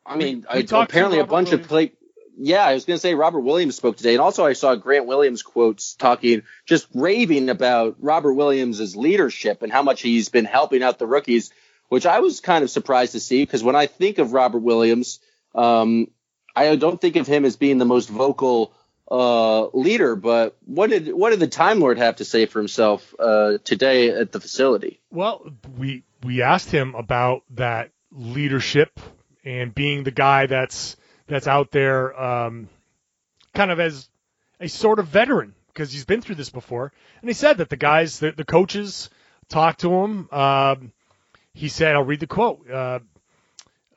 I 0.05 0.17
mean, 0.17 0.47
we 0.53 0.67
I, 0.71 0.83
apparently 0.83 1.19
a 1.19 1.27
bunch 1.27 1.51
Williams. 1.51 1.65
of 1.65 1.69
play. 1.69 1.93
Yeah, 2.37 2.65
I 2.65 2.75
was 2.75 2.85
going 2.85 2.97
to 2.97 3.01
say 3.01 3.15
Robert 3.15 3.41
Williams 3.41 3.77
spoke 3.77 3.97
today, 3.97 4.13
and 4.13 4.21
also 4.21 4.45
I 4.47 4.55
saw 4.55 4.75
Grant 4.75 5.07
Williams 5.07 5.43
quotes 5.43 5.95
talking, 5.95 6.43
just 6.65 6.87
raving 6.95 7.51
about 7.51 7.97
Robert 8.01 8.33
Williams' 8.33 8.97
leadership 8.97 9.63
and 9.63 9.71
how 9.73 9.83
much 9.83 10.01
he's 10.03 10.29
been 10.29 10.47
helping 10.47 10.83
out 10.83 10.99
the 10.99 11.07
rookies, 11.07 11.51
which 11.89 12.07
I 12.07 12.21
was 12.21 12.41
kind 12.41 12.65
of 12.65 12.71
surprised 12.71 13.13
to 13.13 13.21
see 13.21 13.43
because 13.43 13.63
when 13.63 13.77
I 13.77 13.87
think 13.87 14.19
of 14.19 14.33
Robert 14.33 14.61
Williams, 14.61 15.21
um, 15.55 16.09
I 16.57 16.77
don't 16.77 17.01
think 17.01 17.17
of 17.17 17.27
him 17.27 17.45
as 17.45 17.57
being 17.57 17.79
the 17.79 17.85
most 17.85 18.09
vocal 18.09 18.73
uh, 19.11 19.67
leader. 19.69 20.17
But 20.17 20.57
what 20.65 20.91
did 20.91 21.13
what 21.13 21.31
did 21.31 21.41
the 21.41 21.49
Time 21.49 21.81
Lord 21.81 21.99
have 21.99 22.17
to 22.17 22.25
say 22.25 22.47
for 22.47 22.59
himself 22.59 23.15
uh, 23.19 23.59
today 23.65 24.11
at 24.11 24.33
the 24.33 24.41
facility? 24.41 25.01
Well, 25.11 25.51
we 25.77 26.05
we 26.23 26.43
asked 26.43 26.71
him 26.71 26.95
about 26.95 27.43
that 27.51 27.91
leadership 28.13 29.01
and 29.45 29.75
being 29.75 30.05
the 30.05 30.11
guy 30.11 30.47
that's 30.47 30.97
that's 31.31 31.47
out 31.47 31.71
there, 31.71 32.21
um, 32.21 32.69
kind 33.55 33.71
of 33.71 33.81
as 33.81 34.09
a 34.61 34.69
sort 34.69 34.99
of 34.99 35.07
veteran 35.09 35.55
because 35.69 35.93
he's 35.93 36.05
been 36.05 36.21
through 36.21 36.35
this 36.35 36.51
before. 36.51 36.93
And 37.21 37.31
he 37.31 37.35
said 37.35 37.59
that 37.59 37.71
the 37.71 37.77
guys, 37.77 38.19
the, 38.19 38.33
the 38.33 38.45
coaches, 38.45 39.09
talked 39.49 39.81
to 39.81 39.93
him. 39.93 40.29
Um, 40.31 40.93
he 41.55 41.69
said, 41.69 41.95
"I'll 41.95 42.05
read 42.05 42.21
the 42.21 42.27
quote." 42.27 42.69
Uh, 42.69 43.01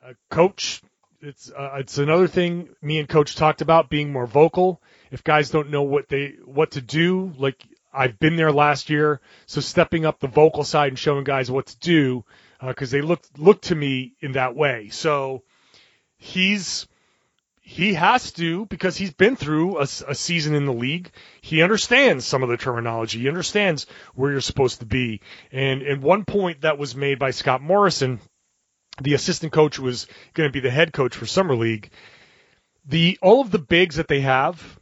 uh, 0.04 0.12
coach, 0.30 0.82
it's 1.20 1.50
uh, 1.50 1.76
it's 1.78 1.98
another 1.98 2.28
thing 2.28 2.68
me 2.80 2.98
and 2.98 3.08
coach 3.08 3.36
talked 3.36 3.60
about 3.60 3.90
being 3.90 4.12
more 4.12 4.26
vocal. 4.26 4.80
If 5.10 5.24
guys 5.24 5.50
don't 5.50 5.70
know 5.70 5.82
what 5.82 6.08
they 6.08 6.36
what 6.44 6.72
to 6.72 6.80
do, 6.80 7.32
like 7.36 7.62
I've 7.92 8.18
been 8.18 8.36
there 8.36 8.52
last 8.52 8.90
year, 8.90 9.20
so 9.46 9.60
stepping 9.60 10.04
up 10.04 10.20
the 10.20 10.28
vocal 10.28 10.64
side 10.64 10.88
and 10.88 10.98
showing 10.98 11.24
guys 11.24 11.50
what 11.50 11.66
to 11.66 11.78
do 11.78 12.24
because 12.66 12.90
they 12.90 13.00
look 13.00 13.22
look 13.36 13.62
to 13.62 13.74
me 13.74 14.14
in 14.20 14.32
that 14.32 14.54
way. 14.54 14.88
So 14.90 15.42
he's 16.16 16.86
he 17.66 17.94
has 17.94 18.30
to 18.32 18.66
because 18.66 18.94
he's 18.94 19.14
been 19.14 19.36
through 19.36 19.78
a, 19.78 19.82
a 19.82 20.14
season 20.14 20.54
in 20.54 20.66
the 20.66 20.72
league. 20.72 21.10
He 21.40 21.62
understands 21.62 22.26
some 22.26 22.42
of 22.42 22.50
the 22.50 22.58
terminology. 22.58 23.20
He 23.20 23.28
understands 23.28 23.86
where 24.14 24.30
you're 24.30 24.42
supposed 24.42 24.80
to 24.80 24.86
be. 24.86 25.22
And 25.50 25.80
and 25.80 26.02
one 26.02 26.26
point 26.26 26.60
that 26.60 26.76
was 26.76 26.94
made 26.94 27.18
by 27.18 27.30
Scott 27.30 27.62
Morrison, 27.62 28.20
the 29.00 29.14
assistant 29.14 29.52
coach 29.52 29.78
was 29.78 30.06
going 30.34 30.46
to 30.46 30.52
be 30.52 30.60
the 30.60 30.70
head 30.70 30.92
coach 30.92 31.16
for 31.16 31.24
summer 31.24 31.56
league. 31.56 31.90
The 32.84 33.18
all 33.22 33.40
of 33.40 33.50
the 33.50 33.58
bigs 33.58 33.96
that 33.96 34.08
they 34.08 34.20
have 34.20 34.78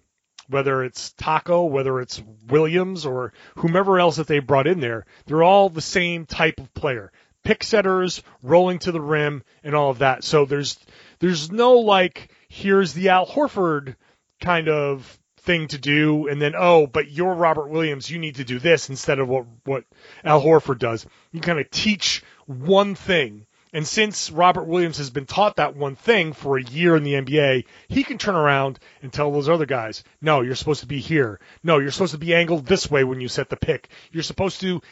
whether 0.48 0.84
it's 0.84 1.12
Taco, 1.12 1.64
whether 1.64 2.00
it's 2.00 2.22
Williams, 2.46 3.06
or 3.06 3.32
whomever 3.56 3.98
else 3.98 4.16
that 4.16 4.26
they 4.26 4.40
brought 4.40 4.66
in 4.66 4.80
there, 4.80 5.06
they're 5.24 5.42
all 5.42 5.68
the 5.68 5.80
same 5.80 6.26
type 6.26 6.58
of 6.58 6.74
player. 6.74 7.10
Pick 7.42 7.64
setters, 7.64 8.22
rolling 8.42 8.78
to 8.80 8.92
the 8.92 9.00
rim, 9.00 9.42
and 9.64 9.74
all 9.74 9.90
of 9.90 10.00
that. 10.00 10.24
So 10.24 10.44
there's 10.44 10.78
there's 11.18 11.50
no 11.50 11.78
like 11.78 12.30
here's 12.52 12.92
the 12.92 13.08
Al 13.08 13.26
Horford 13.26 13.96
kind 14.40 14.68
of 14.68 15.18
thing 15.38 15.68
to 15.68 15.78
do, 15.78 16.28
and 16.28 16.40
then 16.40 16.54
oh, 16.56 16.86
but 16.86 17.10
you're 17.10 17.34
Robert 17.34 17.70
Williams, 17.70 18.10
you 18.10 18.18
need 18.18 18.36
to 18.36 18.44
do 18.44 18.58
this 18.58 18.90
instead 18.90 19.18
of 19.18 19.28
what 19.28 19.46
what 19.64 19.84
Al 20.22 20.42
Horford 20.42 20.78
does. 20.78 21.06
You 21.32 21.40
kind 21.40 21.58
of 21.58 21.70
teach 21.70 22.22
one 22.46 22.94
thing. 22.94 23.46
And 23.74 23.86
since 23.86 24.30
Robert 24.30 24.64
Williams 24.64 24.98
has 24.98 25.08
been 25.08 25.24
taught 25.24 25.56
that 25.56 25.74
one 25.74 25.96
thing 25.96 26.34
for 26.34 26.58
a 26.58 26.62
year 26.62 26.94
in 26.94 27.04
the 27.04 27.14
NBA, 27.14 27.64
he 27.88 28.04
can 28.04 28.18
turn 28.18 28.34
around 28.34 28.78
and 29.00 29.10
tell 29.10 29.32
those 29.32 29.48
other 29.48 29.64
guys, 29.64 30.04
no, 30.20 30.42
you're 30.42 30.56
supposed 30.56 30.80
to 30.82 30.86
be 30.86 31.00
here. 31.00 31.40
No, 31.62 31.78
you're 31.78 31.90
supposed 31.90 32.12
to 32.12 32.18
be 32.18 32.34
angled 32.34 32.66
this 32.66 32.90
way 32.90 33.02
when 33.02 33.22
you 33.22 33.28
set 33.28 33.48
the 33.48 33.56
pick. 33.56 33.88
You're 34.10 34.24
supposed 34.24 34.60
to 34.60 34.82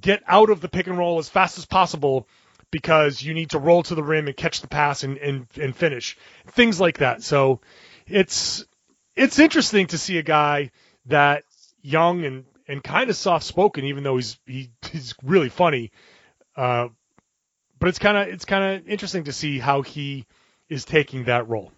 get 0.00 0.24
out 0.26 0.50
of 0.50 0.60
the 0.60 0.68
pick 0.68 0.88
and 0.88 0.98
roll 0.98 1.20
as 1.20 1.28
fast 1.28 1.58
as 1.58 1.64
possible 1.64 2.26
because 2.74 3.22
you 3.22 3.34
need 3.34 3.50
to 3.50 3.58
roll 3.60 3.84
to 3.84 3.94
the 3.94 4.02
rim 4.02 4.26
and 4.26 4.36
catch 4.36 4.60
the 4.60 4.66
pass 4.66 5.04
and, 5.04 5.16
and, 5.18 5.46
and 5.60 5.76
finish. 5.76 6.18
Things 6.48 6.80
like 6.80 6.98
that. 6.98 7.22
So 7.22 7.60
it's 8.04 8.66
it's 9.14 9.38
interesting 9.38 9.86
to 9.86 9.96
see 9.96 10.18
a 10.18 10.24
guy 10.24 10.72
that 11.06 11.44
young 11.82 12.24
and, 12.24 12.44
and 12.66 12.82
kind 12.82 13.10
of 13.10 13.14
soft 13.14 13.46
spoken, 13.46 13.84
even 13.84 14.02
though 14.02 14.16
he's 14.16 14.40
he, 14.44 14.72
he's 14.90 15.14
really 15.22 15.50
funny. 15.50 15.92
Uh, 16.56 16.88
but 17.78 17.90
it's 17.90 18.00
kind 18.00 18.16
of 18.16 18.34
it's 18.34 18.44
kind 18.44 18.64
of 18.74 18.88
interesting 18.88 19.22
to 19.24 19.32
see 19.32 19.60
how 19.60 19.82
he 19.82 20.26
is 20.68 20.84
taking 20.84 21.26
that 21.26 21.48
role. 21.48 21.70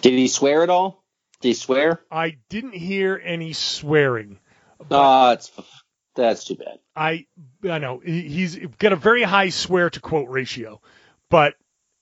Did 0.00 0.14
he 0.14 0.26
swear 0.26 0.64
at 0.64 0.68
all? 0.68 1.00
Did 1.42 1.48
he 1.50 1.54
swear? 1.54 2.00
I 2.10 2.38
didn't 2.48 2.74
hear 2.74 3.22
any 3.24 3.52
swearing. 3.52 4.40
Ah, 4.90 5.28
uh, 5.28 5.32
it's 5.34 5.52
that's 6.14 6.44
too 6.44 6.56
bad. 6.56 6.78
I 6.94 7.26
I 7.68 7.78
know. 7.78 7.98
He's 7.98 8.56
got 8.78 8.92
a 8.92 8.96
very 8.96 9.22
high 9.22 9.50
swear 9.50 9.90
to 9.90 10.00
quote 10.00 10.28
ratio, 10.28 10.80
but 11.28 11.54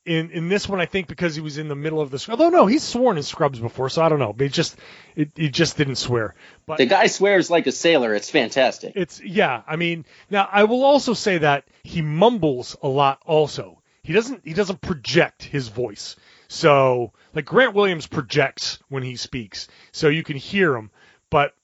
in 0.07 0.31
in 0.31 0.49
this 0.49 0.69
one 0.69 0.81
I 0.81 0.87
think 0.87 1.09
because 1.09 1.35
he 1.35 1.41
was 1.41 1.59
in 1.59 1.69
the 1.69 1.77
middle 1.77 2.01
of 2.01 2.11
the 2.11 2.27
although 2.31 2.49
no 2.49 2.67
he's 2.67 2.83
sworn 2.83 3.17
in 3.17 3.23
scrubs 3.23 3.59
before 3.59 3.89
so 3.91 4.03
I 4.03 4.09
don't 4.09 4.19
know. 4.19 4.35
It 4.39 4.53
just 4.53 4.77
it, 5.15 5.31
it 5.37 5.53
just 5.53 5.77
didn't 5.77 5.97
swear. 5.97 6.35
But 6.67 6.79
the 6.79 6.87
guy 6.87 7.07
swears 7.07 7.51
like 7.51 7.67
a 7.67 7.73
sailor. 7.73 8.15
It's 8.15 8.31
fantastic. 8.31 8.95
It's 8.97 9.21
yeah 9.21 9.63
I 9.67 9.77
mean 9.77 10.07
now 10.31 10.49
I 10.51 10.65
will 10.65 10.85
also 10.85 11.13
say 11.15 11.39
that 11.39 11.65
he 11.83 12.03
mumbles 12.03 12.77
a 12.83 12.89
lot 12.89 13.21
also. 13.27 13.83
He 14.03 14.13
doesn't 14.13 14.43
he 14.45 14.55
doesn't 14.55 14.81
project 14.81 15.43
his 15.43 15.69
voice. 15.69 16.17
So 16.49 17.13
like 17.35 17.45
Grant 17.45 17.75
Williams 17.75 18.07
projects 18.07 18.79
when 18.89 19.03
he 19.03 19.17
speaks. 19.17 19.69
So 19.93 20.09
you 20.09 20.23
can 20.23 20.37
hear 20.37 20.75
him. 20.75 20.91
But 21.29 21.55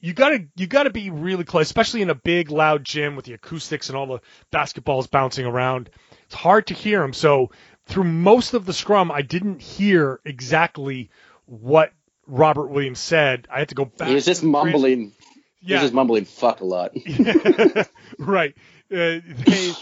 you 0.00 0.12
gotta 0.12 0.46
you 0.56 0.66
gotta 0.66 0.90
be 0.90 1.10
really 1.10 1.44
close, 1.44 1.66
especially 1.66 2.02
in 2.02 2.10
a 2.10 2.14
big 2.14 2.50
loud 2.50 2.84
gym 2.84 3.16
with 3.16 3.24
the 3.24 3.32
acoustics 3.32 3.88
and 3.88 3.96
all 3.96 4.06
the 4.06 4.20
basketballs 4.52 5.10
bouncing 5.10 5.46
around. 5.46 5.90
It's 6.24 6.34
hard 6.34 6.66
to 6.68 6.74
hear 6.74 7.02
him. 7.02 7.12
So 7.12 7.50
through 7.86 8.04
most 8.04 8.54
of 8.54 8.66
the 8.66 8.72
scrum, 8.72 9.10
I 9.10 9.22
didn't 9.22 9.62
hear 9.62 10.20
exactly 10.24 11.10
what 11.46 11.92
Robert 12.26 12.68
Williams 12.68 12.98
said. 12.98 13.46
I 13.50 13.60
had 13.60 13.68
to 13.70 13.74
go 13.74 13.84
back. 13.84 14.08
He 14.08 14.14
was 14.14 14.24
just 14.24 14.42
mumbling. 14.42 15.12
Yeah. 15.60 15.66
He 15.66 15.72
was 15.74 15.82
just 15.82 15.94
mumbling 15.94 16.24
fuck 16.24 16.60
a 16.60 16.64
lot. 16.64 16.92
right. 18.18 18.54
Uh, 18.92 19.20
they, 19.20 19.74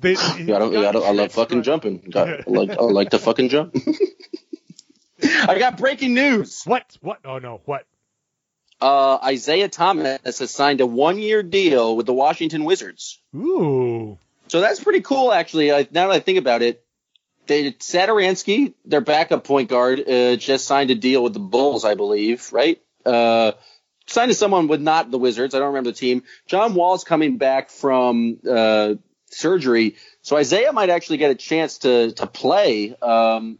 they, 0.00 0.14
I, 0.14 0.42
don't, 0.44 0.76
I, 0.76 0.92
don't, 0.92 1.04
I 1.04 1.12
love 1.12 1.32
fucking 1.32 1.62
jumping. 1.62 2.12
I 2.14 2.42
like, 2.46 2.70
I 2.70 2.82
like 2.82 3.10
to 3.10 3.18
fucking 3.18 3.48
jump. 3.48 3.76
I 5.22 5.58
got 5.58 5.76
breaking 5.76 6.14
news. 6.14 6.62
What? 6.64 6.96
What? 7.00 7.18
Oh 7.24 7.38
no! 7.38 7.60
What? 7.64 7.86
Uh, 8.82 9.18
Isaiah 9.22 9.68
Thomas 9.68 10.40
has 10.40 10.50
signed 10.50 10.80
a 10.80 10.86
one-year 10.86 11.44
deal 11.44 11.96
with 11.96 12.06
the 12.06 12.12
Washington 12.12 12.64
Wizards. 12.64 13.20
Ooh. 13.32 14.18
So 14.48 14.60
that's 14.60 14.82
pretty 14.82 15.02
cool, 15.02 15.32
actually. 15.32 15.72
I, 15.72 15.86
now 15.92 16.08
that 16.08 16.16
I 16.16 16.18
think 16.18 16.38
about 16.38 16.62
it, 16.62 16.84
they 17.46 17.70
Satoransky, 17.72 18.74
their 18.84 19.00
backup 19.00 19.44
point 19.44 19.68
guard, 19.68 20.00
uh, 20.00 20.34
just 20.34 20.66
signed 20.66 20.90
a 20.90 20.96
deal 20.96 21.22
with 21.22 21.32
the 21.32 21.38
Bulls, 21.38 21.84
I 21.84 21.94
believe, 21.94 22.52
right? 22.52 22.82
Uh, 23.06 23.52
signed 24.06 24.30
to 24.30 24.34
someone 24.34 24.66
with 24.66 24.80
not 24.80 25.12
the 25.12 25.18
Wizards. 25.18 25.54
I 25.54 25.58
don't 25.58 25.68
remember 25.68 25.90
the 25.90 25.96
team. 25.96 26.24
John 26.46 26.74
Wall's 26.74 27.04
coming 27.04 27.38
back 27.38 27.70
from 27.70 28.38
uh, 28.48 28.94
surgery, 29.30 29.96
so 30.22 30.36
Isaiah 30.36 30.72
might 30.72 30.90
actually 30.90 31.18
get 31.18 31.30
a 31.30 31.36
chance 31.36 31.78
to 31.78 32.12
to 32.12 32.26
play. 32.26 32.96
Um, 33.00 33.58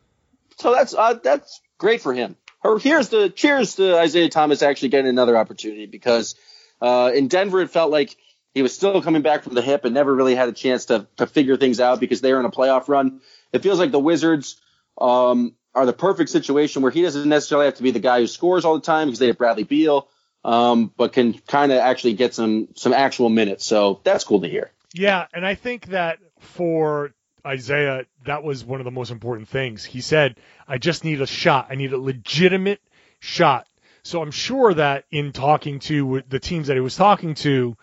so 0.58 0.72
that's 0.72 0.94
uh, 0.94 1.14
that's 1.14 1.60
great 1.78 2.02
for 2.02 2.12
him. 2.12 2.36
Or 2.64 2.78
here's 2.78 3.08
the 3.08 3.28
cheers 3.28 3.76
to 3.76 3.98
Isaiah 3.98 4.28
Thomas 4.28 4.62
actually 4.62 4.90
getting 4.90 5.08
another 5.08 5.36
opportunity 5.36 5.86
because 5.86 6.36
uh, 6.80 7.10
in 7.14 7.28
Denver 7.28 7.60
it 7.60 7.70
felt 7.70 7.90
like 7.90 8.16
he 8.54 8.62
was 8.62 8.74
still 8.74 9.00
coming 9.02 9.22
back 9.22 9.44
from 9.44 9.54
the 9.54 9.62
hip 9.62 9.84
and 9.84 9.94
never 9.94 10.14
really 10.14 10.34
had 10.34 10.48
a 10.48 10.52
chance 10.52 10.86
to, 10.86 11.06
to 11.16 11.26
figure 11.26 11.56
things 11.56 11.80
out 11.80 12.00
because 12.00 12.20
they 12.20 12.32
were 12.32 12.40
in 12.40 12.46
a 12.46 12.50
playoff 12.50 12.88
run. 12.88 13.20
It 13.52 13.62
feels 13.62 13.78
like 13.78 13.90
the 13.90 13.98
Wizards 13.98 14.60
um, 15.00 15.54
are 15.74 15.86
the 15.86 15.92
perfect 15.92 16.30
situation 16.30 16.82
where 16.82 16.92
he 16.92 17.02
doesn't 17.02 17.28
necessarily 17.28 17.66
have 17.66 17.76
to 17.76 17.82
be 17.82 17.90
the 17.92 18.00
guy 18.00 18.20
who 18.20 18.26
scores 18.26 18.64
all 18.64 18.74
the 18.74 18.84
time 18.84 19.08
because 19.08 19.18
they 19.18 19.28
have 19.28 19.38
Bradley 19.38 19.64
Beal, 19.64 20.08
um, 20.44 20.92
but 20.96 21.12
can 21.12 21.32
kind 21.32 21.72
of 21.72 21.78
actually 21.78 22.12
get 22.14 22.34
some 22.34 22.68
some 22.76 22.92
actual 22.92 23.28
minutes. 23.30 23.64
So 23.64 24.00
that's 24.04 24.24
cool 24.24 24.42
to 24.42 24.48
hear. 24.48 24.70
Yeah, 24.92 25.26
and 25.32 25.46
I 25.46 25.54
think 25.54 25.86
that 25.86 26.18
for 26.40 27.12
Isaiah, 27.46 28.06
that 28.24 28.44
was 28.44 28.64
one 28.64 28.80
of 28.80 28.84
the 28.84 28.90
most 28.90 29.10
important 29.10 29.48
things. 29.48 29.84
He 29.84 30.00
said, 30.00 30.36
"I 30.68 30.78
just 30.78 31.04
need 31.04 31.20
a 31.20 31.26
shot. 31.26 31.68
I 31.70 31.74
need 31.74 31.92
a 31.92 31.98
legitimate 31.98 32.80
shot." 33.18 33.66
So 34.04 34.20
I'm 34.20 34.30
sure 34.30 34.74
that 34.74 35.04
in 35.10 35.32
talking 35.32 35.78
to 35.80 36.22
the 36.28 36.40
teams 36.40 36.66
that 36.66 36.74
he 36.74 36.80
was 36.80 36.96
talking 36.96 37.34
to, 37.34 37.76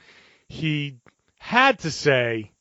he 0.47 0.97
had 1.37 1.79
to 1.79 1.91
say, 1.91 2.51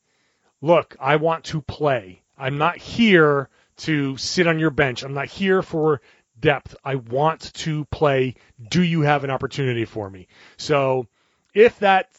look, 0.60 0.96
I 1.00 1.16
want 1.16 1.44
to 1.44 1.60
play. 1.60 2.22
I'm 2.36 2.58
not 2.58 2.78
here 2.78 3.48
to 3.78 4.16
sit 4.16 4.46
on 4.46 4.58
your 4.58 4.70
bench. 4.70 5.02
I'm 5.02 5.14
not 5.14 5.26
here 5.26 5.62
for 5.62 6.00
depth. 6.38 6.76
I 6.84 6.96
want 6.96 7.52
to 7.54 7.84
play. 7.86 8.36
Do 8.68 8.82
you 8.82 9.02
have 9.02 9.24
an 9.24 9.30
opportunity 9.30 9.84
for 9.84 10.08
me? 10.08 10.28
So 10.56 11.06
if 11.54 11.78
that, 11.80 12.10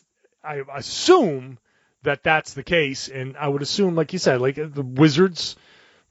I 0.43 0.63
assume 0.73 1.57
that 2.03 2.23
that's 2.23 2.53
the 2.53 2.63
case, 2.63 3.07
and 3.07 3.35
I 3.37 3.47
would 3.47 3.61
assume, 3.61 3.95
like 3.95 4.13
you 4.13 4.19
said, 4.19 4.41
like 4.41 4.55
the 4.55 4.83
Wizards 4.83 5.55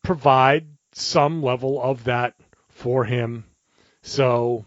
provide 0.03 0.67
some 0.93 1.43
level 1.43 1.83
of 1.83 2.05
that 2.05 2.35
for 2.69 3.05
him. 3.05 3.45
So 4.03 4.65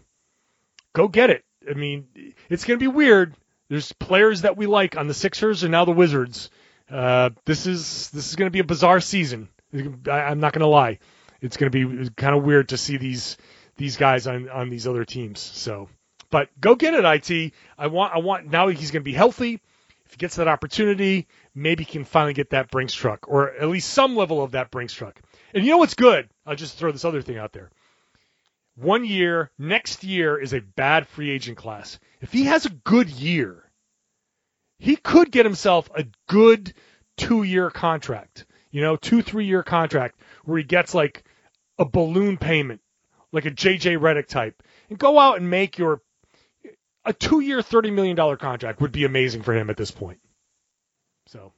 go 0.92 1.08
get 1.08 1.30
it. 1.30 1.44
I 1.68 1.74
mean, 1.74 2.34
it's 2.48 2.64
going 2.64 2.78
to 2.78 2.82
be 2.82 2.88
weird 2.88 3.34
there's 3.72 3.90
players 3.90 4.42
that 4.42 4.58
we 4.58 4.66
like 4.66 4.98
on 4.98 5.06
the 5.06 5.14
Sixers 5.14 5.62
and 5.62 5.72
now 5.72 5.86
the 5.86 5.92
Wizards. 5.92 6.50
Uh, 6.90 7.30
this 7.46 7.66
is 7.66 8.10
this 8.10 8.28
is 8.28 8.36
going 8.36 8.48
to 8.48 8.52
be 8.52 8.58
a 8.58 8.64
bizarre 8.64 9.00
season. 9.00 9.48
I, 9.72 10.30
am 10.30 10.40
not 10.40 10.52
going 10.52 10.60
to 10.60 10.66
lie. 10.66 10.98
It's 11.40 11.56
going 11.56 11.72
to 11.72 11.88
be 11.88 12.10
kind 12.10 12.36
of 12.36 12.44
weird 12.44 12.68
to 12.68 12.76
see 12.76 12.98
these 12.98 13.38
these 13.78 13.96
guys 13.96 14.26
on 14.26 14.50
on 14.50 14.68
these 14.68 14.86
other 14.86 15.06
teams. 15.06 15.40
So, 15.40 15.88
but 16.30 16.50
go 16.60 16.74
get 16.74 16.92
it, 16.92 17.30
it. 17.30 17.52
I 17.78 17.86
want 17.86 18.14
I 18.14 18.18
want 18.18 18.50
now 18.50 18.68
he's 18.68 18.90
going 18.90 19.00
to 19.00 19.10
be 19.10 19.14
healthy. 19.14 19.62
If 20.12 20.16
he 20.16 20.18
gets 20.18 20.36
that 20.36 20.46
opportunity, 20.46 21.26
maybe 21.54 21.84
he 21.84 21.90
can 21.90 22.04
finally 22.04 22.34
get 22.34 22.50
that 22.50 22.70
Brinks 22.70 22.92
truck 22.92 23.26
or 23.28 23.54
at 23.54 23.70
least 23.70 23.88
some 23.88 24.14
level 24.14 24.42
of 24.42 24.50
that 24.50 24.70
Brinks 24.70 24.92
truck. 24.92 25.18
And 25.54 25.64
you 25.64 25.70
know 25.70 25.78
what's 25.78 25.94
good? 25.94 26.28
I'll 26.44 26.54
just 26.54 26.76
throw 26.76 26.92
this 26.92 27.06
other 27.06 27.22
thing 27.22 27.38
out 27.38 27.54
there. 27.54 27.70
One 28.74 29.06
year, 29.06 29.50
next 29.58 30.04
year 30.04 30.38
is 30.38 30.52
a 30.52 30.60
bad 30.60 31.08
free 31.08 31.30
agent 31.30 31.56
class. 31.56 31.98
If 32.20 32.30
he 32.30 32.44
has 32.44 32.66
a 32.66 32.70
good 32.70 33.08
year, 33.08 33.70
he 34.78 34.96
could 34.96 35.32
get 35.32 35.46
himself 35.46 35.88
a 35.94 36.04
good 36.28 36.74
two 37.16 37.42
year 37.42 37.70
contract, 37.70 38.44
you 38.70 38.82
know, 38.82 38.96
two, 38.96 39.22
three 39.22 39.46
year 39.46 39.62
contract 39.62 40.20
where 40.44 40.58
he 40.58 40.64
gets 40.64 40.92
like 40.92 41.24
a 41.78 41.86
balloon 41.86 42.36
payment, 42.36 42.82
like 43.32 43.46
a 43.46 43.50
JJ 43.50 43.96
Redick 43.96 44.26
type, 44.26 44.62
and 44.90 44.98
go 44.98 45.18
out 45.18 45.38
and 45.38 45.48
make 45.48 45.78
your 45.78 46.02
a 47.04 47.12
two 47.12 47.40
year, 47.40 47.58
$30 47.58 47.92
million 47.92 48.16
contract 48.36 48.80
would 48.80 48.92
be 48.92 49.04
amazing 49.04 49.42
for 49.42 49.54
him 49.54 49.70
at 49.70 49.76
this 49.76 49.90
point. 49.90 50.20
So. 51.26 51.52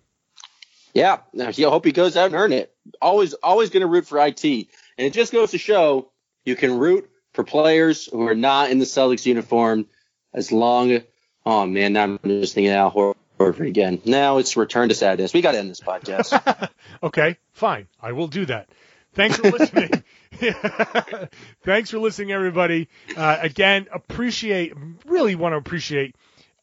Yeah, 0.94 1.18
I 1.38 1.52
hope 1.62 1.84
he 1.84 1.92
goes 1.92 2.16
out 2.16 2.26
and 2.26 2.34
earn 2.36 2.52
it. 2.52 2.72
Always, 3.02 3.34
always 3.34 3.70
going 3.70 3.80
to 3.80 3.88
root 3.88 4.06
for 4.06 4.24
it, 4.24 4.44
and 4.44 4.68
it 4.96 5.12
just 5.12 5.32
goes 5.32 5.50
to 5.50 5.58
show 5.58 6.12
you 6.44 6.54
can 6.54 6.78
root 6.78 7.10
for 7.32 7.42
players 7.42 8.06
who 8.06 8.28
are 8.28 8.34
not 8.34 8.70
in 8.70 8.78
the 8.78 8.84
Celtics 8.84 9.26
uniform 9.26 9.86
as 10.32 10.52
long. 10.52 11.00
Oh 11.44 11.66
man, 11.66 11.94
now 11.94 12.04
I'm 12.04 12.18
just 12.24 12.54
thinking 12.54 12.72
Al 12.72 12.92
Horford 12.92 13.66
again. 13.66 14.00
Now 14.04 14.38
it's 14.38 14.56
return 14.56 14.88
to 14.88 14.94
sadness. 14.94 15.34
We 15.34 15.40
got 15.40 15.52
to 15.52 15.58
end 15.58 15.70
this 15.70 15.80
podcast. 15.80 16.70
okay, 17.02 17.38
fine. 17.52 17.88
I 18.00 18.12
will 18.12 18.28
do 18.28 18.46
that. 18.46 18.68
Thanks 19.14 19.36
for 19.36 19.50
listening. 19.50 19.90
Thanks 21.64 21.90
for 21.90 21.98
listening, 21.98 22.32
everybody. 22.32 22.88
Uh, 23.16 23.38
again, 23.40 23.86
appreciate, 23.92 24.72
really 25.06 25.34
want 25.34 25.52
to 25.52 25.56
appreciate 25.56 26.16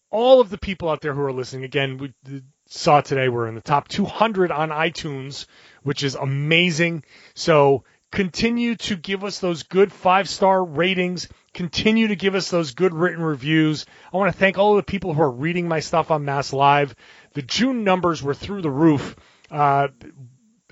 all 0.09 0.41
of 0.41 0.49
the 0.49 0.57
people 0.57 0.89
out 0.89 1.01
there 1.01 1.13
who 1.13 1.21
are 1.21 1.33
listening. 1.33 1.63
Again, 1.63 1.97
we 1.97 2.43
saw 2.67 3.01
today 3.01 3.29
we're 3.29 3.47
in 3.47 3.55
the 3.55 3.61
top 3.61 3.87
200 3.87 4.51
on 4.51 4.69
iTunes, 4.69 5.45
which 5.83 6.03
is 6.03 6.15
amazing. 6.15 7.03
So 7.33 7.83
Continue 8.11 8.75
to 8.75 8.97
give 8.97 9.23
us 9.23 9.39
those 9.39 9.63
good 9.63 9.91
five 9.91 10.27
star 10.27 10.61
ratings. 10.63 11.29
Continue 11.53 12.09
to 12.09 12.15
give 12.17 12.35
us 12.35 12.49
those 12.49 12.73
good 12.73 12.93
written 12.93 13.23
reviews. 13.23 13.85
I 14.13 14.17
want 14.17 14.33
to 14.33 14.37
thank 14.37 14.57
all 14.57 14.71
of 14.71 14.77
the 14.77 14.91
people 14.91 15.13
who 15.13 15.21
are 15.21 15.31
reading 15.31 15.69
my 15.69 15.79
stuff 15.79 16.11
on 16.11 16.25
Mass 16.25 16.51
Live. 16.51 16.93
The 17.33 17.41
June 17.41 17.85
numbers 17.85 18.21
were 18.21 18.33
through 18.33 18.63
the 18.63 18.69
roof. 18.69 19.15
Uh, 19.49 19.87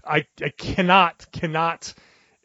I, 0.06 0.26
I 0.42 0.50
cannot, 0.50 1.32
cannot 1.32 1.94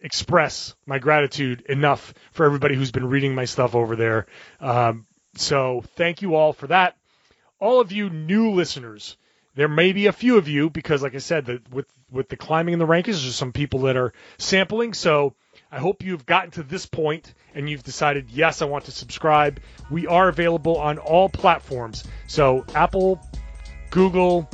express 0.04 0.74
my 0.86 0.98
gratitude 0.98 1.62
enough 1.62 2.12
for 2.32 2.44
everybody 2.44 2.76
who's 2.76 2.92
been 2.92 3.08
reading 3.08 3.34
my 3.34 3.46
stuff 3.46 3.74
over 3.74 3.96
there. 3.96 4.26
Um, 4.60 5.06
so 5.34 5.82
thank 5.96 6.22
you 6.22 6.36
all 6.36 6.52
for 6.52 6.68
that. 6.68 6.96
All 7.58 7.80
of 7.80 7.90
you 7.90 8.10
new 8.10 8.50
listeners, 8.50 9.16
there 9.54 9.68
may 9.68 9.92
be 9.92 10.06
a 10.06 10.12
few 10.12 10.36
of 10.36 10.46
you 10.46 10.68
because, 10.68 11.02
like 11.02 11.14
I 11.14 11.18
said, 11.18 11.62
with 11.72 11.86
with 12.10 12.28
the 12.28 12.36
climbing 12.36 12.74
in 12.74 12.78
the 12.78 12.86
rankings, 12.86 13.22
there's 13.22 13.34
some 13.34 13.52
people 13.52 13.80
that 13.80 13.96
are 13.96 14.12
sampling. 14.38 14.92
So 14.92 15.34
I 15.72 15.78
hope 15.78 16.02
you've 16.02 16.26
gotten 16.26 16.50
to 16.52 16.62
this 16.62 16.86
point 16.86 17.32
and 17.54 17.68
you've 17.68 17.82
decided, 17.82 18.30
yes, 18.30 18.62
I 18.62 18.66
want 18.66 18.84
to 18.84 18.92
subscribe. 18.92 19.60
We 19.90 20.06
are 20.06 20.28
available 20.28 20.76
on 20.76 20.98
all 20.98 21.28
platforms. 21.28 22.04
So 22.26 22.64
Apple, 22.74 23.20
Google, 23.90 24.48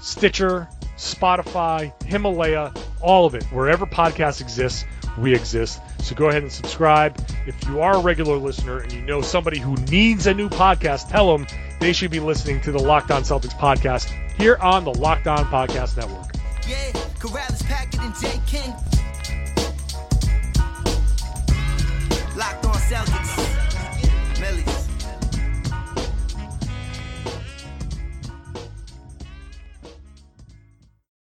Stitcher, 0.00 0.68
Spotify, 0.96 1.92
Himalaya, 2.04 2.72
all 3.04 3.26
of 3.26 3.34
it. 3.34 3.44
Wherever 3.44 3.86
podcasts 3.86 4.40
exist, 4.40 4.86
we 5.18 5.34
exist. 5.34 5.80
So 6.00 6.14
go 6.14 6.28
ahead 6.28 6.42
and 6.42 6.50
subscribe. 6.50 7.16
If 7.46 7.62
you 7.68 7.80
are 7.80 7.96
a 7.96 8.00
regular 8.00 8.36
listener 8.36 8.78
and 8.78 8.92
you 8.92 9.02
know 9.02 9.20
somebody 9.20 9.60
who 9.60 9.74
needs 9.90 10.26
a 10.26 10.34
new 10.34 10.48
podcast, 10.48 11.10
tell 11.10 11.36
them 11.36 11.46
they 11.80 11.92
should 11.92 12.10
be 12.10 12.20
listening 12.20 12.60
to 12.62 12.72
the 12.72 12.78
Locked 12.78 13.10
On 13.10 13.22
Celtics 13.22 13.56
podcast 13.58 14.10
here 14.36 14.56
on 14.60 14.84
the 14.84 14.92
Locked 14.92 15.26
On 15.26 15.44
Podcast 15.44 15.96
Network. 15.96 16.32
Yeah, 16.66 16.90
Karalis, 17.18 17.64
Packard, 17.64 18.00
and 18.00 18.14
J. 18.16 18.40
King. 18.46 18.70
Locked 22.36 22.64
on 22.64 22.74
Celtics. 22.74 23.23